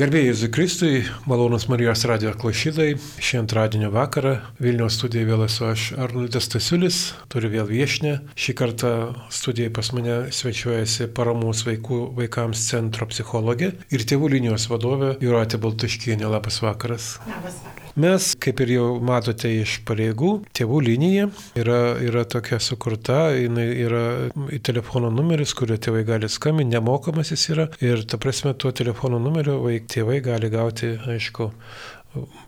Gerbėjai 0.00 0.30
Jėzui 0.30 0.48
Kristui, 0.48 1.00
malonus 1.28 1.66
Marijos 1.68 2.06
radio 2.08 2.30
klausytojai, 2.40 2.94
šį 3.20 3.42
antradienio 3.42 3.90
vakarą 3.92 4.38
Vilniaus 4.56 4.96
studijoje 4.96 5.28
vėl 5.28 5.42
esu 5.44 5.66
aš 5.68 5.84
Arnoldas 6.00 6.48
Stasiulis, 6.48 7.00
turiu 7.28 7.50
vėl 7.52 7.68
viešinę. 7.68 8.14
Šį 8.32 8.54
kartą 8.56 8.94
studijoje 9.28 9.74
pas 9.76 9.92
mane 9.92 10.16
svečiuojasi 10.32 11.10
paramos 11.12 11.66
vaikų 11.68 12.00
vaikams 12.16 12.64
centro 12.70 13.10
psichologė 13.12 13.74
ir 13.92 14.08
tėvų 14.08 14.32
linijos 14.38 14.70
vadovė 14.72 15.18
Juratė 15.20 15.60
Baltuškienė. 15.60 16.24
Labas 16.38 16.62
vakaras. 16.64 17.12
Labas 17.28 17.60
vakaras. 17.60 17.82
Mes, 17.92 18.30
kaip 18.40 18.60
ir 18.64 18.70
jau 18.72 18.86
matote 19.04 19.50
iš 19.52 19.74
pareigų, 19.84 20.30
tėvų 20.56 20.78
linija 20.86 21.26
yra, 21.60 21.98
yra 22.00 22.22
tokia 22.24 22.56
sukurta, 22.62 23.34
yra 23.36 24.30
telefono 24.64 25.10
numeris, 25.12 25.52
kuriuo 25.56 25.76
tėvai 25.76 26.00
gali 26.08 26.30
skambinti, 26.32 26.72
nemokamas 26.72 27.34
jis 27.34 27.44
yra 27.52 27.66
ir 27.84 28.06
ta 28.08 28.16
prasme 28.22 28.54
tuo 28.56 28.72
telefono 28.72 29.20
numeriu 29.20 29.58
vaik, 29.66 29.81
tėvai 29.90 30.20
gali 30.24 30.50
gauti, 30.52 30.94
aišku, 31.14 31.50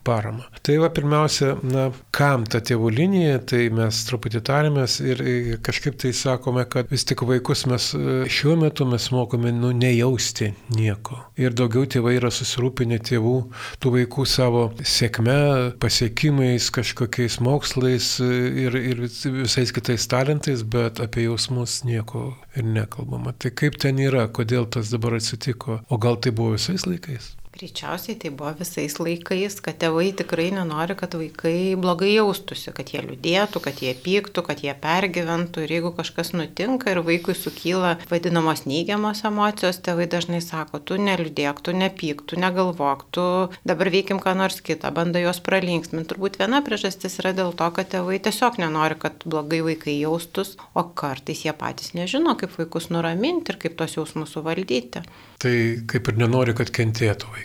paramą. 0.05 0.45
Tai 0.65 0.77
va 0.83 0.89
pirmiausia, 0.93 1.55
na, 1.65 1.87
kam 2.15 2.45
ta 2.49 2.61
tėvų 2.63 2.91
linija, 2.93 3.39
tai 3.49 3.67
mes 3.73 4.01
truputį 4.07 4.41
tarėmės 4.45 4.99
ir 5.03 5.23
kažkaip 5.65 5.97
tai 6.01 6.11
sakome, 6.15 6.65
kad 6.69 6.91
vis 6.93 7.05
tik 7.07 7.23
vaikus 7.25 7.65
mes 7.69 7.91
šiuo 8.31 8.55
metu 8.61 8.87
mes 8.89 9.07
mokome 9.13 9.53
nu, 9.55 9.71
nejausti 9.75 10.51
nieko. 10.75 11.19
Ir 11.41 11.55
daugiau 11.57 11.87
tėvai 11.89 12.15
yra 12.19 12.31
susirūpinę 12.33 12.99
tėvų, 13.05 13.35
tų 13.81 13.93
vaikų 13.97 14.27
savo 14.29 14.65
sėkme, 14.85 15.37
pasiekimais, 15.81 16.69
kažkokiais 16.75 17.39
mokslais 17.45 18.15
ir, 18.21 18.77
ir 18.79 19.05
visais 19.05 19.73
kitais 19.75 20.07
talentais, 20.11 20.63
bet 20.63 21.01
apie 21.03 21.25
jausmus 21.27 21.81
nieko 21.87 22.27
ir 22.55 22.67
nekalbama. 22.67 23.35
Tai 23.39 23.53
kaip 23.57 23.79
ten 23.81 23.99
yra, 24.01 24.27
kodėl 24.29 24.69
tas 24.71 24.93
dabar 24.93 25.17
atsitiko, 25.19 25.81
o 25.89 26.01
gal 26.01 26.21
tai 26.21 26.35
buvo 26.35 26.55
visais 26.55 26.87
laikais? 26.87 27.33
Greičiausiai 27.55 28.17
tai 28.19 28.29
buvo 28.35 28.49
visais 28.59 28.97
laikais, 28.99 29.53
kad 29.63 29.77
tėvai 29.79 30.09
tikrai 30.19 30.49
nenori, 30.51 30.91
kad 30.99 31.13
vaikai 31.15 31.77
blogai 31.79 32.09
jaustųsi, 32.17 32.73
kad 32.75 32.89
jie 32.91 32.99
liūdėtų, 33.05 33.61
kad 33.63 33.77
jie 33.79 33.93
pyktų, 33.95 34.41
kad 34.43 34.59
jie 34.59 34.73
pergyventų 34.75 35.63
ir 35.63 35.71
jeigu 35.77 35.93
kažkas 35.95 36.33
nutinka 36.35 36.91
ir 36.91 36.99
vaikui 37.07 37.31
sukyla 37.39 37.93
vadinamos 38.09 38.65
neigiamos 38.67 39.23
emocijos, 39.29 39.79
tėvai 39.85 40.09
dažnai 40.11 40.41
sako, 40.43 40.81
tu 40.83 40.97
neliūdėk, 40.99 41.61
tu 41.63 41.71
nepyk, 41.71 42.25
tu 42.27 42.41
negalvok, 42.43 43.05
tu 43.15 43.23
dabar 43.63 43.91
veikim 43.93 44.19
ką 44.19 44.35
nors 44.35 44.59
kitą, 44.59 44.91
bando 44.91 45.23
juos 45.23 45.39
pralinksminti. 45.47 46.09
Turbūt 46.11 46.35
viena 46.43 46.59
priežastis 46.59 47.15
yra 47.23 47.31
dėl 47.39 47.55
to, 47.55 47.69
kad 47.79 47.87
tėvai 47.95 48.19
tiesiog 48.27 48.59
nenori, 48.65 48.99
kad 48.99 49.23
blogai 49.23 49.61
vaikai 49.69 49.95
jaustus, 50.01 50.57
o 50.75 50.83
kartais 50.91 51.47
jie 51.47 51.55
patys 51.55 51.95
nežino, 51.95 52.35
kaip 52.35 52.59
vaikus 52.59 52.91
nuraminti 52.91 53.55
ir 53.55 53.63
kaip 53.63 53.79
tos 53.79 53.95
jausmus 53.95 54.35
suvaldyti. 54.35 55.07
Tai 55.39 55.55
kaip 55.87 56.11
ir 56.11 56.19
nenori, 56.19 56.51
kad 56.57 56.75
kentėtų 56.75 57.31
vaikai. 57.31 57.44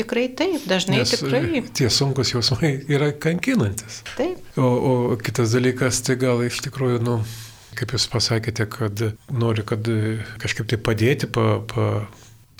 Tikrai 0.00 0.28
taip, 0.32 0.62
dažnai 0.70 1.02
Nes 1.02 1.12
tikrai. 1.12 1.60
Tie 1.76 1.90
sunkus 1.92 2.32
jausmai 2.32 2.72
yra 2.88 3.10
kankinantis. 3.12 4.00
Taip. 4.16 4.40
O, 4.56 4.64
o 4.64 4.92
kitas 5.20 5.52
dalykas, 5.52 6.00
tai 6.06 6.16
gal 6.20 6.40
iš 6.46 6.62
tikrųjų, 6.64 7.02
nu, 7.04 7.18
kaip 7.76 7.92
jūs 7.96 8.06
pasakėte, 8.12 8.64
kad 8.70 9.02
nori, 9.28 9.64
kad 9.66 9.88
kažkaip 10.40 10.70
tai 10.70 10.78
padėti, 10.80 11.28
pa, 11.32 11.58
pa, 11.68 11.88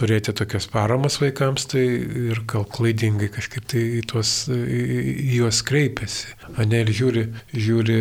turėti 0.01 0.35
tokias 0.37 0.67
paramas 0.71 1.19
vaikams, 1.21 1.67
tai 1.71 1.85
ir 2.31 2.43
gal 2.49 2.67
klaidingai 2.69 3.31
kažkaip 3.33 3.69
tai 3.73 3.85
į, 4.01 4.03
tuos, 4.11 4.35
į, 4.51 4.83
į 5.13 5.39
juos 5.41 5.63
kreipiasi. 5.69 6.35
Ane 6.61 6.83
ir 6.85 6.93
žiūri, 6.97 7.25
žiūri 7.53 8.01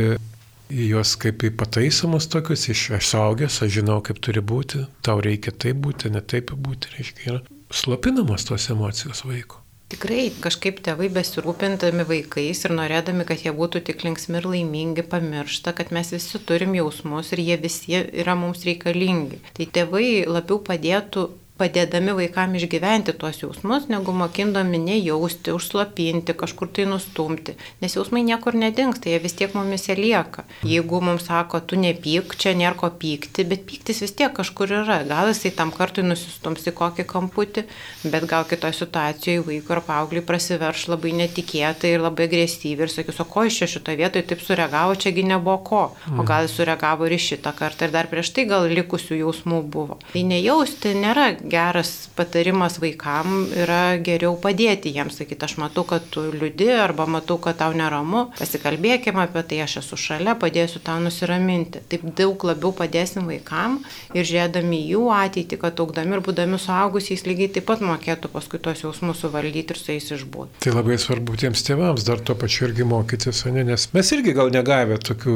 į 0.70 0.90
juos 0.92 1.16
kaip 1.20 1.44
į 1.48 1.54
pataisomus 1.60 2.30
tokius, 2.32 2.68
iš 2.72 2.90
aš 3.00 3.14
saugęs, 3.14 3.62
aš 3.66 3.80
žinau, 3.80 4.00
kaip 4.06 4.20
turi 4.24 4.44
būti, 4.44 4.84
tau 5.06 5.20
reikia 5.24 5.56
taip 5.56 5.80
būti, 5.86 6.12
ne 6.14 6.22
taip 6.22 6.54
būti, 6.56 6.94
reiškia, 6.98 7.32
yra 7.32 7.59
slopinamos 7.72 8.46
tos 8.46 8.70
emocijos 8.70 9.24
vaiko. 9.26 9.64
Tikrai 9.90 10.28
kažkaip 10.38 10.84
tėvai 10.86 11.08
besirūpintami 11.10 12.04
vaikais 12.06 12.60
ir 12.68 12.74
norėdami, 12.78 13.24
kad 13.26 13.42
jie 13.42 13.50
būtų 13.58 13.82
tik 13.88 14.04
linksmi 14.06 14.38
ir 14.38 14.46
laimingi, 14.46 15.02
pamiršta, 15.02 15.74
kad 15.74 15.90
mes 15.96 16.12
visi 16.14 16.38
turim 16.46 16.76
jausmus 16.78 17.32
ir 17.34 17.42
jie 17.42 17.58
visi 17.58 17.98
yra 17.98 18.36
mums 18.38 18.68
reikalingi. 18.70 19.42
Tai 19.58 19.66
tėvai 19.78 20.28
labiau 20.30 20.60
padėtų 20.68 21.26
padėdami 21.60 22.16
vaikam 22.18 22.56
išgyventi 22.58 23.14
tuos 23.20 23.42
jausmus, 23.44 23.90
negu 23.92 24.14
mokindami 24.16 24.80
nejausti, 24.82 25.54
užslopinti, 25.56 26.36
kažkur 26.40 26.72
tai 26.74 26.88
nustumti. 26.90 27.56
Nes 27.84 27.96
jausmai 27.98 28.24
niekur 28.28 28.58
nedingsta, 28.60 29.12
jie 29.12 29.20
vis 29.24 29.36
tiek 29.38 29.54
mumise 29.58 29.96
lieka. 30.00 30.46
Jeigu 30.64 31.02
mums 31.04 31.28
sako, 31.28 31.62
tu 31.62 31.80
nepyk, 31.80 32.36
čia 32.40 32.56
nėra 32.58 32.78
ko 32.80 32.90
pykti, 33.02 33.46
bet 33.50 33.66
pyktis 33.68 34.02
vis 34.06 34.16
tiek 34.16 34.34
kažkur 34.36 34.72
yra. 34.82 35.02
Gal 35.10 35.32
jisai 35.34 35.52
tam 35.56 35.74
kartui 35.76 36.06
nusistums 36.08 36.66
į 36.70 36.76
kokį 36.80 37.06
kamputį, 37.10 37.66
bet 38.08 38.28
gal 38.30 38.48
kitoje 38.50 38.80
situacijoje 38.80 39.44
vaikui 39.48 39.76
ar 39.76 39.84
paaugliui 39.86 40.26
prasiverš 40.26 40.88
labai 40.94 41.14
netikėtai 41.24 41.96
ir 41.96 42.04
labai 42.06 42.30
agresyviai 42.30 42.88
ir 42.88 42.94
sakys, 42.94 43.20
o 43.22 43.28
ko 43.28 43.46
iš 43.50 43.62
čia 43.62 43.70
šitoje 43.76 44.00
vietoje 44.00 44.28
taip 44.32 44.44
sureagavo, 44.46 44.96
čiagi 45.00 45.26
nebuvo 45.28 45.58
ko. 45.68 45.84
O 46.16 46.26
gal 46.28 46.48
jis 46.48 46.56
sureagavo 46.58 47.08
ir 47.08 47.18
šitą 47.20 47.54
kartą 47.58 47.88
ir 47.88 47.96
dar 47.96 48.10
prieš 48.12 48.32
tai 48.36 48.48
gal 48.50 48.68
likusių 48.70 49.20
jausmų 49.24 49.62
buvo. 49.74 50.00
Tai 50.14 50.24
nejausti 50.30 50.96
nėra 50.98 51.30
geras 51.50 52.10
patarimas 52.16 52.78
vaikam 52.82 53.46
yra 53.58 53.98
geriau 54.04 54.36
padėti 54.42 54.94
jiems, 54.96 55.20
sakyti, 55.20 55.46
aš 55.46 55.58
matau, 55.62 55.86
kad 55.88 56.06
tu 56.14 56.26
liūdi 56.34 56.70
arba 56.76 57.08
matau, 57.10 57.40
kad 57.42 57.60
tau 57.60 57.74
neramu, 57.76 58.28
pasikalbėkime 58.40 59.24
apie 59.26 59.44
tai, 59.50 59.62
aš 59.66 59.80
esu 59.84 60.00
šalia, 60.00 60.36
padėsiu 60.40 60.82
tau 60.86 61.00
nusiraminti. 61.04 61.84
Taip 61.92 62.06
daug 62.18 62.46
labiau 62.48 62.74
padėsim 62.76 63.28
vaikam 63.30 63.80
ir 64.14 64.28
žiūrėdami 64.28 64.82
jų 64.92 65.06
ateitį, 65.16 65.60
kad 65.62 65.82
augdami 65.84 66.18
ir 66.18 66.24
būdami 66.26 66.60
suaugusiais 66.62 67.26
lygiai 67.28 67.52
taip 67.58 67.68
pat 67.70 67.84
mokėtų 67.86 68.32
paskui 68.34 68.62
tos 68.64 68.84
jausmus 68.86 69.24
suvaldyti 69.24 69.76
ir 69.76 69.80
su 69.80 69.94
jais 69.94 70.10
išbūti. 70.16 70.62
Tai 70.66 70.76
labai 70.76 71.00
svarbu 71.02 71.38
tiems 71.40 71.64
tėvams 71.68 72.06
dar 72.08 72.22
to 72.24 72.36
pačiu 72.40 72.70
irgi 72.70 72.88
mokytis, 72.88 73.44
ne? 73.54 73.66
nes 73.68 73.90
mes 73.96 74.14
irgi 74.16 74.36
gal 74.38 74.52
negavę 74.54 75.00
tokių, 75.10 75.36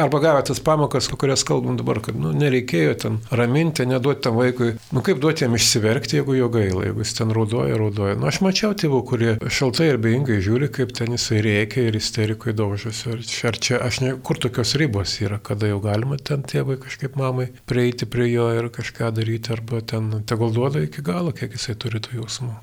arba 0.00 0.22
gavę 0.22 0.44
tas 0.50 0.62
pamokas, 0.64 1.10
kurias 1.20 1.44
kalbam 1.46 1.78
dabar, 1.80 2.00
kad 2.04 2.18
nu, 2.18 2.32
nereikėjo 2.36 2.96
ten 3.04 3.18
raminti, 3.34 3.86
neduoti 3.88 4.24
tam 4.26 4.38
vaikui, 4.40 4.72
nu 4.94 5.04
kaip 5.04 5.20
duoti 5.22 5.39
jam 5.42 5.56
išsiverkti, 5.56 6.18
jeigu 6.18 6.36
jo 6.38 6.48
gaila, 6.52 6.84
jeigu 6.86 7.04
jis 7.04 7.14
ten 7.18 7.34
raudoja, 7.36 7.76
raudoja. 7.80 8.16
Nu, 8.20 8.28
aš 8.30 8.40
mačiau 8.44 8.74
tėvų, 8.76 9.00
kurie 9.08 9.34
šaltai 9.58 9.90
ir 9.92 10.00
beingai 10.02 10.40
žiūri, 10.44 10.70
kaip 10.74 10.94
ten 10.96 11.14
jisai 11.16 11.42
reikia 11.46 11.86
ir 11.88 11.98
isterikoje 12.00 12.56
daužosi. 12.60 13.12
Ar, 13.14 13.24
ar 13.50 13.60
čia, 13.66 13.80
aš 13.86 14.00
ne, 14.04 14.14
kur 14.26 14.40
tokios 14.40 14.76
ribos 14.80 15.16
yra, 15.24 15.40
kada 15.42 15.70
jau 15.70 15.80
galima 15.84 16.18
ten 16.20 16.44
tėvai 16.46 16.78
kažkaip 16.82 17.18
mamai 17.20 17.50
prieiti 17.70 18.08
prie 18.10 18.30
jo 18.30 18.48
ir 18.56 18.70
kažką 18.74 19.12
daryti, 19.16 19.54
arba 19.56 19.82
ten 19.82 20.12
tegul 20.28 20.54
duoda 20.54 20.82
iki 20.86 21.04
galo, 21.06 21.34
kiek 21.36 21.56
jisai 21.56 21.78
turi 21.80 22.02
tų 22.02 22.20
jausmų. 22.20 22.56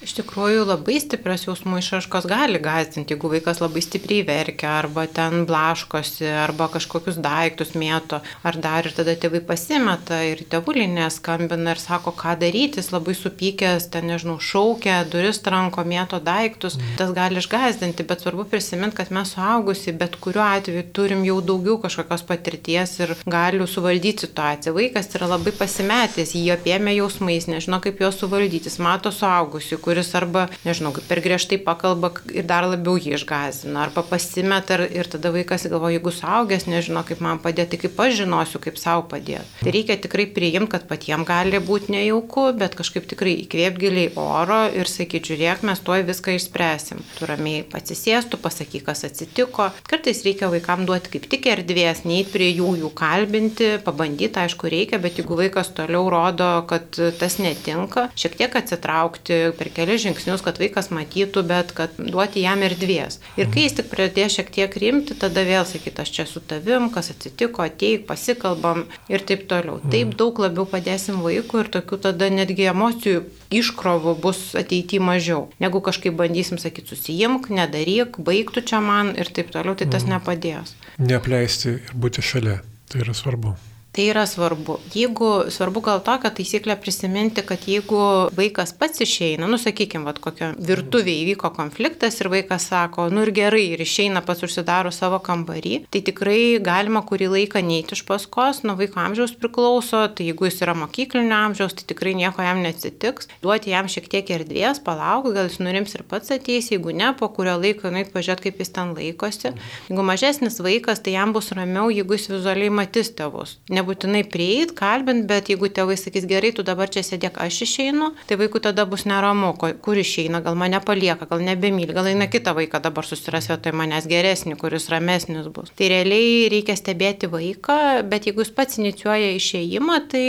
Iš 0.00 0.14
tikrųjų, 0.16 0.62
labai 0.64 0.96
stiprios 1.02 1.42
jausmų 1.44 1.82
išraškos 1.82 2.24
gali 2.30 2.56
gazdinti, 2.62 3.12
jeigu 3.12 3.28
vaikas 3.34 3.58
labai 3.60 3.82
stipriai 3.84 4.24
verkia, 4.24 4.78
arba 4.78 5.04
ten 5.04 5.44
blaškosi, 5.48 6.24
arba 6.40 6.70
kažkokius 6.72 7.18
daiktus 7.20 7.74
mėto, 7.76 8.22
ar 8.48 8.56
dar 8.64 8.88
ir 8.88 8.96
tada 8.96 9.12
tėvai 9.12 9.42
pasimeta 9.44 10.22
ir 10.24 10.40
tėvulinė 10.48 11.10
skambina 11.12 11.74
ir 11.74 11.82
sako, 11.82 12.14
ką 12.16 12.38
daryti, 12.40 12.80
jis 12.80 12.88
labai 12.94 13.12
supykęs, 13.18 13.90
ten 13.92 14.08
nežinau, 14.08 14.38
šaukia, 14.40 15.02
duris 15.12 15.42
tranko, 15.44 15.84
mėto 15.84 16.22
daiktus, 16.24 16.78
mm. 16.80 16.96
tas 17.02 17.12
gali 17.12 17.42
išgazdinti, 17.42 18.08
bet 18.08 18.24
svarbu 18.24 18.48
prisiminti, 18.48 18.96
kad 19.02 19.12
mes 19.12 19.34
suaugusi, 19.36 19.92
bet 19.92 20.16
kuriuo 20.16 20.46
atveju 20.46 20.86
turim 20.96 21.26
jau 21.28 21.42
daugiau 21.44 21.76
kažkokios 21.84 22.24
patirties 22.24 22.96
ir 23.04 23.14
galiu 23.28 23.68
suvaldyti 23.68 24.30
situaciją. 24.30 24.72
Vaikas 24.80 25.12
yra 25.12 25.28
labai 25.34 25.52
pasimetęs, 25.60 26.32
jį 26.40 26.48
apėmė 26.56 26.96
jausmais, 26.96 27.50
nežino 27.52 27.82
kaip 27.84 28.00
juos 28.00 28.16
suvaldyti, 28.22 28.72
jis 28.72 28.80
mato 28.80 29.12
suaugusi 29.12 29.41
suaugusiu, 29.42 29.78
kuris 29.78 30.14
arba, 30.14 30.48
nežinau, 30.64 30.92
per 31.08 31.20
griežtai 31.20 31.58
pakalba 31.58 32.12
ir 32.32 32.46
dar 32.46 32.64
labiau 32.66 32.96
jį 32.96 33.16
išgazina, 33.16 33.86
arba 33.86 34.02
pasimeta 34.06 34.76
ir, 34.76 34.84
ir 35.02 35.10
tada 35.10 35.32
vaikas 35.34 35.66
galvoja, 35.66 35.96
jeigu 35.96 36.12
suaugęs 36.14 36.66
nežino, 36.70 37.02
kaip 37.06 37.22
man 37.24 37.40
padėti, 37.42 37.80
kaip 37.82 37.98
aš 38.00 38.22
žinosiu, 38.22 38.60
kaip 38.62 38.78
savo 38.78 39.04
padėti. 39.10 39.44
Tai 39.62 39.74
reikia 39.74 39.98
tikrai 40.00 40.26
priimti, 40.30 40.70
kad 40.72 40.86
patiems 40.90 41.26
gali 41.26 41.58
būti 41.62 41.92
nejauku, 41.94 42.52
bet 42.58 42.76
kažkaip 42.78 43.08
tikrai 43.10 43.34
įkvėpgiliai 43.44 44.12
oro 44.20 44.62
ir 44.70 44.90
sakyti, 44.90 45.32
žiūrėk, 45.32 45.64
mes 45.66 45.82
tuoj 45.82 46.06
viską 46.08 46.36
išspręsim. 46.38 47.02
Tu 47.18 47.28
ramiai 47.28 47.64
atsisėstų, 47.74 48.40
pasakyk, 48.42 48.86
kas 48.88 49.06
atsitiko. 49.08 49.70
Kartais 49.88 50.22
reikia 50.26 50.50
vaikams 50.52 50.88
duoti 50.88 51.14
kaip 51.16 51.28
tik 51.32 51.48
erdvės, 51.50 52.04
nei 52.08 52.22
prie 52.28 52.50
jų 52.52 52.76
jų 52.82 52.92
kalbinti, 52.98 53.72
pabandyti, 53.84 54.44
aišku, 54.44 54.70
reikia, 54.72 55.00
bet 55.02 55.20
jeigu 55.20 55.38
vaikas 55.38 55.72
toliau 55.76 56.08
rodo, 56.12 56.50
kad 56.70 56.88
tas 57.18 57.38
netinka, 57.42 58.08
šiek 58.18 58.36
tiek 58.40 58.56
atsitraukti 58.58 59.31
per 59.58 59.70
kelias 59.74 60.02
žingsnius, 60.04 60.42
kad 60.44 60.58
vaikas 60.60 60.90
matytų, 60.94 61.44
bet 61.48 61.72
kad 61.76 61.96
duoti 61.98 62.44
jam 62.44 62.62
erdvės. 62.66 63.20
Ir 63.40 63.50
kai 63.52 63.66
jis 63.66 63.78
tik 63.78 63.90
pradės 63.92 64.36
šiek 64.36 64.52
tiek 64.54 64.76
rimti, 64.82 65.16
tada 65.18 65.44
vėl 65.46 65.66
sakyti, 65.68 66.02
aš 66.02 66.12
čia 66.16 66.26
su 66.28 66.42
tavim, 66.44 66.90
kas 66.94 67.12
atsitiko, 67.14 67.64
ateik, 67.66 68.06
pasikalbam 68.08 68.84
ir 69.12 69.24
taip 69.28 69.46
toliau. 69.50 69.80
Taip 69.92 70.14
daug 70.18 70.38
labiau 70.42 70.66
padėsim 70.68 71.22
vaikui 71.24 71.64
ir 71.64 71.72
tokių 71.72 72.00
tada 72.08 72.30
netgi 72.32 72.68
emocijų 72.72 73.24
iškrovų 73.52 74.16
bus 74.22 74.44
ateityje 74.58 75.02
mažiau. 75.02 75.48
Negu 75.62 75.82
kažkaip 75.84 76.16
bandysim 76.18 76.60
sakyti, 76.62 76.94
susijimk, 76.94 77.50
nedaryk, 77.52 78.20
baigtų 78.22 78.64
čia 78.68 78.80
man 78.84 79.14
ir 79.18 79.32
taip 79.32 79.52
toliau, 79.54 79.76
tai 79.78 79.90
tas 79.92 80.08
nepadės. 80.08 80.76
Neapleisti 81.02 81.76
ir 81.78 81.92
būti 81.98 82.24
šalia, 82.24 82.60
tai 82.88 83.04
yra 83.04 83.16
svarbu. 83.16 83.56
Tai 83.92 84.06
yra 84.08 84.22
svarbu. 84.26 84.78
Jeigu, 84.94 85.26
svarbu 85.52 85.80
gal 85.84 85.98
tokią 86.00 86.30
taisyklę 86.32 86.78
prisiminti, 86.80 87.42
kad 87.44 87.66
jeigu 87.68 87.98
vaikas 88.32 88.70
pats 88.72 89.02
išeina, 89.04 89.44
nu 89.44 89.58
sakykime, 89.60 90.06
vad 90.08 90.16
kokio 90.24 90.46
virtuvėje 90.56 91.26
įvyko 91.26 91.50
konfliktas 91.52 92.16
ir 92.22 92.30
vaikas 92.32 92.70
sako, 92.70 93.10
nu 93.12 93.26
ir 93.26 93.30
gerai, 93.36 93.66
ir 93.74 93.82
išeina 93.84 94.22
pats 94.24 94.46
užsidaro 94.46 94.88
savo 94.96 95.18
kambarį, 95.20 95.74
tai 95.92 96.00
tikrai 96.06 96.38
galima 96.64 97.02
kurį 97.04 97.28
laiką 97.34 97.60
neiti 97.60 97.92
iš 97.92 98.00
paskos, 98.08 98.62
nuo 98.64 98.78
vaiko 98.78 99.02
amžiaus 99.02 99.34
priklauso, 99.36 100.00
tai 100.08 100.30
jeigu 100.30 100.48
jis 100.48 100.64
yra 100.64 100.72
mokyklinio 100.86 101.42
amžiaus, 101.50 101.76
tai 101.76 101.84
tikrai 101.92 102.16
nieko 102.16 102.48
jam 102.48 102.64
neatsitiks, 102.64 103.28
duoti 103.44 103.74
jam 103.76 103.92
šiek 103.92 104.08
tiek 104.16 104.32
erdvės, 104.38 104.80
palauk, 104.88 105.28
gal 105.36 105.52
jis 105.52 105.60
nurims 105.60 105.92
ir 105.98 106.06
pats 106.08 106.32
ateis, 106.32 106.70
jeigu 106.72 106.96
ne, 106.96 107.12
po 107.20 107.28
kurio 107.28 107.58
laiko 107.60 107.92
nueit 107.92 108.08
pažiūrėti, 108.16 108.48
kaip 108.48 108.64
jis 108.64 108.72
ten 108.72 108.96
laikosi. 108.96 109.52
Jeigu 109.90 110.08
mažesnis 110.14 110.58
vaikas, 110.64 111.04
tai 111.04 111.18
jam 111.18 111.36
bus 111.36 111.52
ramiau, 111.52 111.92
jeigu 111.92 112.16
jis 112.16 112.30
vizualiai 112.32 112.72
matys 112.72 113.12
tėvus. 113.20 113.58
Ne 113.68 113.81
nebūtinai 113.82 114.22
prieit, 114.30 114.72
kalbint, 114.78 115.26
bet 115.28 115.50
jeigu 115.50 115.68
tėvai 115.68 115.96
sakys 115.98 116.26
gerai, 116.30 116.52
tu 116.54 116.64
dabar 116.66 116.90
čia 116.92 117.02
sėdėk, 117.04 117.38
aš 117.42 117.62
išeinu, 117.66 118.12
tai 118.28 118.38
vaikų 118.40 118.62
tada 118.62 118.86
bus 118.86 119.04
neramu, 119.08 119.52
kur 119.58 119.98
išeina, 119.98 120.42
gal 120.44 120.56
mane 120.58 120.80
palieka, 120.84 121.26
gal 121.30 121.42
nebemyli, 121.42 121.92
gal 121.94 122.08
eina 122.10 122.28
kitą 122.30 122.54
vaiką 122.56 122.82
dabar 122.82 123.06
susiras 123.06 123.50
vietoj 123.50 123.74
manęs 123.76 124.08
geresnį, 124.10 124.56
kuris 124.60 124.88
ramesnis 124.92 125.50
bus. 125.52 125.72
Tai 125.76 125.90
realiai 125.92 126.48
reikia 126.52 126.76
stebėti 126.78 127.30
vaiką, 127.32 128.06
bet 128.08 128.30
jeigu 128.30 128.44
jis 128.44 128.54
pats 128.54 128.80
inicijuoja 128.80 129.34
išėjimą, 129.36 130.00
tai 130.12 130.26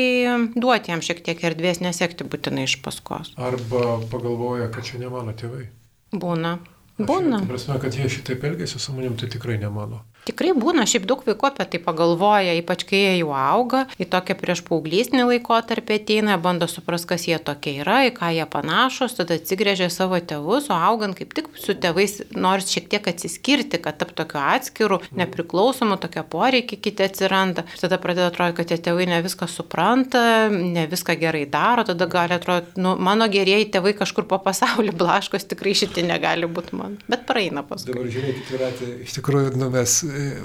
duoti 0.57 0.93
jam 0.93 1.03
šiek 1.05 1.23
tiek 1.25 1.47
erdvės, 1.51 1.83
nesekti 1.83 2.27
būtinai 2.27 2.67
iš 2.67 2.79
paskos. 2.85 3.33
Arba 3.37 3.99
pagalvoja, 4.11 4.71
kad 4.73 4.87
čia 4.87 5.01
ne 5.03 5.11
mano 5.13 5.35
tėvai. 5.37 5.67
Būna. 6.13 6.57
Būna. 7.01 7.39
Prasme, 7.49 7.79
kad 7.81 7.95
jie 7.97 8.05
šitaip 8.11 8.43
elgėsi 8.45 8.77
su 8.77 8.93
manim, 8.93 9.15
tai 9.17 9.25
tikrai 9.33 9.57
ne 9.61 9.69
mano. 9.73 10.03
Tikrai 10.23 10.53
būna, 10.55 10.85
šiaip 10.87 11.03
daug 11.09 11.23
vaikų 11.27 11.49
apie 11.49 11.65
tai 11.73 11.79
pagalvoja, 11.83 12.53
ypač 12.55 12.85
kai 12.87 13.01
jie 13.01 13.13
jau 13.19 13.33
auga, 13.35 13.83
į 13.99 14.07
tokią 14.11 14.37
prieš 14.39 14.61
paauglysnį 14.69 15.25
laikotarpį 15.27 15.97
ateina, 15.99 16.37
bando 16.39 16.69
suprasti, 16.71 17.09
kas 17.09 17.25
jie 17.27 17.39
tokie 17.43 17.75
yra, 17.81 18.05
į 18.07 18.13
ką 18.15 18.29
jie 18.31 18.45
panašus, 18.47 19.17
tada 19.17 19.35
atsigrėžia 19.39 19.89
savo 19.91 20.19
tėvus, 20.23 20.69
o 20.71 20.77
augant 20.77 21.17
kaip 21.17 21.35
tik 21.35 21.49
su 21.59 21.75
tėvais 21.75 22.21
nors 22.39 22.71
šiek 22.71 22.87
tiek 22.93 23.09
atsiskirti, 23.11 23.81
kad 23.83 23.99
tap 23.99 24.13
tokiu 24.15 24.39
atskiru, 24.39 25.01
nepriklausomu, 25.11 25.99
tokie 25.99 26.23
poreikiai 26.23 26.79
kiti 26.79 27.03
atsiranda. 27.03 27.67
Ir 27.75 27.83
tada 27.83 27.99
pradeda 27.99 28.29
atrodyti, 28.31 28.61
kad 28.61 28.71
tie 28.71 28.79
tėvai 28.87 29.09
ne 29.11 29.19
viską 29.25 29.49
supranta, 29.51 30.23
ne 30.47 30.87
viską 30.91 31.17
gerai 31.19 31.43
daro, 31.51 31.83
tada 31.89 32.07
gali 32.07 32.37
atrodyti, 32.37 32.79
nu, 32.79 32.95
mano 32.95 33.27
gerieji 33.31 33.73
tėvai 33.75 33.95
kažkur 33.99 34.29
po 34.31 34.39
pasaulį 34.43 34.95
blaškos, 35.03 35.49
tikrai 35.51 35.75
šitie 35.75 36.07
negali 36.07 36.47
būti 36.47 36.79
man. 36.79 36.95
Bet 37.11 37.27
praeina 37.27 37.67
paskui. 37.67 37.91
Dabar 37.91 38.07
žiūrėkit, 38.15 38.49
Viratė, 38.53 38.91
iš 39.03 39.19
tikrųjų, 39.19 39.53
nu, 39.59 39.69
mes 39.73 39.99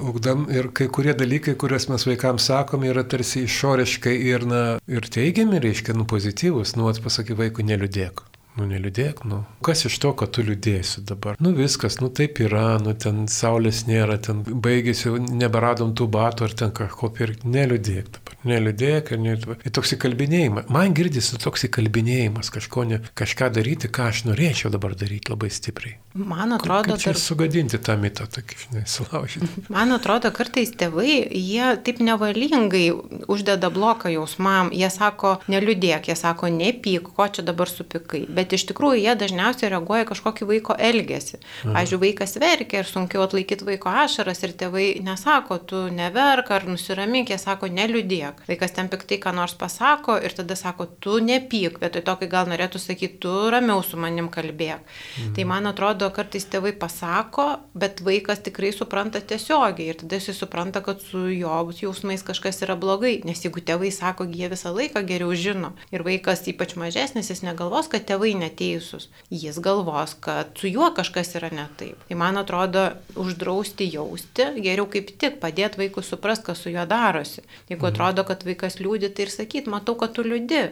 ugdam 0.04 0.46
ir 0.52 0.70
kai 0.76 0.88
kurie 0.92 1.14
dalykai, 1.18 1.56
kuriuos 1.60 1.88
mes 1.92 2.06
vaikams 2.08 2.48
sakom, 2.50 2.86
yra 2.88 3.04
tarsi 3.04 3.44
išoriškai 3.48 4.16
ir, 4.30 4.48
na, 4.48 4.62
ir 4.88 5.08
teigiami, 5.12 5.60
reiškia, 5.64 5.96
nu, 5.98 6.08
pozityvus, 6.08 6.76
nu, 6.78 6.88
atpasaky 6.92 7.36
vaikui 7.38 7.66
neliūdėk. 7.68 8.24
Nu, 8.58 8.64
neliūdėk, 8.66 9.20
nu. 9.30 9.44
Kas 9.62 9.84
iš 9.86 10.00
to, 10.02 10.10
kad 10.18 10.32
tu 10.34 10.42
liūdėsi 10.42 11.04
dabar? 11.06 11.36
Nu, 11.42 11.52
viskas, 11.54 12.00
nu, 12.02 12.08
taip 12.10 12.40
yra, 12.42 12.80
nu, 12.82 12.90
ten 12.98 13.28
saulės 13.30 13.84
nėra, 13.86 14.16
ten 14.18 14.40
baigėsi, 14.42 15.12
neberadom 15.30 15.92
tų 15.98 16.08
batų 16.16 16.48
ar 16.48 16.56
ten 16.62 16.72
kažko 16.74 17.12
pirkti. 17.14 17.46
Neliūdėk 17.54 18.10
dabar, 18.16 18.34
neliūdėk 18.50 19.12
ir 19.14 19.22
net... 19.22 19.46
Ir 19.62 19.74
toks 19.78 19.94
įkalbinėjimas. 19.94 20.66
Man 20.74 20.96
girdisi 20.98 21.38
toks 21.38 21.68
įkalbinėjimas, 21.68 22.50
kažko 22.54 22.88
ne, 22.90 22.98
kažką 23.18 23.52
daryti, 23.54 23.92
ką 23.94 24.10
aš 24.10 24.24
norėčiau 24.26 24.74
dabar 24.74 24.98
daryti 24.98 25.30
labai 25.30 25.52
stipriai. 25.54 25.94
Man 26.18 26.56
atrodo, 26.58 26.96
kad... 26.96 27.04
Tarp... 27.04 27.22
sugadinti 27.22 27.78
tą 27.78 27.94
mitą, 28.00 28.26
tokį, 28.34 28.58
žinai, 28.64 28.84
sulaužyti. 28.90 29.50
Man 29.74 29.94
atrodo, 29.94 30.32
kartais 30.34 30.74
tėvai, 30.74 31.22
jie 31.30 31.70
taip 31.86 32.02
nevalingai 32.02 32.90
uždeda 33.30 33.70
bloką 33.70 34.10
jausmam, 34.10 34.74
jie 34.74 34.90
sako, 34.90 35.36
neliūdėk, 35.46 36.10
jie 36.10 36.18
sako, 36.18 36.50
nepyk, 36.50 37.12
ko 37.14 37.30
čia 37.30 37.46
dabar 37.46 37.70
supikai. 37.70 38.24
Bet 38.26 38.48
bet 38.48 38.56
iš 38.56 38.64
tikrųjų 38.70 39.02
jie 39.02 39.14
dažniausiai 39.20 39.70
reaguoja 39.74 40.06
kažkokį 40.08 40.48
vaiko 40.48 40.74
elgesį. 40.74 41.38
Mhm. 41.38 41.74
Pavyzdžiui, 41.74 42.00
vaikas 42.06 42.36
verkia 42.40 42.80
ir 42.82 42.88
sunkiau 42.88 43.24
atlaikyti 43.26 43.66
vaiko 43.68 43.92
ašaras 43.92 44.40
ir 44.46 44.54
tėvai 44.56 44.86
nesako, 45.04 45.58
tu 45.68 45.82
neverk 45.92 46.50
ar 46.50 46.64
nusiramink, 46.68 47.28
jie 47.28 47.38
sako, 47.38 47.68
neliūdėk. 47.68 48.46
Vaikas 48.48 48.74
ten 48.76 48.88
piktai 48.88 49.20
ką 49.20 49.34
nors 49.36 49.54
pasako 49.58 50.16
ir 50.24 50.32
tada 50.36 50.56
sako, 50.56 50.88
tu 51.00 51.18
nepyk, 51.20 51.80
vietoj 51.82 52.04
to, 52.06 52.16
kai 52.22 52.30
gal 52.32 52.48
norėtų 52.48 52.80
sakyti, 52.80 53.20
tu 53.20 53.34
ramiau 53.52 53.84
su 53.84 54.00
manim 54.00 54.30
kalbėk. 54.32 54.80
Mhm. 54.80 55.34
Tai 55.36 55.48
man 55.52 55.68
atrodo, 55.68 56.07
kartais 56.14 56.46
tėvai 56.50 56.72
pasako, 56.78 57.46
bet 57.78 58.02
vaikas 58.04 58.42
tikrai 58.46 58.70
supranta 58.74 59.20
tiesiogiai 59.20 59.92
ir 59.92 59.98
tada 60.00 60.18
jis 60.18 60.36
supranta, 60.38 60.82
kad 60.84 61.02
su 61.04 61.26
jo 61.32 61.54
jausmais 61.78 62.24
kažkas 62.26 62.62
yra 62.66 62.76
blogai, 62.78 63.18
nes 63.28 63.42
jeigu 63.44 63.62
tėvai 63.64 63.90
sako, 63.94 64.26
jie 64.28 64.50
visą 64.52 64.72
laiką 64.74 65.04
geriau 65.08 65.34
žino 65.38 65.72
ir 65.94 66.04
vaikas 66.06 66.44
ypač 66.50 66.76
mažesnis, 66.80 67.30
jis 67.32 67.44
negalvos, 67.46 67.90
kad 67.92 68.06
tėvai 68.08 68.34
neteisūs. 68.40 69.08
Jis 69.30 69.60
galvos, 69.64 70.16
kad 70.24 70.52
su 70.58 70.70
juo 70.70 70.90
kažkas 70.96 71.34
yra 71.38 71.52
ne 71.54 71.68
taip. 71.80 72.02
Tai 72.08 72.20
man 72.20 72.40
atrodo, 72.40 72.88
uždrausti 73.18 73.88
jausti, 73.92 74.50
geriau 74.62 74.88
kaip 74.90 75.14
tik 75.20 75.40
padėti 75.42 75.84
vaikui 75.84 76.04
suprasti, 76.06 76.48
kas 76.50 76.62
su 76.64 76.74
juo 76.74 76.84
darosi. 76.88 77.44
Jeigu 77.68 77.84
mhm. 77.84 77.92
atrodo, 77.92 78.26
kad 78.28 78.46
vaikas 78.48 78.80
liūdi, 78.82 79.12
tai 79.12 79.28
ir 79.28 79.34
sakyt, 79.34 79.70
matau, 79.70 79.98
kad 79.98 80.16
tu 80.16 80.26
liūdi 80.26 80.62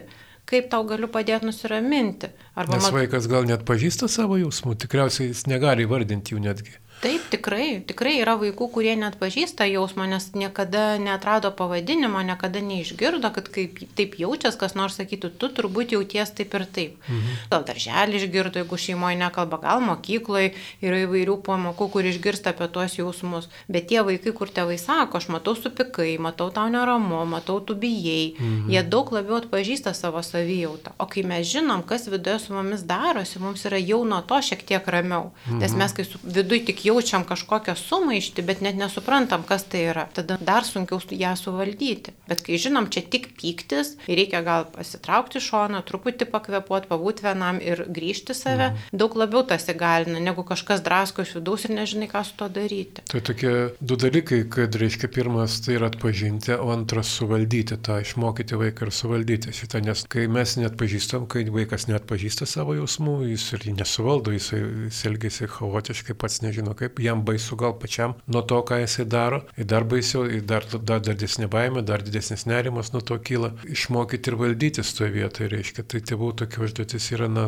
kaip 0.47 0.69
tau 0.71 0.85
galiu 0.87 1.09
padėti 1.11 1.49
nusiraminti. 1.49 2.31
Arba 2.55 2.79
Nes 2.79 2.89
vaikas 2.95 3.27
gal 3.31 3.47
net 3.49 3.65
pažįsta 3.67 4.09
savo 4.11 4.39
jausmų, 4.39 4.77
tikriausiai 4.83 5.31
jis 5.31 5.45
negali 5.51 5.87
vardinti 5.89 6.35
jų 6.35 6.43
netgi. 6.47 6.77
Taip, 6.97 7.27
tikrai, 7.29 7.83
tikrai 7.85 8.15
yra 8.23 8.33
vaikų, 8.41 8.71
kurie 8.73 8.95
net 8.97 9.19
pažįsta 9.21 9.67
jausmą, 9.69 10.07
nes 10.09 10.31
niekada 10.33 10.95
netrado 10.97 11.51
pavadinimo, 11.53 12.23
niekada 12.25 12.57
neišgirdo, 12.65 13.29
kad 13.35 13.51
kaip 13.53 13.83
taip 13.97 14.15
jaučias, 14.17 14.57
kas 14.57 14.73
nors 14.73 14.97
sakytų, 14.97 15.29
tu 15.37 15.49
turbūt 15.53 15.93
jauties 15.93 16.33
taip 16.33 16.55
ir 16.57 16.65
taip. 16.65 16.95
Mhm. 17.05 17.35
Gal 17.51 17.65
darželį 17.67 18.17
išgirdo, 18.17 18.63
jeigu 18.63 18.79
šeimoje 18.81 19.19
nekalba, 19.21 19.59
gal 19.61 19.83
mokykloje 19.85 20.55
yra 20.81 21.03
įvairių 21.03 21.35
pamokų, 21.45 21.87
kur 21.93 22.09
išgirsta 22.09 22.55
apie 22.55 22.65
tuos 22.73 22.97
jausmus. 22.97 23.51
Bet 23.69 23.91
tie 23.91 24.01
vaikai, 24.01 24.33
kur 24.33 24.49
tėvai 24.49 24.79
sako, 24.81 25.21
aš 25.21 25.29
matau 25.29 25.53
supikai, 25.53 26.15
matau 26.17 26.49
tau 26.49 26.65
neramu, 26.73 27.21
matau 27.29 27.59
tu 27.61 27.77
bijai, 27.77 28.33
mhm. 28.39 28.73
jie 28.73 28.81
daug 28.81 29.13
labiau 29.13 29.37
atpažįsta 29.43 29.93
savo 29.93 30.25
savijautą. 30.25 30.97
O 30.97 31.05
kai 31.05 31.21
mes 31.21 31.45
žinom, 31.45 31.85
kas 31.85 32.09
viduje 32.09 32.39
su 32.41 32.57
mumis 32.57 32.81
darosi, 32.89 33.37
mums 33.37 33.69
yra 33.69 33.77
jau 33.77 34.01
nuo 34.01 34.23
to 34.25 34.41
šiek 34.41 34.65
tiek 34.65 34.91
ramiau. 34.97 35.29
Mhm. 35.45 35.61
Nes 35.61 35.77
mes, 35.77 35.93
kai 35.93 36.09
viduje 36.25 36.65
tik 36.71 36.86
jaučiam 36.87 37.25
kažkokią 37.27 37.75
sumaištį, 37.79 38.45
bet 38.47 38.63
net 38.65 38.79
nesuprantam, 38.79 39.43
kas 39.47 39.65
tai 39.69 39.87
yra. 39.91 40.07
Tada 40.15 40.37
dar 40.41 40.65
sunkiau 40.67 40.99
ją 41.11 41.33
suvaldyti. 41.39 42.13
Bet 42.27 42.43
kai 42.45 42.59
žinom, 42.61 42.89
čia 42.93 43.03
tik 43.05 43.29
pyktis, 43.39 43.95
reikia 44.07 44.41
gal 44.45 44.67
pasitraukti 44.73 45.41
šoną, 45.43 45.83
truputį 45.87 46.27
pakvepuoti, 46.31 46.89
pabūti 46.91 47.25
vienam 47.25 47.61
ir 47.63 47.85
grįžti 47.87 48.35
save, 48.37 48.71
mhm. 48.71 48.97
daug 48.99 49.15
labiau 49.19 49.43
tas 49.47 49.67
įgalina, 49.71 50.21
negu 50.23 50.45
kažkas 50.47 50.83
drasko 50.85 51.25
iš 51.25 51.37
vidaus 51.39 51.67
ir 51.67 51.75
nežinai, 51.77 52.09
ką 52.11 52.23
su 52.27 52.37
to 52.39 52.49
daryti. 52.51 53.05
Tai 53.11 53.21
tokie 53.25 53.53
du 53.79 53.99
dalykai, 53.99 54.43
kad 54.51 54.75
reiškia 54.79 55.09
pirmas 55.13 55.59
tai 55.65 55.77
yra 55.77 55.91
atpažinti, 55.91 56.55
o 56.57 56.71
antras 56.73 57.11
suvaldyti 57.17 57.79
tą, 57.83 57.99
išmokyti 58.03 58.59
vaiką 58.59 58.87
ir 58.87 58.93
suvaldyti 58.95 59.55
šitą, 59.55 59.81
nes 59.85 60.03
kai 60.11 60.27
mes 60.31 60.57
net 60.59 60.77
pažįstam, 60.79 61.27
kai 61.31 61.45
vaikas 61.53 61.87
net 61.91 62.07
pažįsta 62.09 62.47
savo 62.49 62.75
jausmų, 62.77 63.19
jis 63.33 63.47
ir 63.57 63.67
nesuvaldo, 63.77 64.33
jis, 64.35 64.51
jis 64.87 65.03
elgesi 65.09 65.49
chaotiškai, 65.51 66.15
pats 66.19 66.41
nežino, 66.45 66.75
kaip 66.77 67.01
jam 67.03 67.23
baisu 67.27 67.57
gal 67.59 67.75
pačiam 67.79 68.15
nuo 68.27 68.43
to, 68.47 68.59
ką 68.67 68.81
jisai 68.83 69.07
daro, 69.09 69.41
ir 69.57 69.67
dar 69.69 69.85
baisiau, 69.87 70.25
ir 70.29 70.45
dar, 70.47 70.65
dar, 70.77 71.01
dar 71.01 71.15
didesnė 71.17 71.49
baimė, 71.51 71.83
dar 71.87 72.03
didesnis 72.05 72.45
nerimas 72.49 72.93
nuo 72.93 73.01
to 73.01 73.17
kyla. 73.19 73.53
Išmokyti 73.67 74.31
ir 74.31 74.39
valdyti 74.39 74.85
toje 74.97 75.11
vietoje, 75.13 75.49
reiškia, 75.51 75.85
tai 75.91 76.01
tėvų 76.05 76.31
tokia 76.41 76.63
užduotis 76.65 77.09
yra 77.15 77.27
na, 77.31 77.47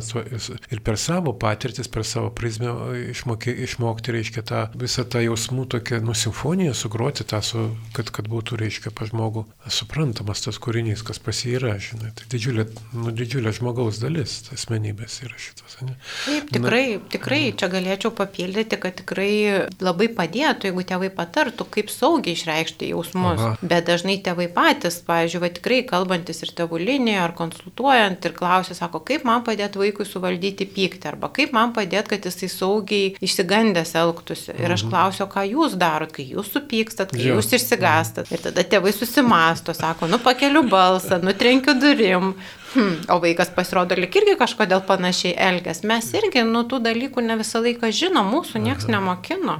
ir 0.70 0.84
per 0.86 1.00
savo 1.02 1.34
patirtis, 1.40 1.90
per 1.92 2.06
savo 2.08 2.32
prizmę 2.36 2.74
išmokė, 3.14 3.54
išmokti, 3.66 4.14
reiškia, 4.16 4.44
tą 4.46 4.64
visą 4.80 5.06
tą 5.10 5.24
jausmų 5.24 5.68
tokią 5.76 6.02
nusimfoniją 6.06 6.76
sugroti, 6.78 7.26
tą, 7.28 7.42
su, 7.46 7.66
kad, 7.96 8.12
kad 8.16 8.30
būtų, 8.32 8.60
reiškia, 8.62 8.94
pa 8.96 9.08
žmogų 9.10 9.46
suprantamas 9.74 10.44
tas 10.46 10.60
kūrinys, 10.62 11.04
kas 11.06 11.22
pasiyra, 11.24 11.76
žinai. 11.84 12.12
Tai 12.18 12.28
didžiulė, 12.32 12.66
nu, 12.98 13.14
didžiulė 13.16 13.54
žmogaus 13.56 14.00
dalis, 14.02 14.40
asmenybės 14.56 15.20
yra 15.26 15.38
šitas. 15.40 15.78
Ne? 15.86 15.96
Taip, 16.26 16.50
tikrai, 16.56 16.84
na, 16.96 17.04
tikrai 17.14 17.42
čia 17.60 17.70
galėčiau 17.72 18.14
papildyti, 18.16 18.80
kad 18.82 18.98
tikrai 19.02 19.19
tikrai 19.20 19.68
labai 19.84 20.08
padėtų, 20.16 20.70
jeigu 20.70 20.84
tėvai 20.88 21.10
patartų, 21.14 21.66
kaip 21.70 21.90
saugiai 21.92 22.36
išreikšti 22.36 22.90
jausmus. 22.92 23.40
Aha. 23.40 23.58
Bet 23.62 23.88
dažnai 23.88 24.20
tėvai 24.24 24.48
patys, 24.52 25.02
pavyzdžiui, 25.06 25.42
va, 25.44 25.50
tikrai 25.50 25.82
kalbantis 25.88 26.44
ir 26.44 26.54
tėvų 26.56 26.80
linijoje, 26.80 27.20
ar 27.24 27.34
konsultuojant 27.36 28.26
ir 28.26 28.36
klausia, 28.36 28.76
sako, 28.78 29.02
kaip 29.04 29.26
man 29.28 29.44
padėti 29.44 29.80
vaikui 29.80 30.08
suvaldyti 30.08 30.68
pyktį, 30.70 31.12
arba 31.14 31.32
kaip 31.34 31.54
man 31.56 31.74
padėti, 31.76 32.16
kad 32.16 32.30
jisai 32.30 32.50
saugiai 32.52 33.16
išsigandęs 33.20 33.96
elgtųsi. 34.00 34.56
Ir 34.58 34.72
aš 34.72 34.86
mhm. 34.86 34.94
klausiu, 34.94 35.28
ką 35.32 35.46
jūs 35.50 35.76
darot, 35.80 36.14
kai 36.16 36.28
jūs 36.30 36.54
supykstat, 36.54 37.14
kai 37.16 37.28
jo. 37.28 37.40
jūs 37.40 37.52
išsigastat. 37.60 38.32
Ir 38.32 38.46
tada 38.50 38.64
tėvai 38.64 38.94
susimasto, 38.96 39.76
sako, 39.76 40.10
nu 40.12 40.22
pakeliu 40.24 40.64
balsą, 40.70 41.20
nutrenkiu 41.24 41.76
durim, 41.80 42.34
Hmm, 42.74 43.00
o 43.10 43.18
vaikas 43.24 43.50
pasirodo 43.56 43.98
lik 43.98 44.14
irgi 44.20 44.36
kažkodėl 44.38 44.84
panašiai 44.86 45.34
elgės. 45.50 45.82
Mes 45.90 46.12
irgi, 46.14 46.44
nu, 46.46 46.62
tų 46.70 46.82
dalykų 46.86 47.24
ne 47.26 47.40
visą 47.40 47.64
laiką 47.66 47.90
žinom, 47.96 48.30
mūsų 48.30 48.62
niekas 48.62 48.86
nemokino. 48.92 49.58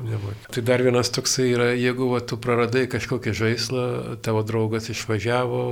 Tai 0.54 0.64
dar 0.68 0.84
vienas 0.86 1.10
toksai 1.16 1.48
yra, 1.56 1.72
jeigu 1.74 2.12
va, 2.12 2.22
tu 2.22 2.38
praradai 2.42 2.86
kažkokį 2.92 3.34
žaislą, 3.42 3.86
tavo 4.26 4.44
draugas 4.46 4.92
išvažiavo 4.94 5.64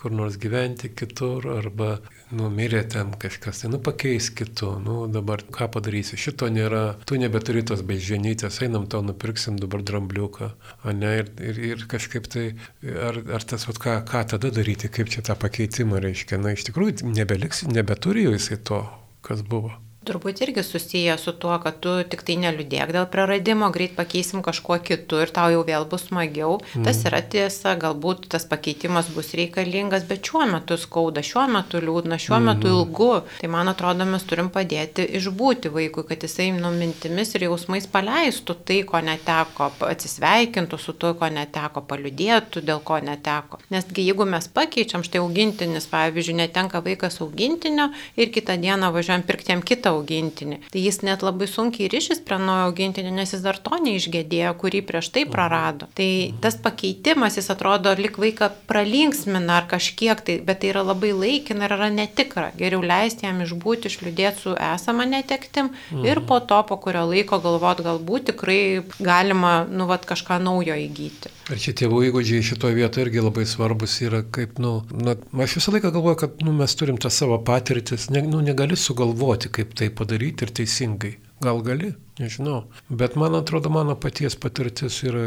kur 0.00 0.14
nors 0.14 0.38
gyventi 0.40 0.90
kitur, 0.90 1.46
arba 1.60 1.98
numirė 2.32 2.82
ten 2.90 3.12
kažkas, 3.20 3.62
tai 3.62 3.70
nu 3.72 3.80
pakeis 3.82 4.30
kitu, 4.34 4.70
nu 4.84 5.04
dabar 5.12 5.42
ką 5.54 5.68
padarysi, 5.76 6.18
šito 6.20 6.48
nėra, 6.52 6.96
tu 7.08 7.18
nebeturi 7.20 7.64
tos 7.66 7.84
bežienytės, 7.86 8.62
einam 8.64 8.88
tau 8.90 9.04
nupirksim 9.04 9.58
dabar 9.60 9.84
drambliuką, 9.84 10.50
o 10.84 10.96
ne, 10.96 11.14
ir, 11.20 11.30
ir, 11.44 11.62
ir 11.70 11.86
kažkaip 11.90 12.28
tai, 12.32 12.46
ar, 12.82 13.20
ar 13.36 13.46
tas, 13.46 13.68
vat, 13.68 13.80
ką, 13.82 14.00
ką 14.08 14.24
tada 14.34 14.52
daryti, 14.54 14.88
kaip 14.92 15.12
čia 15.12 15.24
tą 15.26 15.36
pakeitimą 15.40 16.00
reiškia, 16.04 16.40
na 16.40 16.56
iš 16.56 16.68
tikrųjų 16.70 17.10
nebeliks, 17.12 17.66
nebeturi 17.68 18.28
jau 18.28 18.36
jisai 18.38 18.60
to, 18.62 18.84
kas 19.24 19.44
buvo. 19.44 19.74
Turbūt 20.04 20.42
irgi 20.44 20.62
susiję 20.62 21.18
su 21.18 21.32
tuo, 21.32 21.58
kad 21.62 21.78
tu 21.80 21.92
tik 22.10 22.22
tai 22.26 22.34
neliūdėk 22.42 22.90
dėl 22.92 23.06
praradimo, 23.08 23.70
greit 23.72 23.94
pakeisim 23.96 24.42
kažkuo 24.44 24.76
kitu 24.84 25.20
ir 25.22 25.30
tau 25.32 25.48
jau 25.52 25.62
vėl 25.64 25.86
bus 25.88 26.04
smagiau. 26.10 26.58
Mm. 26.74 26.84
Tas 26.84 27.00
yra 27.08 27.22
tiesa, 27.34 27.72
galbūt 27.80 28.26
tas 28.34 28.44
pakeitimas 28.50 29.08
bus 29.14 29.32
reikalingas, 29.38 30.04
bet 30.08 30.28
šiuo 30.28 30.44
metu 30.50 30.76
skauda, 30.80 31.22
šiuo 31.24 31.46
metu 31.54 31.80
liūdna, 31.80 32.18
šiuo 32.20 32.36
mm. 32.36 32.50
metu 32.50 32.72
ilgu. 32.74 33.08
Tai 33.40 33.50
man 33.54 33.72
atrodo, 33.72 34.04
mes 34.10 34.26
turim 34.28 34.50
padėti 34.52 35.06
išbūti 35.20 35.72
vaikui, 35.72 36.04
kad 36.10 36.26
jisai 36.26 36.50
nu 36.58 36.74
mintimis 36.76 37.32
ir 37.38 37.46
jausmais 37.48 37.88
paleistų 37.88 38.58
tai, 38.68 38.82
ko 38.88 39.00
neteko, 39.04 39.70
atsisveikintų 39.88 40.80
su 40.84 40.96
tuo, 41.00 41.14
ko 41.16 41.32
neteko, 41.32 41.84
paliūdėtų, 41.88 42.64
dėl 42.68 42.84
ko 42.84 43.00
neteko. 43.08 43.62
Nesgi 43.72 44.04
jeigu 44.10 44.28
mes 44.28 44.50
pakeičiam, 44.52 45.06
štai 45.06 45.24
augintinis, 45.24 45.88
pavyzdžiui, 45.88 46.38
netenka 46.44 46.84
vaikas 46.84 47.22
augintinio 47.24 47.88
ir 48.20 48.32
kitą 48.34 48.60
dieną 48.60 48.92
važiuojam 48.92 49.24
pirktiem 49.24 49.64
kitą 49.64 49.93
augintinį. 49.94 50.60
Tai 50.72 50.82
jis 50.82 51.00
net 51.06 51.24
labai 51.26 51.48
sunkiai 51.50 51.90
ryšys 51.92 52.22
prie 52.26 52.38
naujo 52.40 52.68
augintinio, 52.68 53.12
nes 53.14 53.34
jis 53.34 53.44
dar 53.44 53.58
to 53.62 53.78
neišgėdėjo, 53.84 54.54
kurį 54.60 54.82
prieš 54.88 55.10
tai 55.14 55.24
prarado. 55.30 55.88
Tai 55.96 56.08
tas 56.44 56.58
pakeitimas, 56.60 57.38
jis 57.38 57.50
atrodo, 57.54 57.94
lik 57.98 58.18
vaiką 58.22 58.50
pralinksmina 58.70 59.60
ar 59.60 59.68
kažkiek 59.70 60.20
tai, 60.24 60.38
bet 60.44 60.62
tai 60.62 60.72
yra 60.72 60.84
labai 60.86 61.12
laikina 61.16 61.68
ir 61.68 61.76
yra 61.78 61.90
netikra. 61.94 62.50
Geriau 62.58 62.82
leisti 62.84 63.28
jam 63.28 63.42
išbūti, 63.44 63.90
išliūdėti 63.90 64.44
su 64.44 64.56
esama 64.58 65.06
netektim 65.08 65.70
mhm. 65.72 66.04
ir 66.08 66.22
po 66.28 66.40
to, 66.40 66.60
po 66.68 66.78
kurio 66.82 67.06
laiko 67.10 67.40
galvot, 67.44 67.82
galbūt 67.84 68.30
tikrai 68.32 68.60
galima, 68.98 69.64
nu, 69.70 69.88
vat, 69.90 70.06
kažką 70.08 70.40
naujo 70.42 70.76
įgyti. 70.78 71.32
Ir 71.52 71.60
čia 71.60 71.74
tėvų 71.76 72.06
įgūdžiai 72.08 72.44
šitoje 72.46 72.76
vietoje 72.78 73.04
irgi 73.04 73.20
labai 73.20 73.44
svarbus 73.48 73.98
yra, 74.04 74.22
kaip, 74.32 74.56
nu, 74.62 74.78
na, 74.96 75.12
aš 75.44 75.58
visą 75.58 75.74
laiką 75.74 75.90
galvoju, 75.92 76.18
kad, 76.22 76.38
nu, 76.44 76.54
mes 76.56 76.72
turim 76.78 76.96
tą 77.00 77.10
savo 77.12 77.36
patirtis, 77.44 78.08
ne, 78.14 78.22
nu, 78.24 78.40
negali 78.44 78.78
sugalvoti, 78.80 79.50
kaip 79.52 79.74
tai 79.76 79.83
padaryti 79.90 80.44
ir 80.44 80.54
teisingai. 80.54 81.16
Gal 81.42 81.60
gali, 81.64 81.94
nežinau. 82.18 82.64
Bet 82.88 83.16
man 83.16 83.34
atrodo, 83.34 83.70
mano 83.74 83.96
paties 83.98 84.36
patirtis 84.40 85.00
yra 85.06 85.24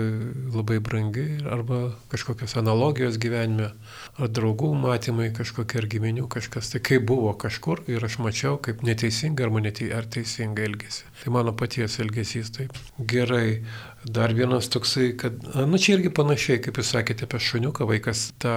labai 0.53 0.79
brangi 0.83 1.25
arba 1.51 1.91
kažkokios 2.11 2.57
analogijos 2.59 3.19
gyvenime, 3.21 3.71
ar 4.17 4.31
draugų 4.31 4.71
matymai 4.79 5.29
kažkokie 5.35 5.81
ar 5.81 5.89
giminių 5.91 6.27
kažkas. 6.31 6.71
Tai 6.73 6.83
kaip 6.89 7.07
buvo 7.09 7.33
kažkur 7.39 7.83
ir 7.91 8.03
aš 8.07 8.19
mačiau, 8.23 8.55
kaip 8.61 8.85
neteisingai 8.87 9.47
ar, 9.47 9.53
netei, 9.67 9.91
ar 9.93 10.07
teisingai 10.07 10.67
elgesi. 10.69 11.05
Tai 11.23 11.35
mano 11.35 11.55
paties 11.57 11.99
elgesys 12.03 12.53
taip. 12.55 12.77
Gerai, 12.97 13.61
Dar 14.05 14.33
vienas 14.33 14.69
toksai, 14.69 15.17
kad, 15.17 15.41
nu 15.67 15.77
čia 15.81 15.97
irgi 15.97 16.11
panašiai, 16.13 16.59
kaip 16.63 16.77
jūs 16.79 16.91
sakėte 16.93 17.25
apie 17.25 17.39
šuniuką, 17.43 17.87
vaikas 17.89 18.27
tą 18.39 18.53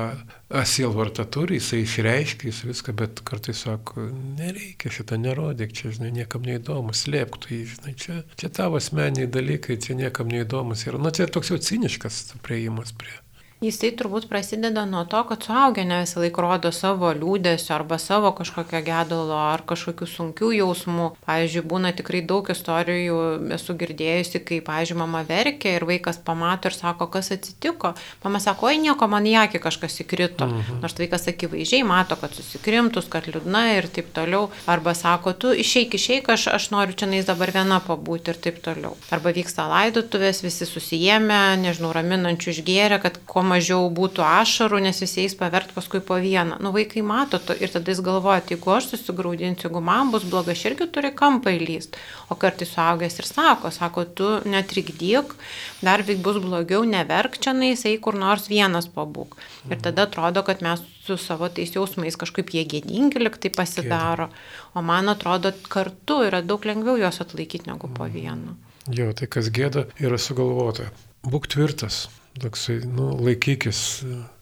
asielvartą 0.53 1.25
turi, 1.33 1.59
jisai 1.59 1.81
išreiškia, 1.83 2.51
jis 2.51 2.61
viską, 2.69 2.95
bet 3.01 3.23
kartais 3.27 3.65
sako, 3.65 4.05
nereikia 4.39 4.93
šitą 4.95 5.19
nerodyk, 5.19 5.73
čia, 5.75 5.95
žinai, 5.97 6.13
niekam 6.21 6.45
neįdomu, 6.47 6.95
slėpk 6.95 7.41
tu 7.43 7.55
jį, 7.55 7.63
žinai, 7.73 7.95
čia, 7.99 8.20
čia 8.41 8.51
tavo 8.55 8.81
asmeniai 8.81 9.31
dalykai, 9.31 9.79
čia 9.81 9.97
niekam 9.99 10.31
neįdomus. 10.33 10.87
Ir, 10.89 10.99
nu, 11.01 11.13
čia 11.15 11.29
toks 11.31 11.53
jau 11.53 11.61
ciniškas 11.71 12.23
prieimas 12.45 12.95
prie. 12.97 13.20
Jisai 13.61 13.91
turbūt 13.93 14.25
prasideda 14.25 14.87
nuo 14.89 15.03
to, 15.05 15.19
kad 15.29 15.45
suaugę 15.45 15.83
ne 15.85 15.99
visą 16.01 16.23
laiką 16.23 16.41
rodo 16.41 16.71
savo 16.73 17.11
liūdėsio 17.13 17.75
arba 17.75 17.99
savo 18.01 18.31
kažkokio 18.33 18.79
gedulo 18.87 19.37
ar 19.37 19.61
kažkokių 19.69 20.07
sunkių 20.09 20.49
jausmų. 20.57 21.09
Pavyzdžiui, 21.27 21.63
būna 21.69 21.91
tikrai 21.99 22.23
daug 22.25 22.49
istorijų, 22.55 23.19
esu 23.53 23.77
girdėjusi, 23.83 24.41
kai, 24.49 24.63
pavyzdžiui, 24.65 24.97
mama 25.03 25.21
verkia 25.29 25.75
ir 25.77 25.85
vaikas 25.91 26.23
pamato 26.25 26.71
ir 26.73 26.77
sako, 26.79 27.11
kas 27.13 27.29
atsitiko. 27.37 27.91
Mama 28.23 28.41
sako, 28.41 28.71
oi 28.71 28.79
nieko, 28.81 29.11
man 29.13 29.29
į 29.29 29.37
akį 29.43 29.61
kažkas 29.67 29.99
įkrito. 30.07 30.49
Mhm. 30.49 30.81
Nors 30.81 30.97
vaikas 30.97 31.29
akivaizdžiai 31.35 31.85
mato, 31.85 32.17
kad 32.17 32.33
susikrimtus, 32.33 33.13
kad 33.13 33.29
liūdna 33.29 33.67
ir 33.75 33.91
taip 33.93 34.09
toliau. 34.17 34.49
Arba 34.73 34.97
sako, 34.97 35.37
tu 35.37 35.53
išeik, 35.53 35.99
išeik, 36.01 36.33
aš, 36.33 36.49
aš 36.57 36.71
noriu 36.73 36.97
čia 36.97 37.11
nais 37.13 37.29
dabar 37.29 37.53
viena 37.53 37.83
pabūti 37.85 38.33
ir 38.33 38.41
taip 38.41 38.65
toliau. 38.65 38.97
Arba 39.13 39.37
vyksta 39.37 39.69
laidotuvės, 39.69 40.41
visi 40.49 40.65
susijėmė, 40.65 41.61
nežinau, 41.61 41.93
raminančių 41.93 42.57
išgėrė, 42.57 43.03
kad 43.05 43.21
kuo 43.29 43.50
mažiau 43.51 43.89
būtų 43.95 44.23
ašarų, 44.25 44.81
nes 44.87 45.01
visi 45.03 45.25
eis 45.25 45.35
pavert 45.39 45.73
paskui 45.75 46.01
po 46.05 46.19
vieną. 46.23 46.59
Nu, 46.63 46.73
vaikai 46.75 47.03
mato 47.07 47.41
to 47.43 47.57
ir 47.59 47.73
tada 47.73 47.93
jis 47.93 48.03
galvoja, 48.07 48.45
tai 48.45 48.57
jeigu 48.57 48.73
aš 48.75 48.91
susigaudinsiu, 48.93 49.69
jeigu 49.69 49.83
man 49.85 50.13
bus 50.15 50.27
bloga, 50.29 50.55
aš 50.55 50.65
irgi 50.71 50.89
turiu 50.95 51.13
kampą 51.17 51.55
įlyst. 51.59 51.99
O 52.31 52.39
kartais 52.41 52.73
suaugęs 52.75 53.19
ir 53.21 53.29
sako, 53.29 53.73
sako, 53.75 54.07
tu 54.17 54.31
netrikdyk, 54.49 55.35
dar 55.83 56.05
vyk 56.07 56.23
bus 56.25 56.41
blogiau, 56.43 56.87
neverk 56.87 57.41
čia, 57.43 57.57
eik 57.61 58.01
kur 58.07 58.19
nors 58.19 58.49
vienas 58.53 58.89
pabūk. 58.89 59.37
Ir 59.69 59.77
mhm. 59.77 59.85
tada 59.89 60.07
atrodo, 60.09 60.45
kad 60.47 60.63
mes 60.65 60.83
su 61.07 61.17
savo 61.19 61.49
tais 61.49 61.75
jausmais 61.75 62.17
kažkaip 62.21 62.53
jie 62.55 62.65
gėdingi 62.69 63.21
liktai 63.21 63.51
pasidaro. 63.55 64.31
O 64.75 64.83
man 64.87 65.11
atrodo, 65.11 65.53
kartu 65.69 66.23
yra 66.29 66.43
daug 66.47 66.65
lengviau 66.65 67.01
juos 67.01 67.21
atlaikyti 67.25 67.71
negu 67.71 67.89
po 67.89 68.07
mhm. 68.07 68.13
vienu. 68.15 68.59
Jo, 68.89 69.11
tai 69.13 69.29
kas 69.29 69.51
gėda 69.53 69.85
yra 70.01 70.17
sugalvota. 70.21 70.89
Būk 71.27 71.51
tvirtas, 71.53 72.07
toksai, 72.41 72.79
nu, 72.89 73.11
laikykis. 73.21 73.81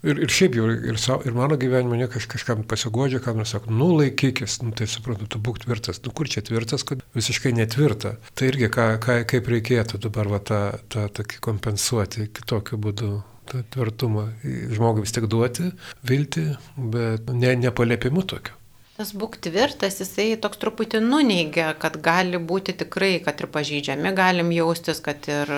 Ir, 0.07 0.21
ir 0.23 0.33
šiaip 0.33 0.59
jau, 0.59 0.68
ir, 0.71 0.99
savo, 1.00 1.25
ir 1.26 1.35
mano 1.35 1.59
gyvenime 1.59 1.99
ne 1.99 2.07
kaž, 2.11 2.28
kažkam 2.30 2.62
pasigodžia, 2.68 3.18
kam 3.25 3.40
nors 3.40 3.54
sako, 3.57 3.73
nu, 3.75 3.90
laikykis, 3.99 4.61
nu, 4.62 4.71
tai 4.78 4.87
suprantu, 4.90 5.26
tu 5.33 5.40
būk 5.42 5.64
tvirtas. 5.64 5.99
Nu, 6.04 6.12
kur 6.14 6.30
čia 6.30 6.45
tvirtas, 6.47 6.87
kad 6.87 7.02
visiškai 7.18 7.54
netvirta. 7.57 8.14
Tai 8.38 8.52
irgi, 8.52 8.71
ką, 8.75 8.87
ką, 9.02 9.18
kaip 9.33 9.50
reikėtų 9.54 10.02
dabar 10.07 10.30
va, 10.30 10.38
tą, 10.38 10.62
tą 10.92 11.09
tokį 11.18 11.42
kompensuoti 11.49 12.30
kitokiu 12.38 12.78
būdu. 12.85 13.16
tą 13.49 13.62
tvirtumą 13.73 14.26
žmogui 14.45 15.07
vis 15.07 15.14
tiek 15.16 15.25
duoti, 15.25 15.71
viltį, 16.04 16.42
bet 16.92 17.30
ne, 17.33 17.54
nepalėpimu 17.57 18.26
tokiu. 18.28 18.57
Tas 18.98 19.12
būk 19.14 19.36
tvirtas, 19.38 20.00
jisai 20.02 20.32
toks 20.42 20.58
truputį 20.58 20.98
nuneigia, 21.04 21.68
kad 21.78 22.00
gali 22.02 22.34
būti 22.42 22.72
tikrai, 22.80 23.20
kad 23.22 23.38
ir 23.38 23.46
pažydžiami 23.54 24.10
galim 24.10 24.48
jaustis, 24.50 24.98
kad 24.98 25.28
ir 25.30 25.52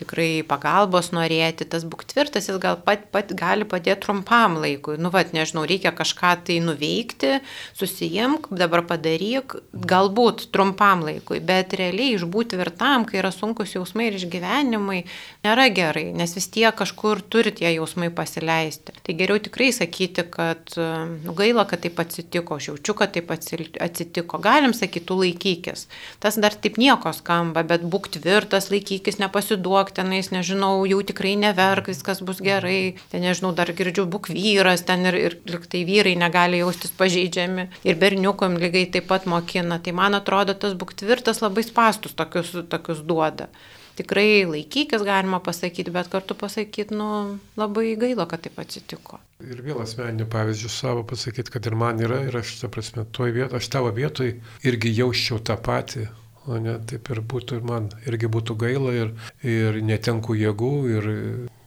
tikrai 0.00 0.42
pagalbos 0.42 1.12
norėti. 1.14 1.68
Tas 1.70 1.84
būk 1.86 2.02
tvirtas, 2.10 2.48
jis 2.50 2.58
gal 2.58 2.80
pat, 2.82 3.04
pat 3.14 3.30
gali 3.38 3.62
padėti 3.62 4.08
trumpam 4.08 4.56
laikui. 4.58 4.96
Nu, 4.98 5.12
vad, 5.14 5.30
nežinau, 5.36 5.62
reikia 5.70 5.92
kažką 5.94 6.32
tai 6.48 6.56
nuveikti, 6.64 7.36
susijimk, 7.78 8.48
dabar 8.58 8.82
padaryk, 8.90 9.54
galbūt 9.70 10.48
trumpam 10.50 11.06
laikui, 11.06 11.38
bet 11.38 11.78
realiai 11.78 12.16
išbūti 12.16 12.58
tvirtam, 12.58 13.06
kai 13.06 13.22
yra 13.22 13.30
sunkus 13.30 13.76
jausmai 13.78 14.08
ir 14.10 14.18
išgyvenimai, 14.18 15.04
nėra 15.46 15.68
gerai, 15.78 16.08
nes 16.10 16.34
vis 16.34 16.50
tiek 16.50 16.74
kažkur 16.82 17.22
turi 17.22 17.54
tie 17.54 17.70
jausmai 17.76 18.10
pasileisti. 18.10 18.98
Tai 19.06 19.18
geriau 19.22 19.38
tikrai 19.38 19.70
sakyti, 19.78 20.26
kad 20.26 20.74
nu, 20.74 21.38
gaila, 21.38 21.68
kad 21.70 21.86
taip 21.86 22.02
atsitiko, 22.02 22.58
aš 22.58 22.72
jau 22.72 22.78
jaučiu, 22.80 22.94
kad 22.94 23.12
taip 23.12 23.30
atsitiko. 23.30 24.38
Galim 24.38 24.72
sakyti, 24.74 25.06
tu 25.06 25.16
laikykis. 25.20 25.86
Tas 26.18 26.38
dar 26.38 26.54
taip 26.54 26.78
nieko 26.78 27.12
skamba, 27.12 27.62
bet 27.62 27.82
būk 27.82 28.10
tvirtas, 28.16 28.70
laikykis, 28.70 29.18
nepasiduok 29.20 29.92
tenais, 29.92 30.30
nežinau, 30.30 30.86
jau 30.86 31.02
tikrai 31.02 31.36
neverk, 31.36 31.88
viskas 31.88 32.20
bus 32.22 32.40
gerai. 32.40 32.96
Ten 33.10 33.22
nežinau, 33.22 33.52
dar 33.52 33.72
girdžiu, 33.72 34.06
būk 34.06 34.30
vyras, 34.32 34.82
ten 34.82 35.06
ir, 35.06 35.14
ir 35.14 35.38
liktai 35.46 35.84
vyrai 35.84 36.16
negali 36.16 36.60
jaustis 36.60 36.90
pažeidžiami. 36.96 37.68
Ir 37.84 37.96
berniukom 38.00 38.56
lygiai 38.56 38.90
taip 38.90 39.08
pat 39.08 39.26
mokina. 39.26 39.78
Tai 39.80 39.92
man 39.92 40.14
atrodo, 40.14 40.54
tas 40.54 40.74
būk 40.74 40.96
tvirtas 40.96 41.42
labai 41.44 41.64
spastus 41.66 42.16
tokius, 42.16 42.56
tokius 42.70 43.04
duoda 43.04 43.50
tikrai 44.00 44.44
laikykis, 44.48 45.04
galima 45.06 45.40
pasakyti, 45.44 45.92
bet 45.94 46.10
kartu 46.12 46.36
pasakyti, 46.38 46.96
nu, 46.96 47.38
labai 47.60 47.94
gaila, 48.00 48.26
kad 48.30 48.42
taip 48.46 48.58
atsitiko. 48.62 49.20
Ir 49.40 49.62
vėl 49.64 49.80
asmeninių 49.84 50.26
pavyzdžių 50.32 50.72
savo 50.72 51.04
pasakyti, 51.08 51.52
kad 51.54 51.68
ir 51.68 51.76
man 51.80 52.00
yra, 52.02 52.24
ir 52.28 52.40
aš, 52.42 52.58
ta 52.62 52.72
prasme, 52.72 53.06
toj 53.16 53.36
vietoj, 53.36 53.60
aš 53.60 53.70
tavo 53.72 53.92
vietoj 53.96 54.34
irgi 54.66 54.96
jausčiau 54.96 55.40
tą 55.44 55.56
patį. 55.60 56.08
O 56.48 56.56
ne, 56.56 56.78
taip 56.88 57.10
ir 57.12 57.20
būtų 57.30 57.60
ir 57.60 57.64
man 57.68 57.90
irgi 58.08 58.28
būtų 58.32 58.56
gaila 58.58 58.92
ir, 58.96 59.10
ir 59.44 59.76
netenku 59.84 60.34
jėgų 60.38 60.74
ir 60.96 61.08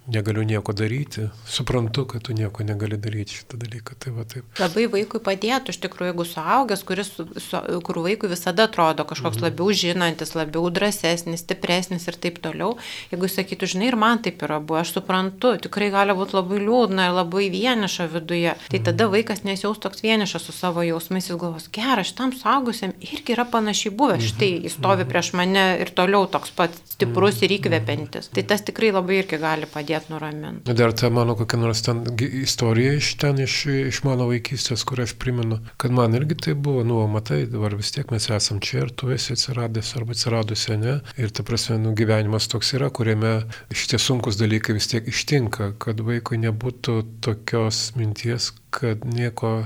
negaliu 0.08 0.44
nieko 0.44 0.74
daryti, 0.74 1.30
suprantu, 1.48 2.06
kad 2.06 2.22
tu 2.22 2.34
nieko 2.36 2.64
negali 2.64 2.98
daryti 2.98 3.38
šitą 3.40 3.58
dalyką. 3.58 3.96
Tai 4.00 4.12
va, 4.18 4.26
taip. 4.28 4.44
Labai 4.60 4.86
vaikui 4.92 5.22
padėtų, 5.24 5.72
iš 5.72 5.80
tikrųjų, 5.86 6.12
jeigu 6.12 6.26
suaugęs, 6.28 6.84
kuris, 6.88 7.12
su, 7.16 7.62
kur 7.88 8.00
vaikui 8.04 8.28
visada 8.32 8.68
atrodo 8.68 9.06
kažkoks 9.08 9.40
mhm. 9.40 9.46
labiau 9.48 9.72
žinantis, 9.72 10.34
labiau 10.36 10.68
drąsesnis, 10.76 11.46
stipresnis 11.46 12.08
ir 12.12 12.18
taip 12.20 12.42
toliau, 12.44 12.76
jeigu 13.14 13.30
sakytų, 13.32 13.70
žinai, 13.76 13.88
ir 13.94 13.98
man 14.00 14.20
taip 14.26 14.44
yra 14.44 14.60
buvo, 14.60 14.82
aš 14.82 14.92
suprantu, 14.98 15.54
tikrai 15.64 15.88
gali 15.94 16.18
būti 16.20 16.36
labai 16.36 16.60
liūdna 16.66 17.08
ir 17.08 17.18
labai 17.22 17.48
vieniša 17.54 18.10
viduje, 18.12 18.58
tai 18.68 18.82
mhm. 18.82 18.88
tada 18.90 19.08
vaikas 19.14 19.46
nesijaus 19.48 19.80
toks 19.84 20.04
vienišas 20.04 20.50
su 20.50 20.58
savo 20.58 20.84
jausmais, 20.84 21.32
jis 21.32 21.40
galvos, 21.40 21.70
gerai, 21.72 22.04
šitam 22.08 22.36
suaugusiam 22.36 22.92
irgi 23.00 23.38
yra 23.38 23.48
panašiai 23.48 23.96
buvę, 23.96 24.20
mhm. 24.20 24.28
štai 24.34 24.52
jis 24.68 24.76
stovi 24.76 25.08
prieš 25.08 25.32
mane 25.40 25.66
ir 25.80 25.96
toliau 25.96 26.28
toks 26.28 26.52
pat 26.52 26.76
stiprus 26.92 27.40
ir 27.46 27.56
įkvepiantis. 27.56 28.34
Tai 28.36 28.44
tas 28.52 28.68
tikrai 28.68 28.92
labai 28.92 29.22
irgi 29.22 29.40
gali 29.40 29.70
padėti 29.70 29.93
padėti 29.94 30.14
nuraminti. 30.14 30.74
Dar 30.74 30.94
ta 30.94 31.10
mano 31.10 31.36
kokia 31.36 31.60
nors 31.60 31.82
ten 31.86 32.04
istorija 32.20 32.94
iš 32.98 33.14
ten, 33.22 33.40
iš, 33.44 33.66
iš 33.90 34.02
mano 34.04 34.28
vaikystės, 34.30 34.84
kur 34.88 35.02
aš 35.04 35.16
primenu, 35.20 35.60
kad 35.78 35.92
man 35.92 36.16
irgi 36.18 36.36
tai 36.36 36.54
buvo, 36.54 36.84
nu, 36.84 37.02
matai, 37.08 37.46
dabar 37.50 37.76
vis 37.76 37.92
tiek 37.94 38.12
mes 38.12 38.30
esam 38.30 38.60
čia 38.64 38.86
ir 38.86 38.92
tu 38.92 39.12
esi 39.14 39.34
atsiradęs 39.34 39.94
arba 39.98 40.16
atsiradusi, 40.16 40.78
ne? 40.82 41.00
Ir 41.18 41.30
ta 41.30 41.44
prasme, 41.44 41.78
nu, 41.82 41.94
gyvenimas 41.98 42.50
toks 42.52 42.74
yra, 42.78 42.90
kuriame 42.90 43.44
šitie 43.72 44.00
sunkus 44.02 44.40
dalykai 44.40 44.78
vis 44.78 44.90
tiek 44.92 45.08
ištinka, 45.08 45.74
kad 45.84 46.02
vaikui 46.04 46.42
nebūtų 46.42 47.00
tokios 47.24 47.92
minties, 48.00 48.54
kad 48.74 49.06
nieko 49.06 49.64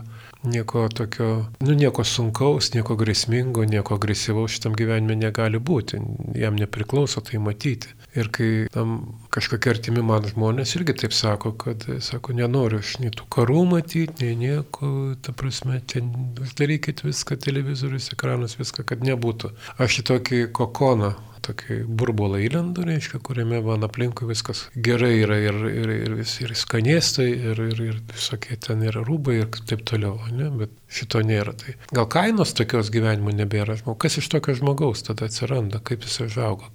nieko 0.47 0.87
tokio, 0.93 1.45
nu 1.59 1.73
nieko 1.75 2.03
sunkaus, 2.07 2.69
nieko 2.75 2.95
grėsmingo, 2.99 3.65
nieko 3.67 3.97
agresyvaus 3.97 4.55
šitam 4.55 4.75
gyvenime 4.77 5.17
negali 5.17 5.59
būti, 5.59 5.99
jam 6.37 6.55
nepriklauso 6.59 7.23
tai 7.25 7.41
matyti. 7.43 7.91
Ir 8.17 8.31
kai 8.33 8.49
tam 8.73 8.97
kažkokie 9.33 9.69
artimi 9.75 10.01
man 10.05 10.25
žmonės 10.25 10.73
irgi 10.79 10.95
taip 11.03 11.13
sako, 11.13 11.51
kad, 11.61 11.85
sako, 12.01 12.33
nenoriu 12.37 12.81
aš 12.81 12.95
nei 13.03 13.11
tų 13.13 13.27
karų 13.33 13.61
matyti, 13.69 14.07
nei 14.23 14.37
nieko, 14.39 14.89
ta 15.21 15.35
prasme, 15.37 15.77
ten 15.85 16.09
darykit 16.57 17.05
viską, 17.05 17.37
televizorius, 17.43 18.09
ekranus, 18.15 18.57
viską, 18.57 18.87
kad 18.89 19.05
nebūtų. 19.05 19.53
Aš 19.83 20.01
į 20.01 20.07
tokį 20.11 20.41
kokoną 20.57 21.13
tokį 21.47 21.79
burbulą 21.99 22.41
įlendu, 22.45 22.85
reiškia, 22.87 23.21
kuriame 23.25 23.61
man 23.65 23.87
aplinkui 23.87 24.27
viskas 24.29 24.65
gerai 24.87 25.13
yra 25.23 25.39
ir, 25.41 25.59
ir, 25.71 25.93
ir, 25.95 26.15
vis, 26.21 26.35
ir 26.43 26.53
skanėstai, 26.57 27.27
ir, 27.51 27.63
ir, 27.71 27.81
ir 27.89 27.99
visokie 28.13 28.59
ten 28.67 28.83
yra 28.87 29.03
rūbai 29.07 29.39
ir 29.41 29.49
taip 29.69 29.85
toliau, 29.87 30.19
ne? 30.33 30.51
bet 30.61 30.75
šito 30.91 31.23
nėra. 31.25 31.55
Tai 31.57 31.75
gal 31.95 32.09
kainos 32.11 32.55
tokios 32.57 32.91
gyvenimo 32.93 33.33
nebėra, 33.35 33.79
kas 33.99 34.19
iš 34.21 34.31
tokio 34.35 34.57
žmogaus 34.57 35.05
tada 35.07 35.27
atsiranda, 35.29 35.81
kaip 35.83 36.05
jis 36.07 36.21
užauga, 36.27 36.71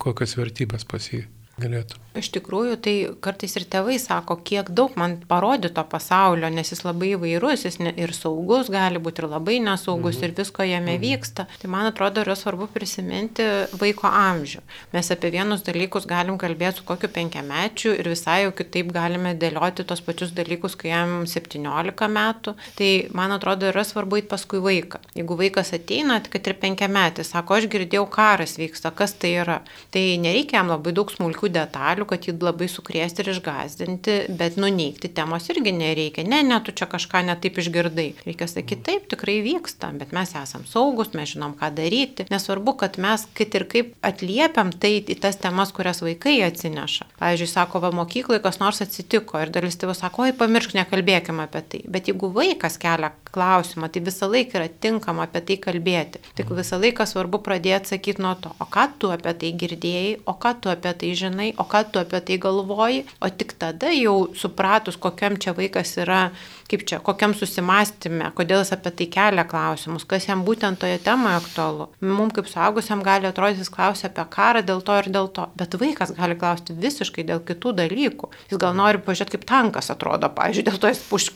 kokias 0.00 0.36
vertybės 0.40 0.86
pas 0.88 1.10
jį 1.12 1.26
galėtų. 1.60 2.00
Iš 2.18 2.32
tikrųjų, 2.34 2.74
tai 2.82 2.94
kartais 3.22 3.52
ir 3.54 3.64
tėvai 3.70 3.94
sako, 4.02 4.34
kiek 4.42 4.72
daug 4.74 4.96
man 4.98 5.12
parodė 5.30 5.68
to 5.74 5.84
pasaulio, 5.86 6.48
nes 6.50 6.72
jis 6.72 6.82
labai 6.82 7.12
įvairus, 7.14 7.62
jis 7.68 7.78
ne, 7.78 7.92
ir 8.02 8.10
saugus 8.16 8.70
gali 8.72 8.98
būti, 8.98 9.22
ir 9.22 9.30
labai 9.30 9.60
nesaugus, 9.62 10.18
mhm. 10.18 10.24
ir 10.26 10.34
visko 10.40 10.66
jame 10.66 10.96
mhm. 10.96 11.04
vyksta. 11.04 11.46
Tai 11.62 11.70
man 11.70 11.86
atrodo, 11.86 12.24
yra 12.24 12.34
svarbu 12.38 12.66
prisiminti 12.74 13.46
vaiko 13.78 14.10
amžių. 14.10 14.62
Mes 14.94 15.10
apie 15.14 15.30
vienus 15.36 15.62
dalykus 15.66 16.08
galim 16.10 16.38
kalbėti 16.40 16.80
su 16.80 16.86
kokiu 16.88 17.12
penkiamečiu 17.14 17.94
ir 17.94 18.10
visai 18.10 18.40
jau 18.42 18.54
kitaip 18.58 18.90
galime 18.94 19.36
dėlioti 19.38 19.86
tos 19.86 20.02
pačius 20.02 20.34
dalykus, 20.34 20.74
kai 20.80 20.90
jam 20.90 21.14
17 21.30 22.10
metų. 22.10 22.56
Tai 22.78 22.90
man 23.14 23.36
atrodo, 23.36 23.70
yra 23.70 23.86
svarbu 23.86 24.18
įti 24.18 24.30
paskui 24.34 24.62
vaiką. 24.64 24.98
Jeigu 25.14 25.38
vaikas 25.38 25.70
ateina, 25.78 26.18
kad 26.26 26.50
ir 26.50 26.58
penkiametis, 26.58 27.30
sako, 27.36 27.60
aš 27.60 27.70
girdėjau, 27.70 28.06
karas 28.10 28.58
vyksta, 28.58 28.90
kas 28.96 29.14
tai 29.14 29.36
yra. 29.44 29.60
Tai 29.94 30.04
nereikia 30.26 30.58
jam 30.58 30.74
labai 30.74 30.94
daug 30.96 31.10
smulkių 31.12 31.52
detalių, 31.54 31.99
kad 32.08 32.26
jį 32.28 32.36
labai 32.40 32.68
sukrėsti 32.70 33.24
ir 33.24 33.32
išgazdinti, 33.34 34.16
bet 34.38 34.58
nuneikti 34.60 35.10
temos 35.14 35.48
irgi 35.52 35.72
nereikia. 35.76 36.24
Ne, 36.28 36.42
ne, 36.46 36.58
tu 36.64 36.74
čia 36.76 36.88
kažką 36.90 37.22
netaip 37.28 37.60
išgirdai. 37.60 38.08
Reikia 38.26 38.48
sakyti, 38.50 38.82
taip, 38.86 39.08
tikrai 39.12 39.40
vyksta, 39.44 39.92
bet 40.00 40.14
mes 40.16 40.34
esam 40.38 40.66
saugus, 40.68 41.12
mes 41.16 41.32
žinom, 41.34 41.56
ką 41.58 41.72
daryti. 41.76 42.28
Nesvarbu, 42.32 42.76
kad 42.80 42.98
mes 43.02 43.26
kaip 43.36 43.56
ir 43.58 43.66
kaip 43.70 43.92
atliepiam 44.06 44.72
tai 44.72 44.96
į 45.00 45.18
tas 45.20 45.38
temas, 45.40 45.72
kurias 45.76 46.02
vaikai 46.04 46.38
atsineša. 46.46 47.08
Pavyzdžiui, 47.20 47.50
sako, 47.50 47.82
va 47.84 47.92
mokykloje 47.94 48.42
kas 48.44 48.60
nors 48.62 48.82
atsitiko 48.84 49.40
ir 49.42 49.52
dalis 49.54 49.78
tėvų 49.80 49.96
sako, 49.98 50.26
oi, 50.28 50.36
pamiršk, 50.36 50.76
nekalbėkime 50.78 51.46
apie 51.46 51.62
tai. 51.72 51.82
Bet 51.90 52.10
jeigu 52.10 52.30
vaikas 52.34 52.78
kelia 52.80 53.12
klausimą, 53.30 53.90
tai 53.92 54.02
visą 54.06 54.28
laiką 54.30 54.58
yra 54.58 54.68
tinkama 54.82 55.26
apie 55.26 55.42
tai 55.46 55.58
kalbėti. 55.62 56.22
Tik 56.38 56.52
visą 56.56 56.80
laiką 56.82 57.06
svarbu 57.08 57.42
pradėti 57.44 57.94
sakyti 57.94 58.22
nuo 58.24 58.34
to, 58.40 58.52
o 58.58 58.66
ką 58.70 58.86
tu 58.98 59.12
apie 59.14 59.34
tai 59.42 59.52
girdėjai, 59.60 60.14
o 60.26 60.34
ką 60.40 60.54
tu 60.62 60.72
apie 60.72 60.92
tai 61.02 61.12
žinai, 61.18 61.50
o 61.60 61.66
ką 61.68 61.84
tu 61.92 62.00
apie 62.02 62.20
tai 62.26 62.38
galvoji, 62.42 63.04
o 63.20 63.30
tik 63.30 63.54
tada 63.60 63.92
jau 63.94 64.30
supratus, 64.36 64.98
kokiam 65.00 65.38
čia 65.40 65.54
vaikas 65.56 65.96
yra 66.02 66.30
kaip 66.70 66.84
čia, 66.86 66.98
kokiam 67.02 67.34
susimastymė, 67.34 68.30
kodėl 68.38 68.62
jis 68.62 68.72
apie 68.76 68.92
tai 69.00 69.06
kelia 69.10 69.44
klausimus, 69.48 70.04
kas 70.08 70.28
jam 70.28 70.44
būtent 70.46 70.78
toje 70.82 71.00
temoje 71.02 71.40
aktualu. 71.40 71.88
Mums 72.04 72.36
kaip 72.36 72.50
suaugusiam 72.50 73.02
gali 73.06 73.26
atrodyti, 73.28 73.64
jis 73.64 73.72
klausia 73.74 74.06
apie 74.10 74.24
karą 74.30 74.62
dėl 74.66 74.82
to 74.86 74.98
ir 75.00 75.10
dėl 75.10 75.30
to, 75.34 75.48
bet 75.58 75.74
vaikas 75.80 76.14
gali 76.16 76.36
klausti 76.38 76.76
visiškai 76.78 77.24
dėl 77.26 77.42
kitų 77.46 77.74
dalykų. 77.80 78.30
Jis 78.52 78.60
gal 78.62 78.76
nori 78.78 79.02
pažiūrėti, 79.02 79.38
kaip 79.38 79.46
tankas 79.50 79.90
atrodo, 79.90 80.30
pavyzdžiui, 80.36 80.66
dėl 80.68 80.78
to 80.82 80.92
jis 80.92 81.02
puš, 81.10 81.28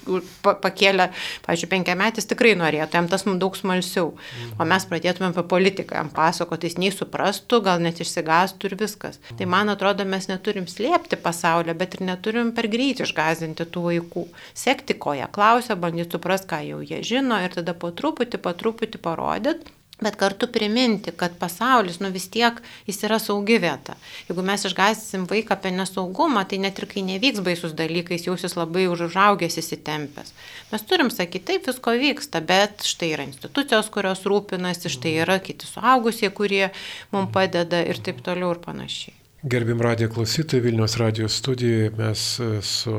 pa, 0.45 0.55
pakėlė, 0.63 1.09
pavyzdžiui, 1.47 1.71
penkiametis 1.75 2.31
tikrai 2.31 2.55
norėtų, 2.61 3.01
jam 3.01 3.11
tas 3.11 3.27
mums 3.27 3.43
daug 3.43 3.59
smalsiau. 3.59 4.13
O 4.59 4.69
mes 4.69 4.87
pradėtume 4.91 5.33
apie 5.33 5.47
politiką, 5.51 5.99
jam 5.99 6.13
pasakoti, 6.15 6.71
jis 6.71 6.79
nei 6.79 6.93
suprastų, 6.95 7.63
gal 7.67 7.83
net 7.83 8.03
išsigastų 8.05 8.71
ir 8.71 8.79
viskas. 8.85 9.19
Tai 9.35 9.51
man 9.51 9.73
atrodo, 9.75 10.07
mes 10.07 10.31
neturim 10.31 10.69
slėpti 10.71 11.19
pasaulio, 11.21 11.75
bet 11.79 11.99
ir 11.99 12.07
neturim 12.07 12.55
per 12.55 12.71
greit 12.71 13.03
išgazinti 13.03 13.67
tų 13.75 13.87
vaikų. 13.89 14.27
Sekti, 14.55 14.95
ko 15.01 15.17
jie 15.25 15.33
klausia, 15.33 15.77
bandyti 15.77 16.13
suprasti, 16.19 16.49
ką 16.51 16.61
jau 16.69 16.83
jie 16.85 17.01
žino 17.03 17.41
ir 17.41 17.55
tada 17.55 17.75
po 17.75 17.91
truputį, 17.91 18.39
po 18.39 18.53
truputį 18.53 19.01
parodyt. 19.01 19.73
Bet 20.03 20.17
kartu 20.19 20.49
priminti, 20.51 21.13
kad 21.15 21.37
pasaulis, 21.39 22.01
nu 22.03 22.09
vis 22.11 22.27
tiek 22.27 22.59
jis 22.85 22.99
yra 23.07 23.21
saugi 23.23 23.61
vieta. 23.63 23.95
Jeigu 24.27 24.43
mes 24.43 24.67
išgazysim 24.67 25.29
vaiką 25.31 25.55
apie 25.55 25.71
nesaugumą, 25.71 26.43
tai 26.51 26.59
net 26.59 26.83
ir 26.83 26.89
kai 26.91 27.05
nevyks 27.07 27.45
baisus 27.47 27.77
dalykai, 27.79 28.19
jausis 28.19 28.59
labai 28.59 28.89
užaugęs 28.91 29.61
įsitempęs. 29.63 30.35
Mes 30.75 30.87
turim 30.91 31.15
sakyti, 31.15 31.47
taip 31.53 31.71
visko 31.71 31.95
vyksta, 32.03 32.43
bet 32.43 32.83
štai 32.83 33.15
yra 33.15 33.29
institucijos, 33.31 33.93
kurios 33.95 34.27
rūpinasi, 34.27 34.91
štai 34.99 35.15
yra 35.23 35.39
kiti 35.39 35.71
suaugusie, 35.71 36.27
kurie 36.35 36.73
mums 37.15 37.31
padeda 37.31 37.87
ir 37.87 38.03
taip 38.03 38.19
toliau 38.27 38.51
ir 38.57 38.67
panašiai. 38.67 39.24
Gerbim 39.47 39.81
radijo 39.81 40.09
klausytojai, 40.09 40.63
Vilnius 40.65 40.97
radijos 40.97 41.37
studijoje 41.37 41.91
mes 41.99 42.41
su 42.63 42.93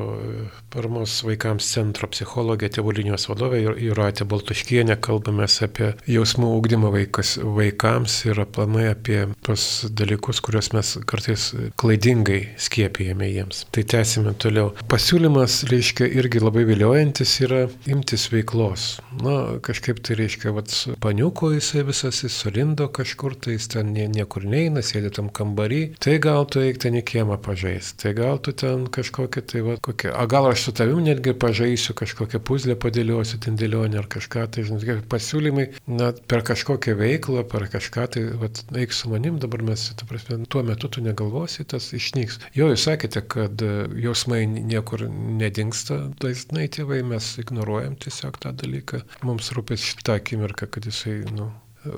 paramos 0.70 1.24
vaikams 1.26 1.66
centro 1.74 2.06
psichologė, 2.12 2.68
tėvų 2.76 2.92
linijos 3.00 3.24
vadovė 3.32 3.64
Juratė 3.82 4.28
Baltuškienė 4.30 5.00
kalbamės 5.02 5.56
apie 5.66 5.88
jausmų 6.06 6.52
ūkdymą 6.60 6.92
vaikas, 6.94 7.32
vaikams 7.42 8.18
ir 8.28 8.42
aplamai 8.44 8.84
apie 8.92 9.24
tos 9.48 9.88
dalykus, 9.90 10.44
kuriuos 10.46 10.70
mes 10.76 10.92
kartais 11.10 11.48
klaidingai 11.82 12.42
skiepijame 12.62 13.32
jiems. 13.32 13.64
Tai 13.74 13.86
tęsime 13.96 14.36
toliau. 14.38 14.76
Pasiūlymas, 14.92 15.64
reiškia, 15.72 16.12
irgi 16.22 16.44
labai 16.44 16.68
viliojantis 16.70 17.34
yra 17.48 17.64
imtis 17.90 18.28
veiklos. 18.30 19.00
Na, 19.24 19.58
kažkaip 19.66 20.04
tai 20.06 20.20
reiškia, 20.22 20.54
vat, 20.60 20.78
paniuko 21.02 21.56
jisai 21.56 21.88
visas, 21.90 22.22
jis 22.22 22.38
sulindo 22.46 22.86
kažkur, 22.94 23.34
tai 23.34 23.58
jis 23.58 23.72
ten 23.74 23.96
niekur 23.96 24.46
neina, 24.46 24.86
sėdi 24.86 25.10
tam 25.18 25.34
kambarį. 25.34 25.84
Tai 25.98 26.20
gal 26.22 26.35
tu 26.44 26.60
eik 26.60 26.82
ten 26.84 26.98
į 27.00 27.04
kiemą 27.08 27.38
pažaisti, 27.46 27.96
tai 28.04 28.12
gal 28.18 28.40
tu 28.44 28.52
ten 28.52 28.84
kažkokią 28.92 29.44
tai, 29.48 29.62
va, 29.64 29.76
kokią, 29.88 30.12
a 30.12 30.26
gal 30.28 30.50
aš 30.50 30.66
su 30.68 30.74
tavim 30.76 31.00
netgi 31.06 31.32
pažaisiu 31.40 31.96
kažkokią 31.96 32.42
puzlę 32.44 32.76
padėliosiu, 32.76 33.40
ten 33.46 33.56
dėlionę 33.60 34.02
ar 34.02 34.10
kažką, 34.12 34.44
tai 34.52 34.66
žinai, 34.68 34.98
pasiūlymai, 35.12 35.68
na, 35.88 36.12
per 36.28 36.44
kažkokią 36.48 36.98
veiklą, 37.00 37.46
per 37.52 37.68
kažką, 37.72 38.08
tai 38.16 38.26
vat, 38.42 38.64
eik 38.76 38.96
su 38.96 39.12
manim, 39.14 39.40
dabar 39.40 39.64
mes, 39.72 39.88
tu 39.96 40.10
prasme, 40.10 40.42
tuo 40.52 40.66
metu 40.68 40.92
tu 40.92 41.04
negalvosi, 41.06 41.64
tas 41.72 41.92
išnyks. 41.96 42.42
Jo, 42.58 42.68
jūs 42.74 42.88
sakėte, 42.90 43.24
kad 43.32 43.64
e, 43.64 43.74
jausmai 44.04 44.44
niekur 44.50 45.08
nedingsta, 45.10 46.02
dažnai 46.22 46.68
tėvai 46.74 47.00
mes 47.08 47.32
ignoruojam 47.40 47.96
tiesiog 48.02 48.42
tą 48.44 48.52
dalyką, 48.60 49.06
mums 49.24 49.54
rūpės 49.56 49.94
šitą 49.94 50.20
akimirką, 50.20 50.68
kad 50.76 50.90
jisai, 50.92 51.22
nu, 51.32 51.54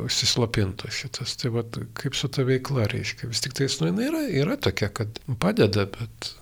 užsislopintų 0.05 0.91
šitas. 0.93 1.35
Tai 1.41 1.53
vad, 1.55 1.77
kaip 1.97 2.17
su 2.17 2.29
ta 2.33 2.45
veikla 2.47 2.87
reiškia. 2.91 3.29
Vis 3.31 3.43
tik 3.43 3.55
tai, 3.57 3.69
nu, 3.81 3.91
jinai 3.91 4.09
yra, 4.09 4.23
yra 4.43 4.57
tokia, 4.67 4.89
kad 4.93 5.21
padeda, 5.41 5.87
bet 5.97 6.33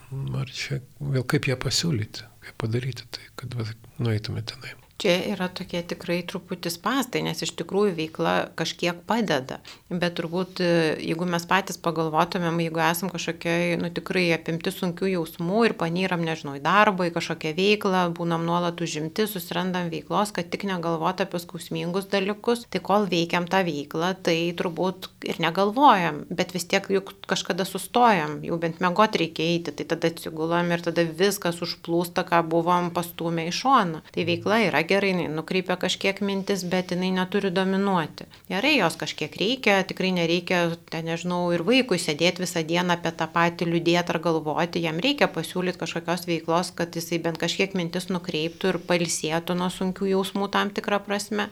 ar 0.41 0.55
čia 0.55 0.81
vėl 0.99 1.25
kaip 1.27 1.49
ją 1.51 1.59
pasiūlyti, 1.61 2.25
kaip 2.47 2.59
padaryti 2.61 3.07
tai, 3.11 3.29
kad 3.39 3.57
va, 3.57 3.67
nueitume 4.01 4.43
tenai. 4.47 4.75
Čia 4.95 5.15
yra 5.33 5.49
tokie 5.51 5.81
tikrai 5.83 6.21
truputį 6.23 6.71
spastai, 6.71 7.19
nes 7.25 7.41
iš 7.43 7.51
tikrųjų 7.59 7.97
veikla 7.97 8.33
kažkiek 8.55 9.01
padeda. 9.03 9.57
Bet 9.91 10.13
turbūt, 10.15 10.61
e, 10.63 10.69
jeigu 11.03 11.25
mes 11.27 11.43
patys 11.49 11.75
pagalvotumėm, 11.83 12.61
jeigu 12.63 12.79
esam 12.79 13.11
kažkokiai, 13.11 13.73
nu 13.81 13.89
tikrai 13.91 14.29
apimti 14.31 14.71
sunkių 14.71 15.09
jausmų 15.11 15.65
ir 15.67 15.75
panyram, 15.81 16.23
nežinau, 16.23 16.53
į 16.55 16.63
darbą, 16.63 17.09
į 17.09 17.15
kažkokią 17.17 17.51
veiklą, 17.57 18.05
būnam 18.15 18.45
nuolat 18.47 18.79
užimti, 18.79 19.25
susirandam 19.27 19.91
veiklos, 19.91 20.31
kad 20.31 20.47
tik 20.53 20.63
negalvoti 20.69 21.27
apie 21.27 21.43
skausmingus 21.43 22.07
dalykus, 22.15 22.63
tai 22.71 22.79
kol 22.79 23.09
veikiam 23.11 23.49
tą 23.51 23.65
veiklą, 23.67 24.13
tai 24.23 24.37
turbūt 24.55 25.11
ir 25.27 25.43
negalvojam, 25.43 26.23
bet 26.31 26.55
vis 26.55 26.69
tiek 26.71 26.87
juk 26.87 27.11
kažkada 27.27 27.67
sustojam, 27.67 28.39
jau 28.47 28.55
bent 28.63 28.79
mėgot 28.79 29.19
reikia 29.19 29.43
eiti, 29.43 29.75
tai 29.75 29.89
tada 29.91 30.07
atsigulam 30.07 30.71
ir 30.71 30.87
tada 30.87 31.03
viskas 31.03 31.59
užplūsta, 31.59 32.23
ką 32.23 32.45
buvom 32.47 32.93
pastumę 32.95 33.49
į 33.51 33.55
šoną. 33.59 34.03
Tai 34.15 34.27
veikla 34.31 34.63
yra 34.69 34.84
gerai, 34.87 35.11
nukreipia 35.31 35.75
kažkiek 35.79 36.19
mintis, 36.25 36.63
bet 36.69 36.93
jinai 36.93 37.11
neturi 37.15 37.51
dominuoti. 37.53 38.27
Gerai, 38.49 38.75
jos 38.77 38.95
kažkiek 39.01 39.35
reikia, 39.39 39.79
tikrai 39.87 40.11
nereikia, 40.15 40.59
ten 40.91 41.07
nežinau, 41.09 41.49
ir 41.55 41.63
vaikui 41.67 41.99
sėdėti 42.01 42.43
visą 42.43 42.63
dieną 42.67 42.95
apie 42.97 43.11
tą 43.19 43.27
patį 43.33 43.67
liūdėti 43.71 44.13
ar 44.13 44.19
galvoti, 44.23 44.83
jam 44.85 45.01
reikia 45.03 45.27
pasiūlyti 45.31 45.81
kažkokios 45.81 46.25
veiklos, 46.29 46.71
kad 46.77 46.95
jisai 46.95 47.19
bent 47.23 47.39
kažkiek 47.41 47.75
mintis 47.77 48.09
nukreiptų 48.13 48.73
ir 48.73 48.81
palsėtų 48.89 49.57
nuo 49.59 49.71
sunkių 49.73 50.11
jausmų 50.13 50.49
tam 50.55 50.73
tikrą 50.75 51.01
prasme, 51.05 51.49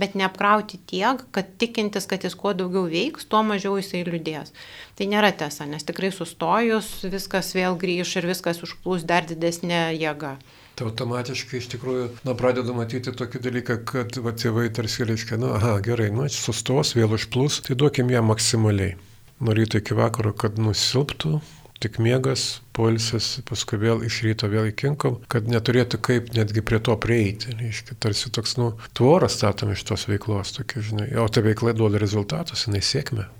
bet 0.00 0.16
neapkrauti 0.18 0.80
tiek, 0.90 1.24
kad 1.34 1.54
tikintis, 1.60 2.08
kad 2.10 2.24
jis 2.24 2.36
kuo 2.38 2.54
daugiau 2.56 2.86
veiks, 2.90 3.28
tuo 3.28 3.44
mažiau 3.46 3.76
jisai 3.80 4.04
liūdės. 4.08 4.54
Tai 4.94 5.08
nėra 5.10 5.32
tiesa, 5.34 5.66
nes 5.66 5.82
tikrai 5.86 6.12
sustojus 6.14 7.00
viskas 7.10 7.54
vėl 7.56 7.74
grįž 7.80 8.18
ir 8.20 8.28
viskas 8.30 8.62
užplūs 8.62 9.06
dar 9.08 9.26
didesnė 9.26 9.88
jėga. 9.98 10.36
Tai 10.74 10.88
automatiškai 10.90 11.60
iš 11.60 11.68
tikrųjų, 11.76 12.06
na, 12.26 12.34
pradedu 12.38 12.74
matyti 12.74 13.12
tokį 13.14 13.40
dalyką, 13.44 13.76
kad 13.86 14.16
va, 14.24 14.32
tėvai 14.34 14.66
tarsi 14.74 15.06
reiškia, 15.06 15.38
na, 15.38 15.52
aha, 15.58 15.76
gerai, 15.84 16.08
nu, 16.14 16.26
sustos, 16.34 16.96
vėl 16.98 17.14
užplūs, 17.14 17.60
tai 17.68 17.76
duokim 17.78 18.10
ją 18.10 18.24
maksimaliai. 18.26 18.96
Nuo 19.38 19.54
ryto 19.54 19.78
iki 19.78 19.94
vakaro, 19.94 20.32
kad 20.34 20.58
nusilptų, 20.58 21.38
tik 21.84 22.00
miegas, 22.02 22.62
polisis, 22.74 23.36
paskui 23.46 23.78
vėl 23.82 24.02
iš 24.06 24.18
ryto 24.26 24.50
vėl 24.50 24.72
įkinkom, 24.72 25.20
kad 25.30 25.46
neturėtų 25.50 26.00
kaip 26.02 26.34
netgi 26.34 26.64
prie 26.66 26.82
to 26.82 26.98
prieiti. 26.98 27.54
Reiškia, 27.60 27.98
tarsi 28.02 28.34
toks, 28.34 28.56
nu, 28.58 28.72
tvorą 28.98 29.30
statom 29.30 29.74
iš 29.76 29.86
tos 29.86 30.08
veiklos, 30.10 30.56
tokia, 30.58 30.82
žinai, 30.90 31.08
o 31.22 31.28
ta 31.30 31.44
veikla 31.44 31.76
duoda 31.76 32.02
rezultatus, 32.02 32.66
jinai 32.66 32.82
sėkmė. 32.82 33.30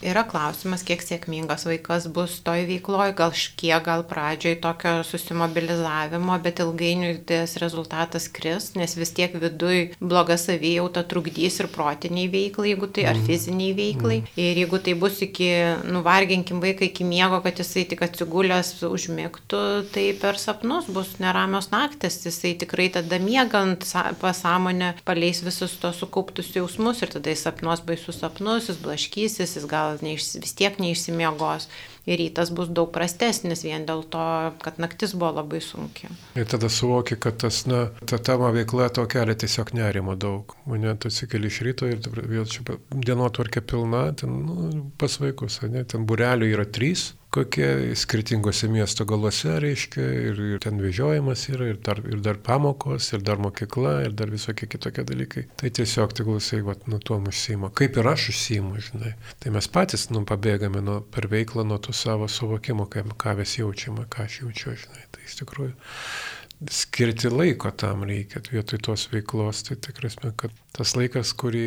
Yra 0.00 0.22
klausimas, 0.24 0.80
kiek 0.86 1.02
sėkmingas 1.04 1.66
vaikas 1.68 2.06
bus 2.08 2.38
toj 2.44 2.62
veikloje, 2.64 3.12
gal 3.18 3.34
kiek, 3.36 3.82
gal 3.84 4.00
pradžioj 4.08 4.54
tokio 4.64 4.92
susimobilizavimo, 5.04 6.38
bet 6.40 6.62
ilgainiui 6.64 7.18
tas 7.28 7.58
rezultatas 7.60 8.30
kris, 8.32 8.70
nes 8.80 8.96
vis 8.96 9.12
tiek 9.16 9.34
viduj 9.36 9.90
bloga 10.00 10.38
savijauta 10.40 11.02
trukdys 11.04 11.60
ir 11.60 11.68
protiniai 11.74 12.30
veiklai, 12.32 12.70
jeigu 12.72 12.88
tai 12.88 13.04
ar 13.10 13.18
mhm. 13.18 13.26
fiziniai 13.28 13.74
veiklai. 13.76 14.18
Mm. 14.22 14.38
Ir 14.40 14.62
jeigu 14.62 14.80
tai 14.86 14.94
bus 15.02 15.20
iki, 15.26 15.50
nuvarginkim 15.92 16.64
vaiką 16.64 16.88
iki 16.88 17.04
miego, 17.04 17.42
kad 17.44 17.60
jisai 17.60 17.84
tik 17.92 18.00
atsigulęs 18.08 18.72
užmėgtų, 18.88 19.62
tai 19.92 20.06
per 20.22 20.40
sapnus 20.40 20.88
bus 20.88 21.12
neramios 21.20 21.68
naktis, 21.74 22.22
jisai 22.24 22.54
tikrai 22.64 22.88
tada 22.96 23.20
miegant 23.20 23.84
pasąmonę 24.24 24.94
paleis 25.04 25.44
visus 25.44 25.76
tos 25.82 26.00
sukauptus 26.00 26.54
jausmus 26.56 27.04
ir 27.04 27.12
tada 27.12 27.36
jis 27.36 27.44
sapnuos 27.44 27.84
baisus 27.84 28.22
sapnus, 28.24 28.72
jis 28.72 28.80
blaškysis, 28.80 29.56
jis 29.58 29.68
gal 29.68 29.89
gal 29.90 30.00
neiš, 30.06 30.36
vis 30.40 30.54
tiek 30.56 30.78
neišsimiegos 30.80 31.68
ir 32.08 32.18
rytas 32.18 32.50
bus 32.54 32.70
daug 32.72 32.90
prastesnis 32.94 33.62
vien 33.66 33.84
dėl 33.88 34.02
to, 34.10 34.24
kad 34.64 34.80
naktis 34.82 35.12
buvo 35.14 35.34
labai 35.40 35.60
sunki. 35.64 36.08
Ir 36.38 36.48
tada 36.50 36.70
suvoki, 36.72 37.18
kad 37.20 37.38
tas, 37.42 37.62
na, 37.70 37.88
ta 38.08 38.18
tamo 38.18 38.50
veikla 38.54 38.88
to 38.96 39.04
kelia 39.10 39.36
tiesiog 39.38 39.74
nerimo 39.76 40.16
daug. 40.18 40.56
Mane 40.70 40.96
tu 41.00 41.10
atsikeli 41.12 41.50
iš 41.50 41.60
ryto 41.66 41.90
ir 41.90 42.00
vėl 42.20 42.48
čia 42.50 42.78
dienotvarkė 42.90 43.62
pilna, 43.66 44.06
ten 44.16 44.42
nu, 44.46 44.84
pas 45.00 45.20
vaikus, 45.22 45.60
ne, 45.68 45.84
ten 45.84 46.06
burelių 46.08 46.54
yra 46.54 46.66
trys, 46.66 47.10
kokie 47.30 47.96
skirtingose 47.96 48.68
miesto 48.68 49.04
galuose, 49.06 49.52
reiškia, 49.62 50.06
ir, 50.30 50.40
ir 50.54 50.62
ten 50.62 50.80
vežiojimas 50.82 51.46
yra, 51.52 51.68
ir 51.72 51.78
dar, 51.86 52.00
ir 52.02 52.22
dar 52.24 52.40
pamokos, 52.42 53.12
ir 53.14 53.22
dar 53.26 53.38
mokykla, 53.42 53.94
ir 54.08 54.16
dar 54.18 54.32
visokie 54.32 54.66
kitokie 54.70 55.04
dalykai. 55.06 55.44
Tai 55.60 55.70
tiesiog 55.78 56.14
tegul 56.18 56.40
jisai, 56.40 56.62
va, 56.66 56.74
nuo 56.90 56.98
to 56.98 57.20
užsima. 57.30 57.70
Kaip 57.76 58.00
ir 58.00 58.10
aš 58.10 58.30
užsimu, 58.34 58.82
žinai. 58.90 59.14
Tai 59.42 59.54
mes 59.54 59.70
patys, 59.70 60.08
nu, 60.14 60.24
pabėgame 60.26 60.82
nuo, 60.82 61.00
per 61.14 61.30
veiklą 61.30 61.66
nuo 61.68 61.78
to 61.78 61.94
savo 61.96 62.28
suvokimo, 62.28 62.88
kaip, 62.90 63.14
ką 63.20 63.38
mes 63.38 63.56
jaučiame, 63.60 64.08
ką 64.10 64.26
aš 64.26 64.42
jaučiu, 64.42 64.76
žinai. 64.84 65.06
Tai 65.14 65.26
iš 65.28 65.40
tikrųjų 65.44 65.72
skirti 66.68 67.30
laiko 67.32 67.70
tam 67.70 68.02
reikia 68.04 68.42
vietoj 68.50 68.82
tos 68.84 69.06
veiklos, 69.12 69.62
tai 69.64 69.78
tikrai, 69.80 70.10
kad 70.36 70.56
tas 70.76 70.92
laikas, 70.98 71.32
kurį 71.40 71.64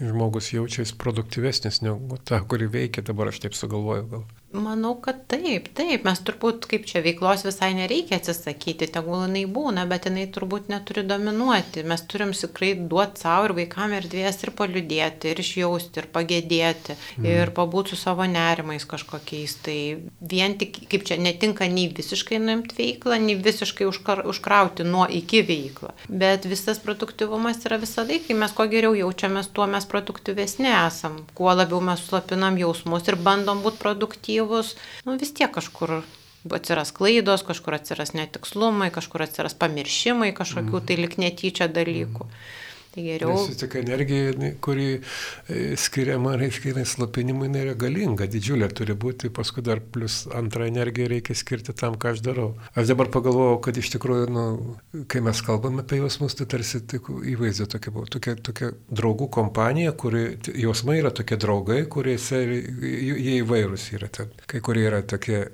žmogus 0.00 0.54
jaučia, 0.54 0.84
jis 0.84 0.94
produktyvesnis 0.96 1.82
negu 1.84 2.16
ta, 2.24 2.40
kuri 2.40 2.70
veikia, 2.72 3.04
dabar 3.04 3.34
aš 3.34 3.42
taip 3.44 3.58
sugalvoju 3.58 4.06
gal. 4.14 4.24
Manau, 4.50 4.96
kad 4.98 5.20
taip, 5.30 5.68
taip, 5.78 6.02
mes 6.02 6.20
turbūt 6.26 6.64
kaip 6.66 6.82
čia 6.90 6.98
veiklos 7.04 7.44
visai 7.46 7.68
nereikia 7.76 8.16
atsisakyti, 8.18 8.88
tegul 8.90 9.20
jinai 9.22 9.44
būna, 9.46 9.84
bet 9.86 10.08
jinai 10.08 10.24
turbūt 10.34 10.66
neturi 10.72 11.04
dominuoti. 11.06 11.84
Mes 11.86 12.02
turim 12.10 12.32
tikrai 12.34 12.72
duoti 12.74 13.22
savo 13.22 13.46
ir 13.46 13.54
vaikam 13.60 13.94
erdvės 13.94 14.42
ir 14.42 14.50
paliudėti, 14.58 15.30
ir 15.30 15.42
išjausti, 15.44 16.02
ir 16.02 16.08
pagėdėti, 16.10 16.96
mm. 17.20 17.28
ir 17.30 17.52
pabūti 17.54 17.94
su 17.94 18.00
savo 18.00 18.26
nerimais 18.26 18.88
kažkokiais. 18.90 19.54
Tai 19.68 19.76
vien 20.34 20.58
tik, 20.58 20.82
kaip 20.90 21.06
čia, 21.06 21.20
netinka 21.22 21.70
nei 21.70 21.86
visiškai 21.94 22.42
nuimti 22.42 22.74
veiklą, 22.80 23.20
nei 23.22 23.38
visiškai 23.38 23.86
užkar, 23.86 24.24
užkrauti 24.34 24.82
nuo 24.82 25.06
iki 25.06 25.44
veiklą. 25.46 25.94
Bet 26.10 26.50
visas 26.50 26.82
produktivumas 26.82 27.62
yra 27.70 27.78
visada, 27.78 28.18
kai 28.26 28.34
mes 28.42 28.58
kuo 28.58 28.66
geriau 28.74 28.98
jaučiamės, 28.98 29.52
tuo 29.54 29.70
mes 29.70 29.86
produktyvesni 29.86 30.74
esam, 30.74 31.22
kuo 31.38 31.54
labiau 31.54 31.78
mes 31.92 32.02
slapinam 32.10 32.58
jausmus 32.58 33.06
ir 33.06 33.20
bandom 33.30 33.62
būti 33.62 33.78
produktyvus 33.86 34.39
negatyvus, 34.40 34.76
nu 35.04 35.18
vis 35.18 35.32
tiek 35.32 35.50
kažkur 35.52 36.02
atsiras 36.50 36.92
klaidos, 36.92 37.42
kažkur 37.42 37.74
atsiras 37.74 38.14
netikslumai, 38.14 38.90
kažkur 38.90 39.22
atsiras 39.22 39.54
pamiršimai 39.54 40.32
kažkokių 40.32 40.80
tai 40.86 40.96
lik 40.96 41.18
netyčia 41.18 41.68
dalykų. 41.68 42.24
Mm. 42.24 42.69
Tai 42.90 43.04
geriau. 43.04 43.36
Nes 43.46 43.58
tik 43.60 43.76
energija, 43.78 44.32
kuri 44.64 44.86
e, 44.96 45.76
skiriama, 45.78 46.32
reiškia, 46.40 46.82
slapinimui 46.88 47.46
nėra 47.52 47.76
galinga, 47.78 48.26
didžiulė 48.30 48.66
turi 48.74 48.96
būti, 48.98 49.30
paskui 49.34 49.62
dar 49.66 49.78
plus 49.94 50.24
antrą 50.34 50.66
energiją 50.66 51.06
reikia 51.12 51.36
skirti 51.38 51.74
tam, 51.78 51.94
ką 52.00 52.16
aš 52.16 52.24
darau. 52.26 52.48
Aš 52.74 52.90
dabar 52.90 53.12
pagalvojau, 53.14 53.60
kad 53.62 53.78
iš 53.78 53.92
tikrųjų, 53.94 54.26
nu, 54.34 54.46
kai 55.10 55.22
mes 55.22 55.42
kalbame 55.46 55.84
apie 55.84 56.00
jausmus, 56.00 56.34
tai 56.38 56.48
tarsi 56.50 56.82
įvaizdė 57.36 57.68
tokia 57.76 57.94
buvo, 57.94 58.10
tokia, 58.10 58.34
tokia 58.50 58.72
draugų 58.90 59.30
kompanija, 59.38 59.94
kuri, 59.94 60.24
jausmai 60.58 60.98
yra 61.04 61.14
tokie 61.14 61.38
draugai, 61.38 61.84
kurie 61.86 62.18
jie 62.18 63.38
įvairūs 63.38 63.90
yra 63.94 64.10
ten. 64.10 64.34
Kai 64.50 64.58
kurie 64.66 64.88
yra 64.90 65.04
tokie 65.06 65.44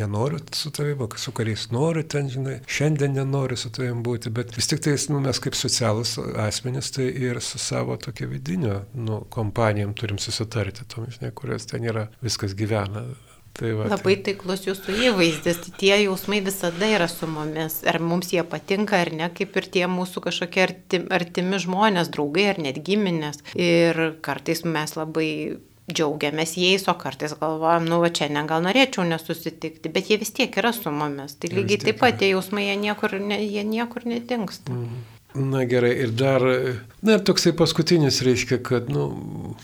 nenoriu 0.00 0.38
su 0.52 0.70
tavimi, 0.70 1.08
su 1.16 1.32
kuriais 1.32 1.68
noriu 1.70 2.02
ten, 2.02 2.28
žinai, 2.30 2.58
šiandien 2.66 3.14
nenoriu 3.16 3.56
su 3.60 3.70
tavimi 3.72 4.02
būti, 4.06 4.32
bet 4.34 4.54
vis 4.56 4.68
tik 4.70 4.82
tai 4.84 4.96
nu, 5.12 5.20
mes 5.24 5.40
kaip 5.42 5.56
socialus 5.58 6.16
asmenys, 6.46 6.92
tai 6.96 7.08
ir 7.08 7.40
su 7.44 7.58
savo 7.58 7.96
tokia 7.96 8.28
vidinio 8.30 8.82
nu, 8.94 9.22
kompanijom 9.30 9.94
turim 9.94 10.18
susitarti, 10.18 10.86
tom, 10.88 11.08
žinai, 11.10 11.32
kurios 11.34 11.68
ten 11.70 11.86
yra, 11.88 12.08
viskas 12.24 12.56
gyvena. 12.58 13.08
Tai 13.52 13.72
va, 13.74 13.88
Labai 13.90 14.14
tai... 14.14 14.30
taiklus 14.30 14.62
jūsų 14.68 14.94
įvaizdis, 15.08 15.58
tai 15.64 15.72
tie 15.80 15.92
jausmai 16.04 16.38
visada 16.44 16.86
yra 16.86 17.08
su 17.10 17.26
mumis, 17.28 17.80
ar 17.88 17.98
mums 17.98 18.30
jie 18.30 18.44
patinka 18.46 19.00
ar 19.02 19.10
ne, 19.16 19.26
kaip 19.34 19.58
ir 19.58 19.66
tie 19.74 19.82
mūsų 19.90 20.22
kažkokie 20.28 20.62
artimi, 20.62 21.10
artimi 21.12 21.58
žmonės, 21.64 22.12
draugai 22.14 22.46
ar 22.52 22.62
net 22.62 22.78
giminės. 22.86 23.42
Ir 23.58 23.98
kartais 24.22 24.62
mes 24.64 24.94
labai 24.96 25.32
džiaugiamės 25.92 26.56
jais, 26.60 26.86
o 26.90 26.94
kartais 26.98 27.34
galvojam, 27.40 27.86
nu, 27.90 28.00
va 28.02 28.10
čia 28.14 28.30
ne, 28.32 28.42
gal 28.48 28.64
norėčiau 28.64 29.06
nesusitikti, 29.08 29.92
bet 29.92 30.10
jie 30.10 30.20
vis 30.20 30.34
tiek 30.36 30.60
yra 30.62 30.72
su 30.76 30.92
mumis. 30.94 31.36
Tai 31.40 31.52
lygiai 31.52 31.82
taip 31.86 32.00
pat 32.02 32.20
tie 32.20 32.32
jausmai, 32.32 32.68
jie 32.68 32.76
niekur, 32.80 33.16
ne, 33.22 33.40
jie 33.44 33.64
niekur 33.66 34.06
nedingsta. 34.08 34.74
Mm. 34.74 35.00
Na 35.34 35.62
gerai, 35.64 35.92
ir 36.02 36.10
dar, 36.18 36.42
na 37.06 37.14
ir 37.14 37.20
toksai 37.22 37.52
paskutinis 37.54 38.18
reiškia, 38.26 38.58
kad, 38.66 38.88
nu, 38.90 39.04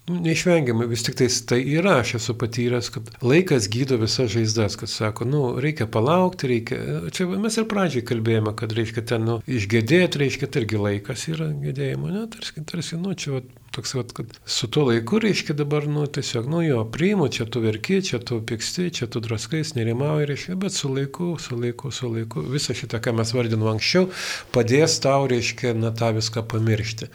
nu 0.08 0.20
neišvengiamai, 0.24 0.86
vis 0.90 1.04
tik 1.06 1.18
tai 1.18 1.58
yra, 1.60 1.98
aš 2.02 2.16
esu 2.20 2.36
patyręs, 2.38 2.90
kad 2.94 3.10
laikas 3.24 3.68
gydo 3.72 3.98
visas 4.00 4.30
žaizdas, 4.32 4.76
kad 4.80 4.90
sako, 4.92 5.26
nu, 5.28 5.42
reikia 5.62 5.88
palaukti, 5.90 6.50
reikia, 6.52 6.78
čia 7.14 7.26
mes 7.30 7.58
ir 7.58 7.68
pradžiai 7.70 8.06
kalbėjome, 8.06 8.54
kad 8.58 8.74
reiškia 8.76 9.04
ten, 9.12 9.26
nu, 9.26 9.38
išgėdėti, 9.46 10.22
reiškia, 10.22 10.50
tai 10.50 10.64
irgi 10.64 10.82
laikas 10.82 11.26
yra 11.32 11.50
gėdėjimo, 11.64 12.12
ne, 12.12 12.26
tarsi, 12.32 12.64
tarsi, 12.68 13.00
nu, 13.00 13.14
čia, 13.18 13.36
va, 13.36 13.42
toks, 13.76 13.96
vat, 13.98 14.12
kad 14.16 14.36
su 14.46 14.70
tuo 14.72 14.86
laiku 14.90 15.20
reiškia 15.22 15.56
dabar, 15.58 15.88
nu, 15.90 16.06
tiesiog, 16.06 16.48
nu 16.52 16.62
jo, 16.64 16.84
priimu, 16.92 17.28
čia 17.32 17.48
tu 17.50 17.62
verki, 17.64 18.00
čia 18.06 18.20
tu 18.22 18.40
piksti, 18.46 18.88
čia 19.00 19.10
tu 19.10 19.20
draskais, 19.24 19.74
nerimauji, 19.78 20.30
reiškia, 20.30 20.56
bet 20.62 20.76
su 20.76 20.92
laiku, 20.92 21.34
su 21.42 21.58
laiku, 21.60 21.90
su 21.94 22.12
laiku, 22.12 22.44
visą 22.54 22.76
šitą, 22.76 23.02
ką 23.04 23.16
mes 23.18 23.34
vardinome 23.36 23.74
anksčiau, 23.74 24.08
padės 24.54 25.00
tau, 25.04 25.26
reiškia, 25.30 25.74
na, 25.76 25.92
tą 25.96 26.14
viską 26.16 26.46
pamiršti. 26.52 27.10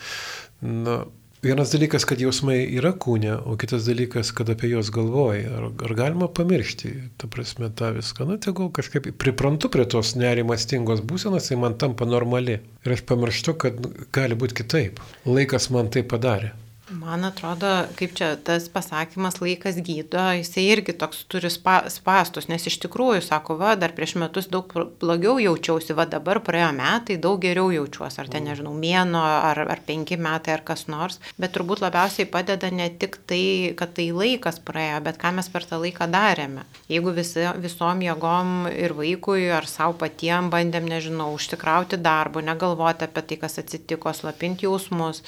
Na, 0.62 1.02
Vienas 1.42 1.72
dalykas, 1.74 2.04
kad 2.06 2.20
jausmai 2.22 2.60
yra 2.78 2.92
kūne, 2.94 3.32
o 3.50 3.56
kitas 3.58 3.88
dalykas, 3.90 4.30
kad 4.38 4.52
apie 4.54 4.68
juos 4.70 4.92
galvoji. 4.94 5.48
Ar, 5.50 5.64
ar 5.88 5.94
galima 5.98 6.28
pamiršti, 6.30 6.92
ta 7.18 7.30
prasme, 7.34 7.72
tą 7.74 7.90
viską. 7.96 8.28
Na, 8.30 8.38
tegul 8.38 8.70
kažkaip 8.70 9.10
priprantu 9.18 9.72
prie 9.74 9.88
tos 9.90 10.14
nerimastingos 10.22 11.02
būsenos, 11.02 11.50
tai 11.50 11.58
man 11.58 11.80
tampa 11.82 12.06
normali. 12.06 12.60
Ir 12.86 12.94
aš 12.94 13.02
pamirštu, 13.10 13.56
kad 13.66 13.82
gali 14.14 14.38
būti 14.38 14.60
kitaip. 14.62 15.02
Laikas 15.26 15.72
man 15.74 15.90
tai 15.90 16.06
padarė. 16.06 16.54
Man 16.92 17.24
atrodo, 17.24 17.70
kaip 17.96 18.12
čia 18.20 18.34
tas 18.44 18.66
pasakymas 18.72 19.38
laikas 19.40 19.78
gydo, 19.80 20.24
jisai 20.36 20.66
irgi 20.74 20.92
toks 21.00 21.22
turi 21.32 21.48
spa, 21.54 21.78
spastus, 21.94 22.50
nes 22.52 22.66
iš 22.68 22.76
tikrųjų, 22.84 23.22
sako, 23.24 23.56
va, 23.62 23.78
dar 23.80 23.94
prieš 23.96 24.18
metus 24.20 24.50
daug 24.52 24.68
blogiau 25.00 25.38
jaučiausi, 25.40 25.96
va 25.96 26.04
dabar 26.12 26.42
praėjo 26.44 26.74
metai, 26.76 27.16
daug 27.22 27.40
geriau 27.44 27.70
jaučiuosi, 27.72 28.20
ar 28.20 28.32
ten, 28.34 28.50
nežinau, 28.50 28.74
mėno, 28.76 29.22
ar, 29.24 29.62
ar 29.72 29.84
penki 29.88 30.18
metai, 30.20 30.58
ar 30.58 30.66
kas 30.68 30.90
nors, 30.92 31.22
bet 31.40 31.56
turbūt 31.56 31.84
labiausiai 31.86 32.28
padeda 32.34 32.74
ne 32.76 32.90
tik 32.92 33.22
tai, 33.30 33.72
kad 33.80 33.96
tai 33.96 34.10
laikas 34.12 34.60
praėjo, 34.60 35.00
bet 35.08 35.22
ką 35.22 35.32
mes 35.40 35.52
per 35.54 35.68
tą 35.70 35.80
laiką 35.80 36.10
darėme. 36.12 36.68
Jeigu 36.92 37.16
visi, 37.16 37.48
visom 37.64 38.04
jėgom 38.04 38.68
ir 38.74 38.98
vaikui, 39.00 39.48
ar 39.56 39.70
savo 39.70 39.96
patiem 40.04 40.52
bandėm, 40.52 40.92
nežinau, 40.92 41.32
užtikrauti 41.40 42.02
darbų, 42.04 42.44
negalvoti 42.52 43.08
apie 43.08 43.24
tai, 43.32 43.42
kas 43.46 43.62
atsitiko, 43.64 44.12
slapinti 44.18 44.68
jausmus 44.68 45.24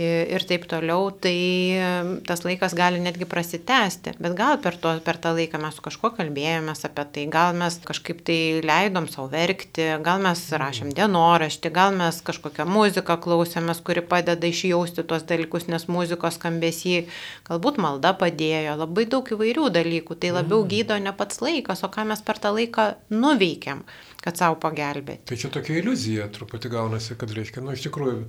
ir 0.00 0.44
taip 0.48 0.64
toliau, 0.70 1.10
tai 1.12 1.76
tas 2.24 2.40
laikas 2.46 2.72
gali 2.76 3.00
netgi 3.02 3.26
prasitęsti. 3.28 4.14
Bet 4.22 4.36
gal 4.38 4.56
per, 4.64 4.78
to, 4.80 4.94
per 5.04 5.18
tą 5.20 5.34
laiką 5.36 5.60
mes 5.60 5.76
su 5.76 5.84
kažkuo 5.84 6.12
kalbėjomės 6.16 6.86
apie 6.88 7.04
tai, 7.12 7.26
gal 7.32 7.52
mes 7.56 7.76
kažkaip 7.84 8.22
tai 8.24 8.38
leidom 8.64 9.08
savo 9.12 9.28
verkti, 9.32 9.90
gal 10.04 10.22
mes 10.24 10.40
rašėm 10.48 10.94
dienoraštį, 10.96 11.72
gal 11.76 11.92
mes 11.98 12.22
kažkokią 12.24 12.64
muziką 12.68 13.18
klausėmės, 13.20 13.82
kuri 13.84 14.04
padeda 14.06 14.48
išjausti 14.48 15.04
tuos 15.04 15.26
dalykus, 15.28 15.68
nes 15.68 15.84
muzikos 15.92 16.40
skambesį, 16.40 17.02
galbūt 17.50 17.82
malda 17.82 18.14
padėjo, 18.16 18.78
labai 18.80 19.04
daug 19.04 19.28
įvairių 19.28 19.68
dalykų. 19.76 20.16
Tai 20.22 20.32
labiau 20.38 20.62
mm. 20.62 20.72
gydo 20.72 20.96
ne 21.04 21.12
pats 21.16 21.44
laikas, 21.44 21.84
o 21.84 21.92
ką 21.92 22.08
mes 22.08 22.24
per 22.24 22.40
tą 22.40 22.56
laiką 22.56 22.94
nuveikėm 23.12 23.84
kad 24.22 24.38
savo 24.38 24.54
pagelbėti. 24.62 25.26
Tai 25.26 25.36
čia 25.40 25.48
tokia 25.50 25.80
iliuzija 25.80 26.28
truputį 26.30 26.70
gaunasi, 26.70 27.16
kad 27.18 27.32
reiškia, 27.34 27.58
nu 27.66 27.74
iš 27.74 27.88
tikrųjų 27.88 28.20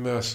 mes 0.00 0.30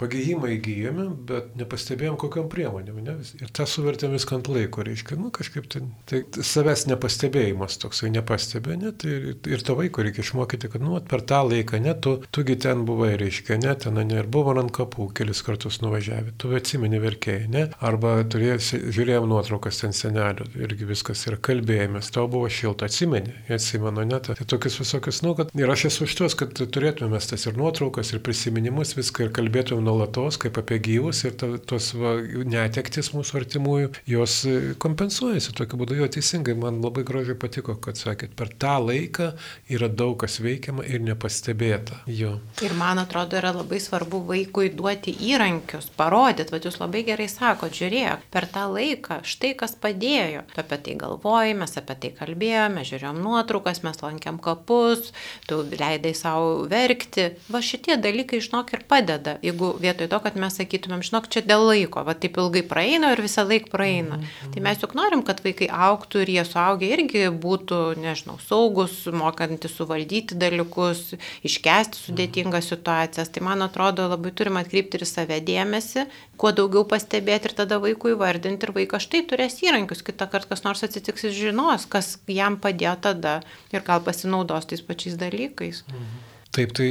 Pagėjimą 0.00 0.48
įgyjame, 0.56 1.04
bet 1.28 1.52
nepastebėjom 1.58 2.16
kokiam 2.18 2.48
priemonėm. 2.50 2.98
Ne? 3.04 3.14
Ir 3.38 3.50
tą 3.54 3.66
suvertėm 3.68 4.14
viską 4.16 4.38
ant 4.38 4.48
laiko, 4.50 4.82
reiškia, 4.86 5.18
nu 5.20 5.30
kažkaip 5.34 5.68
tai, 5.70 5.82
tai 6.08 6.22
savęs 6.42 6.86
nepastebėjimas 6.90 7.78
toksai 7.82 8.10
nepastebė, 8.14 8.78
ne? 8.80 8.92
Tai 8.98 9.12
ir, 9.12 9.28
ir 9.52 9.62
to 9.62 9.76
vaiko 9.78 10.02
reikia 10.02 10.24
išmokyti, 10.24 10.70
kad, 10.72 10.82
nu, 10.82 10.96
per 11.08 11.22
tą 11.28 11.42
laiką, 11.46 11.78
ne, 11.84 11.94
tu, 12.02 12.16
tugi 12.34 12.56
ten 12.64 12.86
buvai, 12.88 13.12
reiškia, 13.20 13.58
ne, 13.62 13.74
ten, 13.78 14.00
ne, 14.00 14.18
ir 14.22 14.30
buvo 14.32 14.54
ant 14.58 14.72
kapų 14.74 15.10
kelis 15.16 15.44
kartus 15.46 15.80
nuvažiavę, 15.84 16.34
tu 16.40 16.50
atsimeni 16.56 17.00
verkėjai, 17.02 17.46
ne? 17.52 17.66
Arba 17.84 18.16
turėjai, 18.32 18.58
žiūrėjom 18.96 19.28
nuotraukas 19.30 19.82
ten 19.84 19.94
senelių, 19.96 20.48
irgi 20.64 20.88
viskas 20.88 21.22
ir 21.28 21.38
kalbėjomės, 21.44 22.10
tau 22.16 22.26
buvo 22.32 22.50
šilta, 22.52 22.88
atsimeni, 22.90 23.36
atsimenu, 23.52 24.06
ne, 24.08 24.20
tai 24.24 24.36
tokius 24.42 24.80
visokius, 24.82 25.22
nu, 25.26 25.36
kad 25.38 25.52
ir 25.58 25.72
aš 25.72 25.86
esu 25.92 26.08
už 26.08 26.18
tuos, 26.18 26.38
kad 26.38 26.56
turėtume 26.58 27.12
mes 27.14 27.30
tas 27.30 27.46
ir 27.48 27.56
nuotraukas, 27.58 28.12
ir 28.12 28.22
prisiminimus, 28.24 28.96
viską 28.98 29.28
ir 29.28 29.34
kalbėtume 29.36 29.81
nuolatos, 29.84 30.38
kaip 30.40 30.58
apie 30.60 30.78
gyvus 30.82 31.24
ir 31.26 31.36
ta, 31.38 31.48
tos 31.58 31.92
va, 31.98 32.14
netektis 32.22 33.12
mūsų 33.14 33.40
artimųjų, 33.42 33.92
jos 34.10 34.36
e, 34.48 34.56
kompensuojasi 34.82 35.54
tokiu 35.58 35.80
būdu. 35.80 35.98
Jo 36.00 36.08
teisingai, 36.12 36.54
man 36.58 36.80
labai 36.84 37.04
gražiai 37.06 37.38
patiko, 37.38 37.76
kad 37.82 38.00
sakėt, 38.00 38.36
per 38.38 38.52
tą 38.62 38.78
laiką 38.82 39.32
yra 39.72 39.90
daug 39.90 40.16
kas 40.22 40.38
veikiama 40.42 40.86
ir 40.88 41.02
nepastebėta. 41.04 42.02
Jo. 42.10 42.36
Ir 42.64 42.74
man 42.78 43.02
atrodo, 43.02 43.38
yra 43.40 43.52
labai 43.56 43.80
svarbu 43.82 44.22
vaikui 44.28 44.70
duoti 44.76 45.14
įrankius, 45.32 45.90
parodyti, 45.98 46.54
vad 46.54 46.66
jūs 46.68 46.78
labai 46.80 47.04
gerai 47.06 47.28
sakote, 47.30 47.82
žiūrėk, 47.82 48.26
per 48.32 48.48
tą 48.52 48.66
laiką 48.72 49.20
štai 49.26 49.54
kas 49.58 49.76
padėjo. 49.80 50.44
Tu 50.52 50.62
apie 50.62 50.78
tai 50.86 50.96
galvojai, 51.00 51.54
mes 51.58 51.76
apie 51.80 51.98
tai 52.04 52.12
kalbėjome, 52.16 52.84
žiūrėjom 52.88 53.20
nuotraukas, 53.22 53.82
mes 53.86 54.02
lankėm 54.02 54.40
kapus, 54.42 55.12
tu 55.48 55.62
leidai 55.72 56.14
savo 56.16 56.66
verkti. 56.70 57.32
Va 57.52 57.62
šitie 57.64 57.96
dalykai, 58.00 58.42
žinok, 58.44 58.74
ir 58.76 58.84
padeda. 58.88 59.36
Jeigu 59.44 59.71
vietoj 59.80 60.08
to, 60.12 60.18
kad 60.24 60.36
mes 60.40 60.56
sakytumėm, 60.58 61.02
žinok, 61.06 61.28
čia 61.32 61.42
dėl 61.46 61.64
laiko, 61.68 62.02
va 62.06 62.14
taip 62.18 62.36
ilgai 62.40 62.62
praeina 62.66 63.12
ir 63.14 63.22
visą 63.24 63.44
laiką 63.48 63.70
praeina. 63.72 64.16
Mm 64.16 64.22
-hmm. 64.22 64.52
Tai 64.54 64.62
mes 64.66 64.82
juk 64.82 64.94
norim, 64.98 65.22
kad 65.22 65.40
vaikai 65.44 65.68
auktų 65.68 66.22
ir 66.22 66.28
jie 66.36 66.44
suaugę 66.44 66.86
irgi 66.86 67.22
būtų, 67.44 67.78
nežinau, 67.96 68.38
saugus, 68.48 69.06
mokanti 69.06 69.68
suvaldyti 69.68 70.34
dalykus, 70.34 71.14
iškesti 71.42 71.96
sudėtingas 72.04 72.68
situacijas. 72.72 73.28
Tai 73.28 73.42
man 73.42 73.62
atrodo, 73.62 74.08
labai 74.08 74.30
turim 74.30 74.56
atkreipti 74.56 75.00
ir 75.00 75.06
save 75.06 75.40
dėmesį, 75.40 76.06
kuo 76.36 76.52
daugiau 76.52 76.84
pastebėti 76.84 77.48
ir 77.50 77.54
tada 77.54 77.78
vaikui 77.78 78.14
vardinti 78.18 78.66
ir 78.66 78.72
vaikas 78.72 79.02
štai 79.02 79.22
turės 79.26 79.62
įrankius, 79.62 80.02
kitą 80.02 80.30
kartą 80.30 80.48
kas 80.48 80.64
nors 80.64 80.82
atsitiks, 80.82 81.24
jis 81.24 81.34
žinos, 81.34 81.86
kas 81.86 82.18
jam 82.26 82.56
padėjo 82.56 82.96
tada 83.00 83.40
ir 83.72 83.80
gal 83.80 84.00
pasinaudos 84.00 84.66
tais 84.66 84.82
pačiais 84.82 85.16
dalykais. 85.16 85.84
Mhm. 85.88 86.30
Taip, 86.52 86.72
tai 86.76 86.88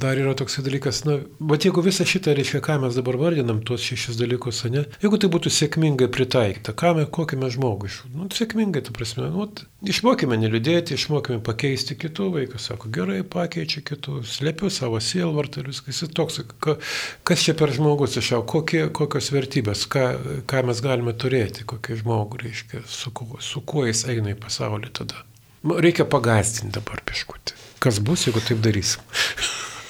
Dar 0.00 0.16
yra 0.16 0.32
toks 0.38 0.56
dalykas, 0.64 1.02
na, 1.04 1.18
bet 1.44 1.64
jeigu 1.66 1.82
visą 1.84 2.06
šitą, 2.08 2.32
reiškia, 2.36 2.60
ką 2.64 2.78
mes 2.80 2.96
dabar 2.96 3.18
vardinam, 3.20 3.58
tuos 3.66 3.82
šešis 3.84 4.16
dalykus, 4.16 4.62
ne, 4.72 4.86
jeigu 5.02 5.18
tai 5.20 5.28
būtų 5.32 5.52
sėkmingai 5.52 6.08
pritaikyta, 6.12 6.72
ką 6.78 6.92
mes, 6.96 7.08
kokį 7.12 7.38
mes 7.42 7.52
žmogų 7.56 7.90
iš, 7.90 7.98
nu, 8.14 8.28
sėkmingai, 8.32 8.82
ta 8.86 8.94
prasme, 8.96 9.28
nu, 9.34 9.46
išmokime 9.84 10.38
neliūdėti, 10.40 10.96
išmokime 10.96 11.42
pakeisti 11.44 11.98
kitų, 12.00 12.30
vaikas 12.38 12.70
sako, 12.70 12.88
gerai, 12.96 13.20
pakeičiu 13.36 13.84
kitų, 13.90 14.22
slėpiu 14.30 14.72
savo 14.72 15.00
sielvartą 15.04 15.64
ir 15.64 15.72
viskas, 15.74 16.00
jis 16.00 16.16
toks, 16.16 16.40
ka, 16.64 16.78
kas 17.28 17.44
čia 17.44 17.56
per 17.60 17.74
žmogus 17.76 18.16
išau, 18.20 18.40
kokie, 18.48 18.86
kokios 18.96 19.32
vertybės, 19.36 19.84
ką, 19.90 20.06
ką 20.48 20.64
mes 20.70 20.84
galime 20.86 21.12
turėti, 21.12 21.68
kokį 21.68 22.00
žmogų, 22.04 22.44
reiškia, 22.46 22.84
su, 22.88 23.12
su 23.44 23.64
kuo 23.68 23.84
jis 23.90 24.06
eina 24.08 24.32
į 24.32 24.40
pasaulį 24.40 24.94
tada. 25.02 25.26
Reikia 25.60 26.08
pagastinti 26.08 26.78
dabar 26.78 27.02
pieškutį. 27.04 27.58
Kas 27.84 28.00
bus, 28.04 28.24
jeigu 28.28 28.40
taip 28.44 28.62
darysim? 28.64 29.04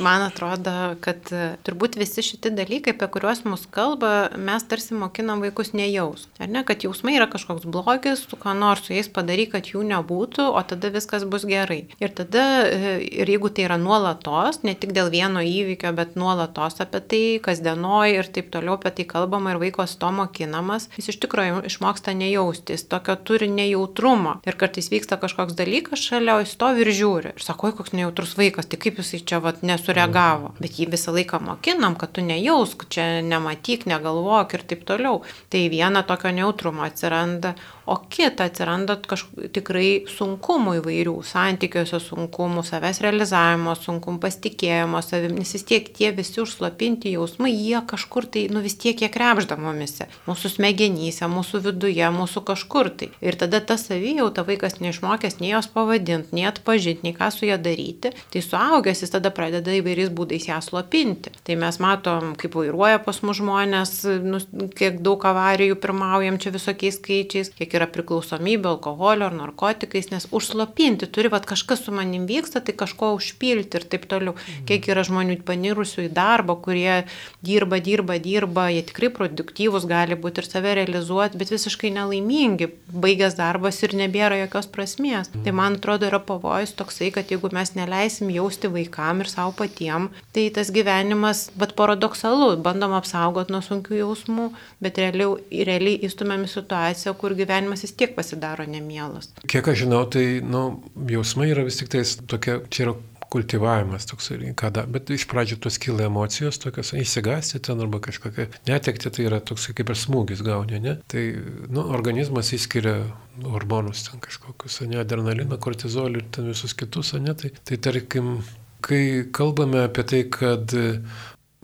Man 0.00 0.22
atrodo, 0.24 0.72
kad 1.04 1.28
e, 1.28 1.40
turbūt 1.66 1.98
visi 2.00 2.22
šitie 2.24 2.48
dalykai, 2.56 2.94
apie 2.94 3.08
kuriuos 3.12 3.42
mus 3.44 3.66
kalba, 3.68 4.30
mes 4.40 4.64
tarsi 4.64 4.96
mokinam 4.96 5.42
vaikus 5.44 5.74
nejaus. 5.76 6.24
Ar 6.40 6.48
ne, 6.48 6.62
kad 6.64 6.86
jausmai 6.86 7.18
yra 7.18 7.26
kažkoks 7.28 7.66
blogis, 7.68 8.22
tu 8.30 8.38
ką 8.40 8.54
nors 8.56 8.86
su 8.86 8.94
jais 8.96 9.10
padaryk, 9.12 9.52
kad 9.52 9.68
jų 9.68 9.84
nebūtų, 9.90 10.46
o 10.56 10.62
tada 10.64 10.88
viskas 10.94 11.26
bus 11.28 11.44
gerai. 11.44 11.82
Ir 12.00 12.14
tada, 12.16 12.46
e, 12.64 12.94
ir 13.20 13.28
jeigu 13.28 13.50
tai 13.52 13.66
yra 13.66 13.76
nuolatos, 13.80 14.62
ne 14.64 14.72
tik 14.72 14.94
dėl 14.96 15.12
vieno 15.12 15.42
įvykio, 15.44 15.92
bet 15.98 16.16
nuolatos 16.16 16.80
apie 16.80 17.02
tai, 17.04 17.22
kasdienoje 17.44 18.22
ir 18.22 18.32
taip 18.32 18.48
toliau 18.56 18.78
apie 18.78 18.94
tai 18.96 19.08
kalbama 19.12 19.52
ir 19.52 19.60
vaikos 19.60 19.98
to 20.00 20.14
mokinamas, 20.16 20.88
jis 20.96 21.12
iš 21.12 21.20
tikrųjų 21.26 21.60
išmoksta 21.68 22.16
nejausti, 22.16 22.78
jis 22.78 22.86
tokio 22.88 23.18
turi 23.20 23.50
nejautrumo. 23.52 24.38
Ir 24.48 24.56
kartais 24.56 24.88
vyksta 24.88 25.20
kažkoks 25.20 25.58
dalykas 25.60 26.08
šalia, 26.08 26.38
o 26.38 26.46
jis 26.46 26.56
stovi 26.56 26.86
ir 26.86 26.94
žiūri. 27.02 27.36
Ir 27.36 27.44
sako, 27.44 27.74
koks 27.76 27.92
nejautrus 27.92 28.38
vaikas, 28.40 28.70
tai 28.70 28.80
kaip 28.80 29.04
jisai 29.04 29.20
čia 29.20 29.44
va 29.44 29.50
vat 29.50 29.64
nesureagavo. 29.90 30.54
Bet 30.60 30.78
jį 30.78 30.88
visą 30.92 31.12
laiką 31.14 31.40
mokinam, 31.42 31.96
kad 31.98 32.12
tu 32.12 32.22
nejausk, 32.22 32.86
čia 32.88 33.22
nematyk, 33.22 33.86
negalvok 33.86 34.54
ir 34.54 34.64
taip 34.66 34.84
toliau. 34.86 35.22
Tai 35.50 35.68
viena 35.68 36.02
tokio 36.02 36.30
neutrumo 36.30 36.82
atsiranda, 36.86 37.54
o 37.90 37.96
kita 38.10 38.46
atsiranda 38.46 38.94
kažkokių 39.10 39.48
tikrai 39.54 39.88
sunkumų 40.10 40.76
įvairių, 40.78 41.14
santykiuose 41.26 41.98
sunkumų, 42.04 42.62
savęs 42.66 43.00
realizavimo 43.02 43.74
sunkumų, 43.74 44.20
pasitikėjimo 44.22 45.00
savim, 45.02 45.34
nes 45.40 45.50
vis 45.56 45.66
tiek 45.66 45.88
tie 45.96 46.12
visi 46.14 46.38
užslopinti 46.42 47.14
jausmai, 47.16 47.50
jie 47.50 47.80
kažkur 47.90 48.28
tai, 48.30 48.44
nu 48.52 48.62
vis 48.62 48.76
tiek 48.78 49.00
jie 49.02 49.10
krepžda 49.10 49.58
mumise, 49.58 50.06
mūsų 50.28 50.52
smegenyse, 50.54 51.26
mūsų 51.30 51.62
viduje, 51.66 52.06
mūsų 52.14 52.44
kažkur 52.52 52.92
tai. 53.00 53.10
Ir 53.24 53.38
tada 53.40 53.58
ta 53.64 53.74
savijauta 53.80 54.44
vaikas 54.46 54.78
neišmokęs 54.78 55.40
nei 55.42 55.50
jos 55.50 55.70
pavadinti, 55.74 56.36
nei 56.36 56.46
atpažinti, 56.46 57.08
nei 57.08 57.16
ką 57.16 57.32
su 57.34 57.48
ją 57.48 57.58
daryti, 57.58 58.14
tai 58.30 58.44
suaugęs 58.44 59.02
jis 59.02 59.14
tada 59.16 59.34
pradeda 59.34 59.74
įvairiais 59.74 60.14
būdais 60.14 60.46
ją 60.46 60.60
slopinti. 60.62 61.34
Tai 61.46 61.58
mes 61.58 61.80
matom, 61.82 62.36
kaip 62.38 62.54
vairuoja 62.54 63.02
pas 63.02 63.18
mus 63.26 63.40
žmonės, 63.40 63.96
nu, 64.22 64.38
kiek 64.78 65.02
daug 65.02 65.26
avarijų 65.26 65.78
pirmaujam 65.82 66.38
čia 66.42 66.54
visokiais 66.54 67.00
skaičiais, 67.00 67.50
kiek 67.58 67.79
yra 67.80 67.88
priklausomybė 67.90 68.70
alkoholio 68.74 69.26
ar 69.30 69.36
narkotikais, 69.36 70.10
nes 70.12 70.28
užslopinti 70.36 71.08
turi, 71.10 71.30
vad 71.32 71.48
kažkas 71.48 71.86
su 71.86 71.94
manim 71.96 72.26
vyksta, 72.28 72.62
tai 72.62 72.76
kažko 72.76 73.14
užpilti 73.16 73.80
ir 73.80 73.86
taip 73.90 74.06
toliau. 74.10 74.36
Mhm. 74.36 74.66
Kiek 74.68 74.88
yra 74.92 75.04
žmonių 75.06 75.40
panirusių 75.48 76.06
į 76.06 76.12
darbą, 76.14 76.56
kurie 76.60 77.04
dirba, 77.42 77.80
dirba, 77.80 78.18
dirba, 78.22 78.68
jie 78.70 78.84
tikrai 78.86 79.10
produktyvus 79.16 79.88
gali 79.90 80.18
būti 80.20 80.42
ir 80.42 80.48
save 80.48 80.74
realizuoti, 80.78 81.40
bet 81.40 81.52
visiškai 81.52 81.92
nelaimingi, 81.96 82.70
baigęs 82.92 83.38
darbas 83.38 83.80
ir 83.82 83.96
nebėra 83.96 84.38
jokios 84.44 84.68
prasmės. 84.70 85.30
Mhm. 85.32 85.44
Tai 85.44 85.56
man 85.56 85.78
atrodo 85.80 86.08
yra 86.10 86.20
pavojus 86.20 86.74
toksai, 86.76 87.10
kad 87.14 87.30
jeigu 87.32 87.50
mes 87.56 87.74
neleisim 87.74 88.30
jausti 88.30 88.68
vaikam 88.68 89.24
ir 89.24 89.30
savo 89.32 89.54
patiem, 89.56 90.10
tai 90.34 90.48
tas 90.54 90.70
gyvenimas, 90.70 91.48
bet 91.56 91.74
paradoksalu, 91.78 92.56
bandom 92.62 92.94
apsaugoti 92.98 93.54
nuo 93.54 93.62
sunkių 93.64 94.00
jausmų, 94.02 94.50
bet 94.82 94.98
realiai, 95.00 95.64
realiai 95.66 96.00
įstumėm 96.06 96.44
į 96.46 96.52
situaciją, 96.54 97.14
kur 97.18 97.34
gyvenimas 97.38 97.59
gyvenimas 97.60 97.84
vis 97.84 97.92
tiek 97.96 98.16
pasidaro 98.16 98.64
nemielas. 98.66 99.30
Kiek 99.48 99.68
aš 99.68 99.84
žinau, 99.84 100.04
tai 100.10 100.40
nu, 100.42 100.82
jausmai 101.08 101.50
yra 101.52 101.64
vis 101.66 101.80
tik 101.80 101.90
tais 101.92 102.16
tokia, 102.26 102.60
čia 102.70 102.88
yra 102.88 102.96
kultivavimas 103.30 104.08
toks, 104.10 104.32
kada, 104.58 104.82
bet 104.90 105.10
iš 105.14 105.28
pradžių 105.30 105.60
tos 105.62 105.76
kyla 105.78 106.08
emocijos, 106.08 106.58
tokios 106.58 106.90
įsigasti 106.98 107.60
ten 107.62 107.78
arba 107.78 108.00
kažkokia 108.02 108.48
netekti, 108.66 109.12
tai 109.14 109.28
yra 109.28 109.38
toks 109.38 109.68
kaip 109.70 109.92
ir 109.92 109.98
smūgis 109.98 110.42
gauni, 110.42 110.80
ne? 110.82 110.96
Tai 111.06 111.22
nu, 111.70 111.84
organizmas 111.94 112.50
įskiria 112.56 112.96
hormonus 113.44 114.08
ten 114.08 114.24
kažkokius, 114.24 114.80
ne, 114.90 114.98
adrenaliną, 115.04 115.60
kortizolį 115.62 116.24
ir 116.24 116.26
ten 116.34 116.50
visus 116.50 116.74
kitus, 116.74 117.14
ne? 117.22 117.36
Tai, 117.38 117.52
tai 117.70 117.78
tarkim, 117.78 118.40
kai 118.82 119.28
kalbame 119.30 119.84
apie 119.86 120.08
tai, 120.10 120.24
kad 120.26 120.74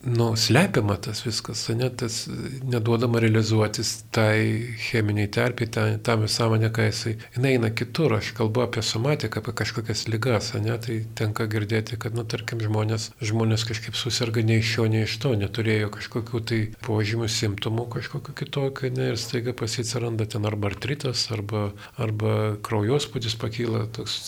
nu, 0.07 0.37
slepiama 0.37 0.97
tas 0.97 1.25
viskas, 1.27 1.65
ne, 1.69 1.89
tas 1.91 2.29
neduodama 2.63 3.19
realizuotis 3.19 4.05
tai 4.15 4.75
cheminiai 4.79 5.27
terpiai, 5.33 5.69
tam, 5.73 5.97
tam 6.07 6.23
visuomenė, 6.23 6.71
kai 6.75 6.87
jisai, 6.89 7.15
jinai 7.35 7.57
eina 7.57 7.71
kitur, 7.75 8.15
aš 8.15 8.31
kalbu 8.39 8.63
apie 8.63 8.85
somatiką, 8.87 9.43
apie 9.43 9.55
kažkokias 9.61 10.05
lygas, 10.13 10.53
ne, 10.63 10.77
tai 10.83 11.01
tenka 11.19 11.49
girdėti, 11.51 11.99
kad, 11.99 12.15
nu, 12.15 12.23
tarkim, 12.23 12.63
žmonės, 12.63 13.09
žmonės 13.19 13.67
kažkaip 13.67 13.99
susirga 13.99 14.45
nei 14.47 14.61
iš 14.63 14.75
šio, 14.77 14.87
nei 14.93 15.07
iš 15.09 15.17
to, 15.23 15.33
neturėjo 15.41 15.91
kažkokių 15.97 16.43
tai 16.51 16.61
požymių, 16.87 17.31
simptomų 17.39 17.89
kažkokiu 17.97 18.37
kitokiu, 18.43 18.93
ne, 18.95 19.11
ir 19.13 19.19
staiga 19.21 19.57
pasicaranda 19.59 20.29
ten 20.31 20.47
arba 20.47 20.71
artritas, 20.71 21.27
arba, 21.35 21.73
arba 21.99 22.37
kraujospūdis 22.67 23.35
pakyla, 23.43 23.89
toks 23.99 24.21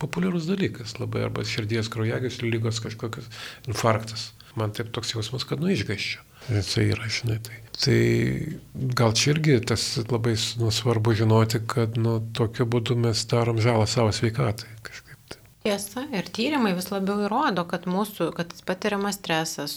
populiarus 0.00 0.48
dalykas 0.48 0.96
labai, 0.96 1.26
arba 1.28 1.44
širdies 1.44 1.92
kraujagyslių 1.92 2.54
lygos 2.56 2.80
kažkokios, 2.84 3.28
infarktas 3.68 4.30
man 4.60 4.74
taip 4.76 4.92
toks 4.94 5.14
jausmas, 5.14 5.46
kad 5.48 5.62
nu 5.62 5.72
išgaiščiau. 5.74 6.22
Tai 6.44 6.84
yra, 6.84 7.08
žinai, 7.08 7.38
tai. 7.44 7.60
Tai 7.74 7.98
gal 8.94 9.14
čia 9.18 9.32
irgi 9.32 9.56
tas 9.66 9.82
labai 10.10 10.36
nu, 10.60 10.70
svarbu 10.70 11.14
žinoti, 11.18 11.62
kad 11.66 11.96
nu, 11.98 12.18
tokiu 12.36 12.66
būdu 12.70 12.96
mes 13.00 13.24
darom 13.30 13.58
žalą 13.64 13.88
savo 13.90 14.12
sveikatai. 14.14 14.68
Kažkaip. 14.84 15.03
Tiesa, 15.64 16.02
ir 16.12 16.26
tyrimai 16.28 16.74
vis 16.76 16.90
labiau 16.92 17.22
įrodo, 17.24 17.62
kad 17.64 17.86
mūsų, 17.88 18.26
kad 18.36 18.50
patiriamas 18.68 19.16
stresas, 19.16 19.72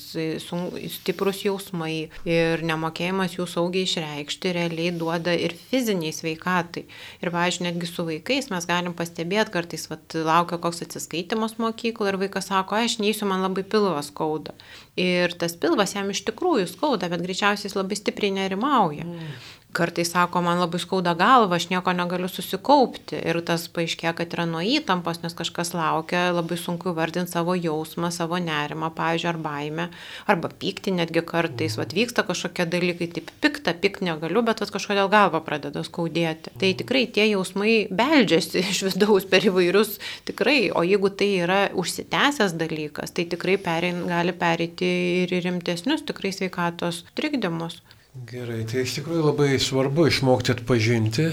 stiprus 0.98 1.46
jausmai 1.46 2.10
ir 2.28 2.64
nemokėjimas 2.68 3.38
jų 3.38 3.46
saugiai 3.48 3.88
išreikšti 3.88 4.52
realiai 4.58 4.92
duoda 4.92 5.32
ir 5.32 5.56
fiziniai 5.70 6.12
sveikatai. 6.12 6.84
Ir, 7.24 7.32
važiuoju, 7.32 7.70
netgi 7.70 7.88
su 7.88 8.04
vaikais 8.10 8.52
mes 8.52 8.68
galim 8.68 8.98
pastebėti, 9.00 9.54
kartais 9.54 9.88
vat, 9.88 10.18
laukia 10.28 10.60
koks 10.60 10.84
atsiskaitimas 10.90 11.56
mokyklo 11.56 12.12
ir 12.12 12.20
vaikas 12.20 12.52
sako, 12.52 12.82
aš 12.84 13.00
neįsiu, 13.00 13.30
man 13.32 13.48
labai 13.48 13.64
pilvas 13.64 14.12
skauda. 14.12 14.60
Ir 15.00 15.40
tas 15.40 15.56
pilvas 15.56 15.96
jam 15.96 16.12
iš 16.12 16.26
tikrųjų 16.28 16.68
skauda, 16.74 17.08
bet 17.16 17.24
greičiausiai 17.24 17.72
jis 17.72 17.80
labai 17.80 17.96
stipriai 17.96 18.36
nerimauja. 18.42 19.08
Mm 19.08 19.56
kartais 19.78 20.10
sako, 20.12 20.42
man 20.46 20.60
labai 20.62 20.80
skauda 20.82 21.14
galva, 21.18 21.58
aš 21.58 21.68
nieko 21.72 21.94
negaliu 21.96 22.30
susikaupti. 22.32 23.20
Ir 23.30 23.40
tas 23.46 23.68
paaiškėja, 23.74 24.14
kad 24.18 24.34
yra 24.36 24.48
nuo 24.50 24.64
įtampos, 24.66 25.22
nes 25.24 25.36
kažkas 25.38 25.74
laukia, 25.78 26.32
labai 26.36 26.58
sunku 26.60 26.94
vardinti 26.98 27.36
savo 27.36 27.56
jausmą, 27.58 28.10
savo 28.14 28.40
nerimą, 28.42 28.90
pavyzdžiui, 28.98 29.30
ar 29.32 29.40
baimę, 29.44 29.88
arba 30.30 30.52
pykti 30.52 30.94
netgi 30.96 31.24
kartais. 31.28 31.78
Vat 31.80 31.94
vyksta 31.98 32.26
kažkokie 32.28 32.68
dalykai, 32.70 33.10
taip 33.18 33.32
piktą, 33.44 33.76
pikt 33.78 34.06
negaliu, 34.06 34.44
bet 34.48 34.64
vat 34.64 34.74
kažkodėl 34.74 35.12
galva 35.14 35.44
pradeda 35.46 35.84
skaudėti. 35.86 36.54
Tai 36.58 36.72
tikrai 36.82 37.06
tie 37.14 37.28
jausmai 37.32 37.76
beldžiasi 37.94 38.64
iš 38.64 38.84
vidaus 38.90 39.28
per 39.30 39.46
įvairius, 39.48 39.98
tikrai, 40.30 40.72
o 40.74 40.86
jeigu 40.88 41.12
tai 41.14 41.30
yra 41.44 41.62
užsitęsęs 41.78 42.58
dalykas, 42.58 43.14
tai 43.14 43.28
tikrai 43.30 43.60
perein, 43.62 44.06
gali 44.10 44.34
pereiti 44.38 44.90
ir 45.26 45.38
rimtesnius 45.46 46.06
tikrai 46.08 46.34
sveikatos 46.36 47.04
trikdymus. 47.18 47.82
Gerai, 48.26 48.64
tai 48.66 48.82
iš 48.82 48.96
tikrųjų 48.98 49.28
labai 49.28 49.60
svarbu 49.62 50.08
išmokti 50.10 50.56
atpažinti 50.56 51.28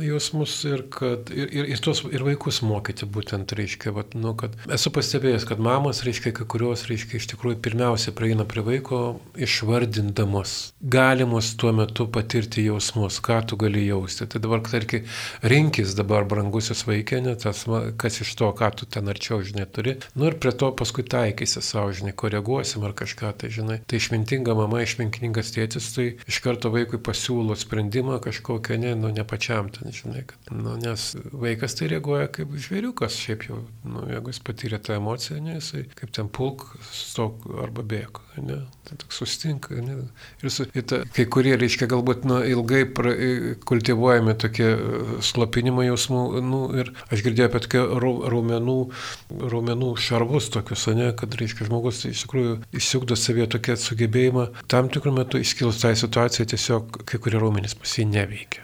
jausmus 0.00 0.56
ir, 0.68 0.84
kad, 0.92 1.30
ir, 1.34 1.48
ir, 1.52 1.68
ir, 1.74 1.82
tos, 1.82 2.02
ir 2.10 2.24
vaikus 2.26 2.60
mokyti 2.66 3.06
būtent, 3.06 3.54
reiškia, 3.56 3.92
vat, 3.94 4.14
nu, 4.18 4.34
kad 4.38 4.56
esu 4.72 4.92
pastebėjęs, 4.94 5.46
kad 5.48 5.62
mamos, 5.62 6.02
reiškia, 6.06 6.34
kai 6.34 6.46
kurios, 6.50 6.86
reiškia, 6.90 7.20
iš 7.20 7.28
tikrųjų 7.34 7.60
pirmiausia 7.64 8.14
prieina 8.16 8.46
prie 8.48 8.64
vaiko 8.66 9.02
išvardindamos 9.38 10.56
galimus 10.80 11.54
tuo 11.56 11.72
metu 11.72 12.06
patirti 12.10 12.64
jausmus, 12.66 13.20
ką 13.24 13.40
tu 13.48 13.58
gali 13.60 13.86
jausti. 13.86 14.26
Tai 14.30 14.40
dabar, 14.42 14.62
tarkim, 14.66 15.06
rinkis 15.42 15.94
dabar 15.98 16.26
brangusius 16.28 16.84
vaikė, 16.88 17.20
ne 17.24 17.34
tas, 17.40 17.64
kas 18.00 18.20
iš 18.24 18.34
to, 18.38 18.50
ką 18.56 18.70
tu 18.78 18.88
ten 18.90 19.08
arčiau, 19.10 19.40
žinai, 19.46 19.66
turi. 19.70 19.96
Nu 20.18 20.28
ir 20.28 20.38
prie 20.42 20.52
to 20.52 20.70
paskui 20.76 21.06
taikysi 21.06 21.62
savo, 21.64 21.92
žinai, 21.96 22.14
koreguosim 22.16 22.84
ar 22.86 22.96
kažką, 22.96 23.32
tai 23.40 23.52
žinai. 23.54 23.80
Tai 23.88 24.00
išmintinga 24.00 24.56
mama, 24.58 24.82
išmintingas 24.84 25.54
tėtis, 25.56 25.90
tai 25.96 26.08
iš 26.30 26.40
karto 26.44 26.72
vaikui 26.74 27.00
pasiūlo 27.04 27.56
sprendimą 27.58 28.20
kažkokią, 28.24 28.78
ne, 28.84 28.94
nu, 28.98 29.12
ne 29.14 29.24
pačiam. 29.28 29.70
Tai 29.72 29.83
žinai, 29.92 30.22
kad, 30.26 30.52
nu, 30.54 30.76
nes 30.80 31.10
vaikas 31.32 31.76
tai 31.78 31.88
reaguoja 31.92 32.28
kaip 32.32 32.52
žvėriukas, 32.56 33.16
šiaip 33.20 33.44
jau, 33.48 33.58
nu, 33.84 34.04
jeigu 34.08 34.32
jis 34.32 34.40
patyrė 34.46 34.80
tą 34.84 34.96
emociją, 34.96 35.40
ne, 35.44 35.58
jisai 35.58 35.84
kaip 35.98 36.12
ten 36.16 36.30
pulk, 36.32 36.64
stok 36.94 37.44
arba 37.64 37.84
bėg, 37.90 38.20
ne, 38.38 38.60
tai 38.88 38.98
toks 39.02 39.20
sustinka, 39.20 39.76
ne, 39.84 39.98
ir, 40.42 40.52
su, 40.52 40.66
ir 40.72 40.86
ta, 40.88 41.02
kai 41.16 41.26
kurie, 41.30 41.54
reiškia, 41.60 41.88
galbūt 41.92 42.24
nu, 42.30 42.40
ilgai 42.54 42.84
pra, 42.96 43.14
kultivuojami 43.68 44.36
tokie 44.40 44.70
e, 44.72 45.20
slopinimo 45.24 45.84
jausmų, 45.86 46.24
nu, 46.44 46.62
ir 46.80 46.92
aš 47.10 47.24
girdėjau 47.26 47.50
apie 47.50 47.64
tokią 47.66 47.84
raumenų, 48.34 48.78
raumenų 49.54 49.94
šarvus 50.00 50.50
tokius, 50.54 50.88
ne, 50.96 51.12
kad, 51.18 51.36
reiškia, 51.40 51.68
žmogus 51.68 52.04
iš 52.08 52.24
tikrųjų 52.26 52.58
išsiugdo 52.80 53.18
savyje 53.18 53.50
tokią 53.58 53.78
sugebėjimą, 53.84 54.50
tam 54.72 54.92
tikrų 54.92 55.18
metų 55.20 55.44
iškilus 55.44 55.82
tai 55.84 55.96
situacijai 55.98 56.48
tiesiog 56.54 57.02
kai 57.08 57.20
kurie 57.20 57.42
raumenys 57.42 57.76
pas 57.78 57.98
jį 57.98 58.08
neveikia 58.12 58.63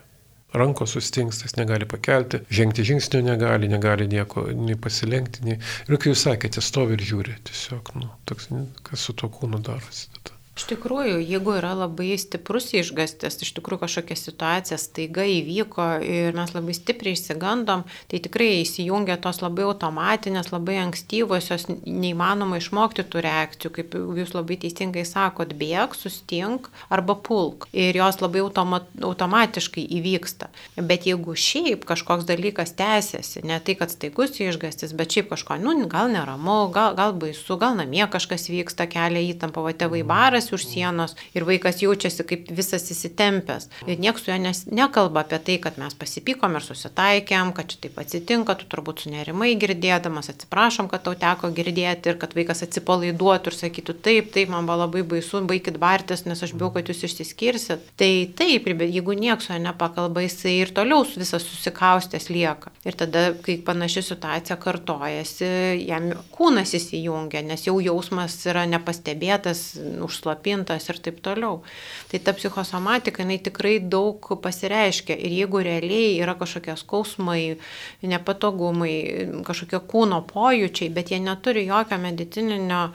rankos 0.57 0.97
sustingsta, 0.97 1.47
jis 1.47 1.57
negali 1.59 1.87
pakelti, 1.91 2.43
žengti 2.51 2.87
žingsnio 2.87 3.23
negali, 3.27 3.71
negali 3.71 4.09
nieko, 4.11 4.49
nei 4.57 4.79
pasilenkti, 4.81 5.47
nei... 5.47 5.61
Ir 5.89 6.01
kai 6.01 6.13
jūs 6.13 6.27
sakėte, 6.27 6.65
stovi 6.65 6.99
ir 6.99 7.07
žiūri, 7.13 7.39
tiesiog, 7.51 7.95
nu, 8.01 8.11
toks, 8.31 8.51
kas 8.87 9.07
su 9.07 9.17
to 9.17 9.31
kūnu 9.39 9.63
darosi. 9.67 10.09
Tada. 10.19 10.40
Iš 10.61 10.67
tikrųjų, 10.69 11.23
jeigu 11.25 11.55
yra 11.57 11.71
labai 11.73 12.19
stiprus 12.21 12.67
išgastis, 12.77 13.39
iš 13.41 13.55
tikrųjų 13.57 13.81
kažkokia 13.81 14.17
situacija 14.19 14.77
staiga 14.77 15.25
įvyko 15.25 15.85
ir 16.05 16.35
mes 16.37 16.51
labai 16.53 16.75
stipriai 16.77 17.17
išsigandom, 17.17 17.87
tai 18.13 18.19
tikrai 18.21 18.59
įsijungia 18.59 19.17
tos 19.25 19.41
labai 19.41 19.65
automatinės, 19.65 20.51
labai 20.53 20.77
ankstyvosios, 20.83 21.65
neįmanoma 21.87 22.59
išmokti 22.61 23.07
tų 23.09 23.23
reakcijų, 23.25 23.71
kaip 23.79 23.97
jūs 24.21 24.35
labai 24.37 24.59
teisingai 24.61 25.07
sakot, 25.09 25.55
bėg, 25.57 25.97
sustink 25.97 26.69
arba 26.93 27.17
pulk. 27.17 27.65
Ir 27.73 27.97
jos 27.97 28.21
labai 28.21 28.45
automa 28.45 28.83
automatiškai 29.01 29.87
įvyksta. 29.97 30.51
Bet 30.77 31.09
jeigu 31.09 31.39
šiaip 31.41 31.89
kažkoks 31.89 32.29
dalykas 32.29 32.77
tęsiasi, 32.77 33.47
ne 33.49 33.63
tai, 33.65 33.79
kad 33.81 33.97
staigus 33.97 34.37
išgastis, 34.37 34.93
bet 34.93 35.17
šiaip 35.17 35.33
kažko, 35.33 35.57
nu, 35.65 35.79
gal 35.89 36.13
neramu, 36.13 36.61
gal, 36.77 36.93
gal 37.01 37.17
baisu, 37.17 37.57
gal 37.57 37.81
namie 37.81 38.05
kažkas 38.13 38.51
vyksta, 38.53 38.91
kelia 38.93 39.25
įtampą, 39.33 39.65
va 39.65 39.73
tėvai 39.73 40.05
baras 40.05 40.50
už 40.57 40.67
sienos 40.69 41.17
ir 41.35 41.47
vaikas 41.49 41.83
jaučiasi 41.83 42.27
kaip 42.27 42.51
visas 42.55 42.87
įsitempęs. 42.93 43.69
Ir 43.87 44.01
niekas 44.03 44.25
su 44.25 44.31
juo 44.31 44.39
nes, 44.41 44.65
nekalba 44.71 45.25
apie 45.25 45.39
tai, 45.45 45.59
kad 45.63 45.79
mes 45.81 45.95
pasipykom 45.99 46.57
ir 46.59 46.65
susitaikėm, 46.65 47.53
kad 47.57 47.71
čia 47.71 47.81
taip 47.85 47.99
atsitinka, 48.01 48.57
tu 48.61 48.69
turbūt 48.71 49.05
sunerimai 49.05 49.53
girdėdamas, 49.61 50.31
atsiprašom, 50.33 50.91
kad 50.91 51.05
tau 51.07 51.15
teko 51.19 51.53
girdėti 51.55 52.13
ir 52.13 52.19
kad 52.21 52.35
vaikas 52.37 52.65
atsipalaiduotų 52.67 53.53
ir 53.53 53.59
sakytų, 53.59 53.97
taip, 54.05 54.33
taip, 54.35 54.51
man 54.53 54.69
buvo 54.69 54.81
labai 54.85 55.05
baisu, 55.15 55.43
baikit 55.47 55.79
bartis, 55.81 56.25
nes 56.29 56.43
aš 56.43 56.55
bijau, 56.57 56.73
kad 56.75 56.91
jūs 56.91 57.05
išsiskirsit. 57.09 57.87
Tai 58.01 58.11
taip, 58.39 58.69
bet 58.71 58.89
jeigu 58.91 59.17
niekas 59.19 59.49
su 59.49 59.55
juo 59.55 59.61
nepakalba, 59.65 60.25
jisai 60.27 60.57
ir 60.65 60.75
toliau 60.77 61.05
visas 61.05 61.45
susikaustęs 61.47 62.31
lieka. 62.33 62.73
Ir 62.87 62.97
tada, 62.99 63.31
kai 63.45 63.59
panaši 63.65 64.05
situacija 64.11 64.57
kartojasi, 64.61 65.51
jam 65.87 66.11
kūnas 66.35 66.75
įsijungia, 66.79 67.43
nes 67.47 67.67
jau 67.67 67.77
jausmas 67.83 68.37
yra 68.49 68.67
nepastebėtas, 68.71 69.65
užslaptas 70.05 70.40
užslopintas 70.41 70.89
ir 70.89 70.99
taip 71.01 71.21
toliau. 71.23 71.63
Tai 72.11 72.19
ta 72.21 72.33
psichosomatika, 72.33 73.23
jinai 73.23 73.39
tikrai 73.39 73.81
daug 73.81 74.21
pasireiškia 74.43 75.17
ir 75.17 75.33
jeigu 75.33 75.63
realiai 75.63 76.21
yra 76.21 76.35
kažkokie 76.35 76.77
skausmai, 76.77 77.59
nepatogumai, 78.03 79.45
kažkokie 79.45 79.81
kūno 79.87 80.25
pojūčiai, 80.27 80.91
bet 80.93 81.11
jie 81.11 81.21
neturi 81.21 81.67
jokio 81.67 81.99
medicininio 81.99 82.91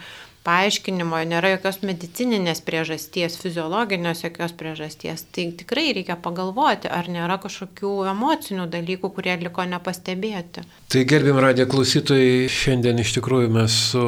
paaiškinimo, 0.45 1.19
nėra 1.29 1.55
jokios 1.55 1.81
medicininės 1.85 2.61
priežasties, 2.65 3.37
fiziologinės 3.41 4.23
jokios 4.25 4.53
priežasties, 4.57 5.25
tai 5.35 5.47
tikrai 5.59 5.87
reikia 5.97 6.17
pagalvoti, 6.21 6.89
ar 6.91 7.09
nėra 7.11 7.39
kažkokių 7.43 7.93
emocinių 8.11 8.67
dalykų, 8.73 9.11
kurie 9.17 9.35
liko 9.41 9.65
nepastebėti. 9.69 10.65
Tai 10.93 11.03
gerbim 11.09 11.41
radijo 11.41 11.67
klausytojai, 11.73 12.45
šiandien 12.51 13.01
iš 13.01 13.15
tikrųjų 13.17 13.51
mes 13.57 13.79
su 13.91 14.05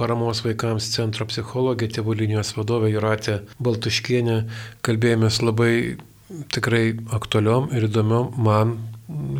paramos 0.00 0.42
vaikams 0.46 0.90
centro 0.96 1.28
psichologė, 1.28 1.90
tėvų 1.98 2.18
linijos 2.22 2.54
vadovė 2.56 2.94
Juratė 2.94 3.40
Baltuškienė 3.62 4.40
kalbėjomės 4.86 5.42
labai 5.44 5.72
tikrai 6.54 6.96
aktualiom 7.14 7.70
ir 7.76 7.86
įdomiom 7.86 8.34
man 8.42 8.76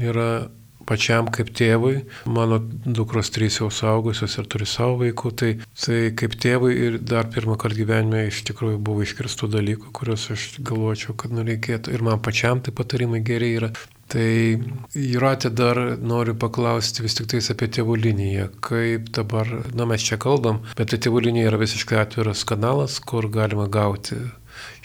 yra 0.03 0.47
pačiam 0.89 1.31
kaip 1.33 1.51
tėvui, 1.57 2.05
mano 2.31 2.61
dukros 2.85 3.33
trys 3.35 3.61
jau 3.61 3.71
saugusios 3.75 4.39
ir 4.39 4.49
turi 4.53 4.69
savo 4.71 5.01
vaikų, 5.03 5.35
tai, 5.43 5.51
tai 5.83 6.01
kaip 6.19 6.39
tėvui 6.43 6.73
ir 6.89 7.01
dar 7.03 7.29
pirmą 7.33 7.59
kartą 7.61 7.81
gyvenime 7.83 8.27
iš 8.31 8.45
tikrųjų 8.51 8.81
buvo 8.87 9.05
iškirstų 9.07 9.51
dalykų, 9.57 9.93
kuriuos 9.97 10.31
aš 10.37 10.49
galvočiau, 10.61 11.17
kad 11.19 11.35
nu 11.35 11.47
reikėtų. 11.47 11.95
Ir 11.97 12.07
man 12.07 12.23
pačiam 12.23 12.63
tai 12.65 12.75
patarimai 12.77 13.25
geriai 13.27 13.61
yra 13.61 13.75
Tai 14.07 14.23
Jūratė 14.95 15.51
dar 15.59 15.79
noriu 15.99 16.37
paklausti 16.39 17.03
vis 17.03 17.17
tik 17.19 17.27
tais 17.33 17.51
apie 17.51 17.67
tėvų 17.75 17.97
liniją. 18.05 18.47
Kaip 18.63 19.11
dabar, 19.19 19.51
na 19.75 19.89
mes 19.91 20.07
čia 20.07 20.19
kalbam, 20.23 20.63
bet 20.79 20.93
tai 20.93 21.01
tėvų 21.03 21.25
linija 21.27 21.51
yra 21.51 21.59
visiškai 21.65 21.99
atviras 22.05 22.47
kanalas, 22.47 23.01
kur 23.03 23.27
galima 23.35 23.67
gauti 23.67 24.21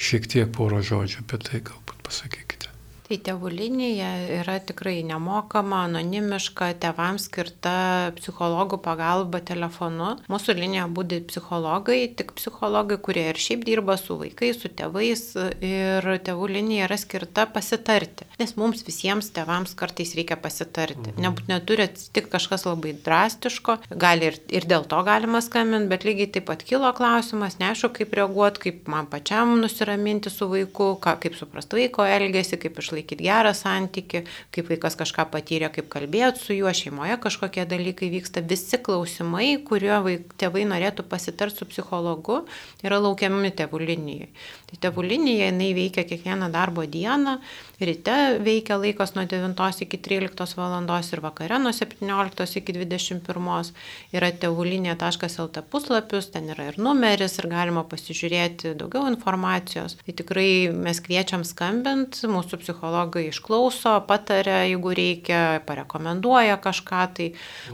šiek 0.01 0.25
tiek 0.25 0.49
poro 0.57 0.81
žodžių 0.81 1.21
apie 1.21 1.41
tai 1.45 1.61
galbūt 1.69 2.01
pasakykite. 2.07 2.70
Tai 3.11 3.17
tėvų 3.27 3.49
linija 3.51 4.09
yra 4.37 4.53
tikrai 4.63 5.01
nemokama, 5.03 5.81
anonimiška, 5.89 6.69
tėvams 6.79 7.25
skirta 7.27 7.73
psichologų 8.15 8.77
pagalba 8.85 9.41
telefonu. 9.43 10.13
Mūsų 10.31 10.53
linija 10.55 10.85
būdi 10.87 11.17
psichologai, 11.27 12.05
tik 12.15 12.31
psichologai, 12.37 12.95
kurie 13.03 13.25
ir 13.33 13.35
šiaip 13.35 13.65
dirba 13.67 13.97
su 13.99 14.15
vaikais, 14.15 14.61
su 14.61 14.71
tėvais 14.71 15.23
ir 15.59 16.07
tėvų 16.23 16.47
linija 16.53 16.85
yra 16.87 16.95
skirta 17.01 17.43
pasitarti. 17.51 18.29
Nes 18.39 18.55
mums 18.55 18.85
visiems 18.87 19.27
tėvams 19.35 19.75
kartais 19.75 20.15
reikia 20.15 20.39
pasitarti. 20.39 21.11
Mhm. 21.11 21.19
Nebūt 21.27 21.51
neturi 21.51 21.89
atsitikti 21.89 22.31
kažkas 22.37 22.63
labai 22.69 22.95
drastiško, 22.95 23.75
gali 23.91 24.31
ir, 24.31 24.39
ir 24.55 24.69
dėl 24.71 24.87
to 24.87 25.03
galima 25.03 25.43
skambinti, 25.43 25.91
bet 25.91 26.07
lygiai 26.07 26.31
taip 26.37 26.47
pat 26.47 26.63
kilo 26.63 26.93
klausimas, 26.95 27.59
neaišku, 27.59 27.91
kaip 27.99 28.15
reaguoti, 28.21 28.63
kaip 28.69 28.87
man 28.95 29.11
pačiam 29.11 29.57
nusiraminti 29.59 30.31
su 30.31 30.47
vaiku, 30.55 30.93
ką, 31.03 31.19
kaip 31.27 31.35
suprasti 31.35 31.81
vaiko 31.81 32.07
elgesį, 32.07 32.63
kaip 32.63 32.79
išlaikyti 32.79 33.00
išlaikyti 33.01 33.23
gerą 33.23 33.53
santyki, 33.53 34.23
kaip 34.51 34.69
vaikas 34.69 34.95
kažką 34.95 35.29
patyrė, 35.31 35.71
kaip 35.73 35.89
kalbėti 35.89 36.39
su 36.39 36.53
juo, 36.53 36.71
šeimoje 36.71 37.17
kažkokie 37.21 37.65
dalykai 37.65 38.09
vyksta. 38.11 38.41
Visi 38.41 38.77
klausimai, 38.77 39.63
kurio 39.65 40.01
vaik, 40.03 40.33
tėvai 40.37 40.65
norėtų 40.65 41.03
pasitarti 41.09 41.57
su 41.57 41.65
psichologu, 41.65 42.45
yra 42.83 42.99
laukiami 42.99 43.51
tėvų 43.51 43.81
linijai. 43.81 44.29
Tai 44.71 44.77
tėvų 44.85 45.03
linija, 45.03 45.49
jinai 45.49 45.73
veikia 45.75 46.05
kiekvieną 46.07 46.51
darbo 46.51 46.85
dieną, 46.85 47.39
ryte 47.81 48.39
veikia 48.39 48.77
laikas 48.79 49.15
nuo 49.15 49.25
9 49.25 49.81
iki 49.83 49.97
13 49.97 50.55
val. 50.57 50.71
ir 51.11 51.19
vakare 51.21 51.59
nuo 51.59 51.71
17 51.71 52.57
iki 52.57 52.73
21. 52.73 53.71
Yra 54.13 54.31
tėvulinė.lt 54.31 55.63
puslapius, 55.71 56.31
ten 56.31 56.49
yra 56.49 56.69
ir 56.71 56.77
numeris 56.77 57.37
ir 57.39 57.49
galima 57.51 57.83
pasižiūrėti 57.83 58.75
daugiau 58.79 59.09
informacijos. 59.11 59.97
Tai 60.05 60.13
tikrai 60.13 60.71
mes 60.71 61.01
kviečiam 61.03 61.43
skambint, 61.43 62.21
mūsų 62.23 62.61
psichologai 62.91 63.27
išklauso, 63.29 63.97
patarė, 64.07 64.69
jeigu 64.71 64.95
reikia, 64.95 65.41
parekomenduoja 65.67 66.57
kažką. 66.61 67.01
Tai 67.15 67.27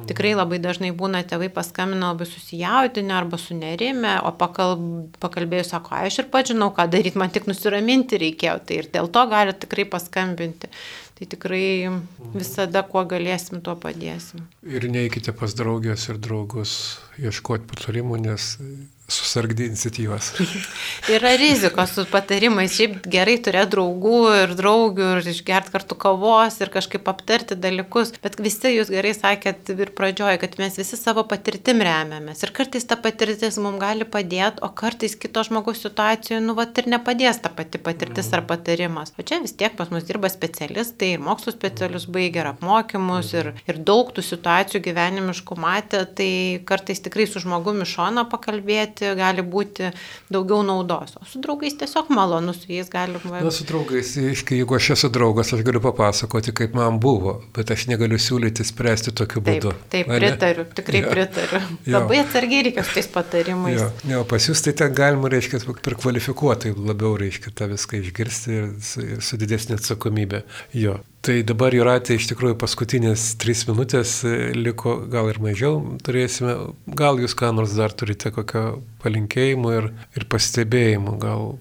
tikrai 0.09 0.33
labai 0.33 0.59
dažnai 0.63 0.91
būna 0.91 1.23
tėvai 1.27 1.49
paskambina 1.53 2.11
labai 2.11 2.25
susijaudinę 2.25 3.13
arba 3.13 3.37
sunerime, 3.37 4.17
o 4.25 4.31
pakalb, 4.31 5.13
pakalbėjus 5.21 5.73
sako, 5.73 5.95
aš 6.07 6.23
ir 6.23 6.29
pats 6.33 6.53
žinau, 6.53 6.71
ką 6.73 6.87
ką 6.87 6.91
daryti, 6.91 7.17
man 7.17 7.31
tik 7.31 7.47
nusiraminti 7.47 8.17
reikėjo. 8.17 8.59
Tai 8.65 8.79
ir 8.81 8.89
dėl 8.93 9.09
to 9.11 9.25
gali 9.27 9.53
tikrai 9.53 9.85
paskambinti. 9.85 10.69
Tai 11.17 11.25
tikrai 11.25 11.89
visada, 12.35 12.83
kuo 12.83 13.03
galėsim, 13.05 13.61
tuo 13.61 13.75
padėsim. 13.75 14.45
Ir 14.63 14.87
neikite 14.89 15.33
pas 15.33 15.53
draugės 15.57 16.09
ir 16.09 16.17
draugus 16.21 16.99
ieškoti 17.17 17.65
patarimų, 17.67 18.21
nes 18.27 18.57
susargdė 19.07 19.69
iniciatyvas. 19.69 20.33
yra 21.15 21.31
rizikos 21.39 21.93
su 21.95 22.03
patarimais, 22.11 22.73
šiaip 22.75 23.05
gerai 23.07 23.37
turėti 23.43 23.71
draugų 23.77 24.19
ir 24.41 24.53
draugių 24.59 25.07
ir 25.15 25.29
išgerti 25.31 25.71
kartu 25.71 25.95
kavos 25.99 26.59
ir 26.59 26.71
kažkaip 26.73 27.07
aptarti 27.07 27.55
dalykus, 27.55 28.11
bet 28.23 28.35
visi 28.43 28.73
jūs 28.75 28.91
gerai 28.91 29.13
sakėt 29.15 29.71
ir 29.71 29.93
pradžioje, 29.95 30.41
kad 30.41 30.57
mes 30.59 30.75
visi 30.79 30.99
savo 30.99 31.23
patirtim 31.29 31.79
remiamės. 31.87 32.43
Ir 32.43 32.51
kartais 32.57 32.87
ta 32.87 32.97
patirtis 32.99 33.59
mums 33.63 33.79
gali 33.79 34.07
padėti, 34.07 34.59
o 34.65 34.71
kartais 34.75 35.15
kito 35.15 35.45
žmogaus 35.47 35.79
situacijoje, 35.85 36.41
nu, 36.43 36.57
vat 36.57 36.75
ir 36.81 36.91
nepadės 36.91 37.39
ta 37.43 37.53
pati 37.53 37.79
patirtis 37.79 38.33
ar 38.35 38.43
patarimas. 38.49 39.15
O 39.15 39.23
čia 39.23 39.39
vis 39.43 39.55
tiek 39.55 39.77
pas 39.79 39.91
mus 39.93 40.03
dirba 40.07 40.27
specialistai 40.33 41.13
ir 41.15 41.23
mokslo 41.23 41.55
specialistus 41.55 42.11
baigė 42.11 42.43
ir 42.43 42.51
apmokymus 42.51 43.31
ir, 43.39 43.53
ir 43.71 43.79
daug 43.87 44.11
tų 44.11 44.25
situacijų 44.25 44.83
gyvenimiškų 44.89 45.59
matė, 45.63 46.03
tai 46.17 46.31
kartais 46.67 46.99
tikrai 47.05 47.29
su 47.29 47.39
žmogumi 47.43 47.87
šono 47.87 48.27
pakalbėti 48.27 48.96
patirti 48.97 49.15
gali 49.17 49.43
būti 49.43 49.91
daugiau 50.29 50.63
naudos. 50.63 51.15
O 51.21 51.25
su 51.25 51.39
draugais 51.41 51.77
tiesiog 51.77 52.09
malonu, 52.09 52.53
su 52.53 52.71
jais 52.71 52.89
galima. 52.89 53.41
Na, 53.41 53.51
su 53.51 53.63
draugais, 53.63 54.15
jeigu 54.17 54.75
aš 54.75 54.89
esu 54.95 55.09
draugas, 55.09 55.53
aš 55.53 55.63
galiu 55.63 55.81
papasakoti, 55.81 56.53
kaip 56.53 56.73
man 56.75 56.99
buvo, 56.99 57.41
bet 57.55 57.71
aš 57.71 57.87
negaliu 57.87 58.17
siūlyti 58.17 58.65
spręsti 58.65 59.13
tokiu 59.13 59.41
būdu. 59.41 59.73
Taip, 59.89 60.07
taip 60.07 60.11
pritariu, 60.11 60.65
tikrai 60.75 61.03
jo. 61.03 61.11
pritariu. 61.11 61.61
Jo. 61.85 61.97
Labai 61.97 62.21
atsargiai 62.23 62.63
reikia 62.67 62.83
su 62.83 62.95
tais 62.97 63.07
patarimais. 63.11 63.79
Jo, 63.79 63.91
jo 64.11 64.23
pas 64.29 64.49
jūs 64.49 64.63
tai 64.65 64.73
ten 64.77 64.95
galima, 64.97 65.29
reiškia, 65.31 65.61
per 65.83 65.97
kvalifikuotai 65.99 66.73
labiau, 66.77 67.15
reiškia, 67.19 67.53
tą 67.57 67.69
viską 67.73 68.01
išgirsti 68.01 68.57
ir 68.57 68.71
su, 68.83 69.05
su 69.23 69.39
didesnė 69.39 69.79
atsakomybė. 69.79 70.43
Jo. 70.77 70.99
Tai 71.27 71.41
dabar 71.43 71.75
Juratė 71.75 72.15
iš 72.15 72.29
tikrųjų 72.29 72.55
paskutinės 72.61 73.33
trys 73.41 73.65
minutės 73.67 74.21
e, 74.23 74.53
liko, 74.55 74.93
gal 75.11 75.27
ir 75.27 75.41
mažiau 75.43 75.81
turėsime. 75.99 76.53
Gal 76.87 77.19
jūs 77.19 77.35
ką 77.35 77.49
nors 77.51 77.73
dar 77.75 77.91
turite 77.91 78.31
kokio 78.31 78.77
palinkėjimo 79.03 79.73
ir, 79.75 79.89
ir 80.15 80.27
pastebėjimo, 80.31 81.17
gal, 81.19 81.57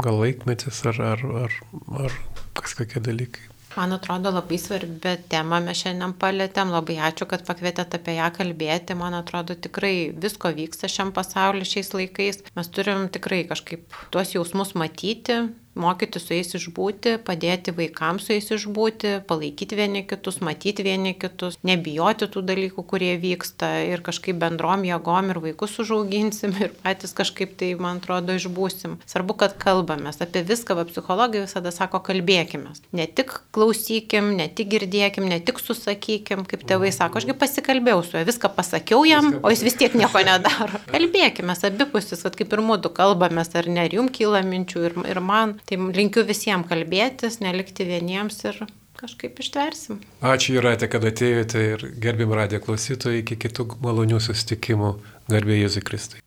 gal 0.00 0.16
laikmetis 0.22 0.80
ar, 0.88 1.02
ar, 1.12 1.26
ar, 1.42 1.58
ar 2.06 2.16
kažkokie 2.56 3.04
dalykai. 3.04 3.52
Man 3.76 3.92
atrodo 3.92 4.32
labai 4.32 4.56
svarbi 4.60 5.14
tema 5.32 5.60
mes 5.64 5.84
šiandien 5.84 6.16
palėtėm. 6.20 6.72
Labai 6.72 6.96
ačiū, 7.04 7.28
kad 7.28 7.44
pakvietėte 7.44 8.00
apie 8.00 8.16
ją 8.16 8.32
kalbėti. 8.32 8.96
Man 8.96 9.16
atrodo 9.20 9.56
tikrai 9.60 10.12
visko 10.24 10.54
vyksta 10.56 10.88
šiam 10.92 11.12
pasauliu 11.12 11.68
šiais 11.68 11.92
laikais. 11.92 12.40
Mes 12.56 12.72
turim 12.72 13.10
tikrai 13.12 13.44
kažkaip 13.48 13.96
tuos 14.12 14.32
jausmus 14.32 14.72
matyti, 14.72 15.42
mokyti 15.74 16.20
su 16.20 16.34
jais 16.34 16.52
išbūti, 16.58 17.16
padėti 17.26 17.74
vaikams 17.76 18.26
su 18.26 18.36
jais 18.36 18.48
išbūti, 18.56 19.14
palaikyti 19.28 19.78
vieni 19.78 20.04
kitus, 20.08 20.40
matyti 20.44 20.84
vieni 20.86 21.14
kitus, 21.18 21.58
nebijoti 21.66 22.28
tų 22.32 22.44
dalykų, 22.48 22.84
kurie 22.88 23.12
vyksta 23.20 23.70
ir 23.88 24.04
kažkaip 24.04 24.38
bendrom 24.42 24.84
jėgom 24.86 25.32
ir 25.32 25.40
vaikus 25.44 25.78
užauginsim 25.82 26.54
ir 26.60 26.74
patys 26.82 27.14
kažkaip 27.16 27.56
tai, 27.60 27.72
man 27.80 28.02
atrodo, 28.02 28.36
išbūsim. 28.36 28.98
Svarbu, 29.08 29.36
kad 29.40 29.56
kalbamės 29.60 30.22
apie 30.24 30.44
viską, 30.48 30.76
va 30.78 30.86
psichologai 30.88 31.44
visada 31.46 31.72
sako, 31.74 32.02
kalbėkime. 32.04 32.74
Ne 32.96 33.08
tik 33.08 33.34
klausykim, 33.54 34.32
ne 34.38 34.48
tik 34.48 34.70
girdėkim, 34.72 35.28
ne 35.28 35.40
tik 35.44 35.60
susakykim, 35.62 36.46
kaip 36.48 36.66
tėvai 36.68 36.92
sako, 36.94 37.20
ašgi 37.22 37.36
pasikalbėjau 37.38 38.04
su 38.06 38.18
juo, 38.18 38.26
viską 38.28 38.52
pasakiau 38.56 39.04
jam, 39.08 39.32
o 39.42 39.52
jis 39.52 39.64
vis 39.66 39.78
tiek 39.80 39.96
nieko 39.98 40.22
nedaro. 40.26 40.80
Kalbėkime, 40.94 41.56
abipusis, 41.72 42.22
kad 42.24 42.36
kaip 42.38 42.52
ir 42.52 42.62
mūdu 42.64 42.92
kalbamės, 42.94 43.52
ar 43.58 43.68
ne, 43.70 43.86
ir 43.88 43.98
jums 43.98 44.14
kyla 44.16 44.42
minčių, 44.46 44.84
ir, 44.88 44.96
ir 45.12 45.20
man. 45.24 45.56
Tai 45.68 45.78
linkiu 45.94 46.24
visiems 46.28 46.68
kalbėtis, 46.70 47.40
nelikti 47.44 47.86
vieniems 47.88 48.40
ir 48.48 48.64
kažkaip 48.98 49.38
ištversim. 49.42 50.00
Ačiū 50.22 50.58
Jūratė, 50.58 50.88
kad 50.92 51.06
atėjote 51.08 51.62
ir 51.74 51.86
gerbim 52.02 52.34
radijo 52.36 52.62
klausytojai 52.66 53.22
iki 53.22 53.38
kitų 53.46 53.68
malonių 53.82 54.20
susitikimų. 54.22 54.92
Garbė 55.32 55.62
Jėzui 55.62 55.84
Kristui. 55.86 56.22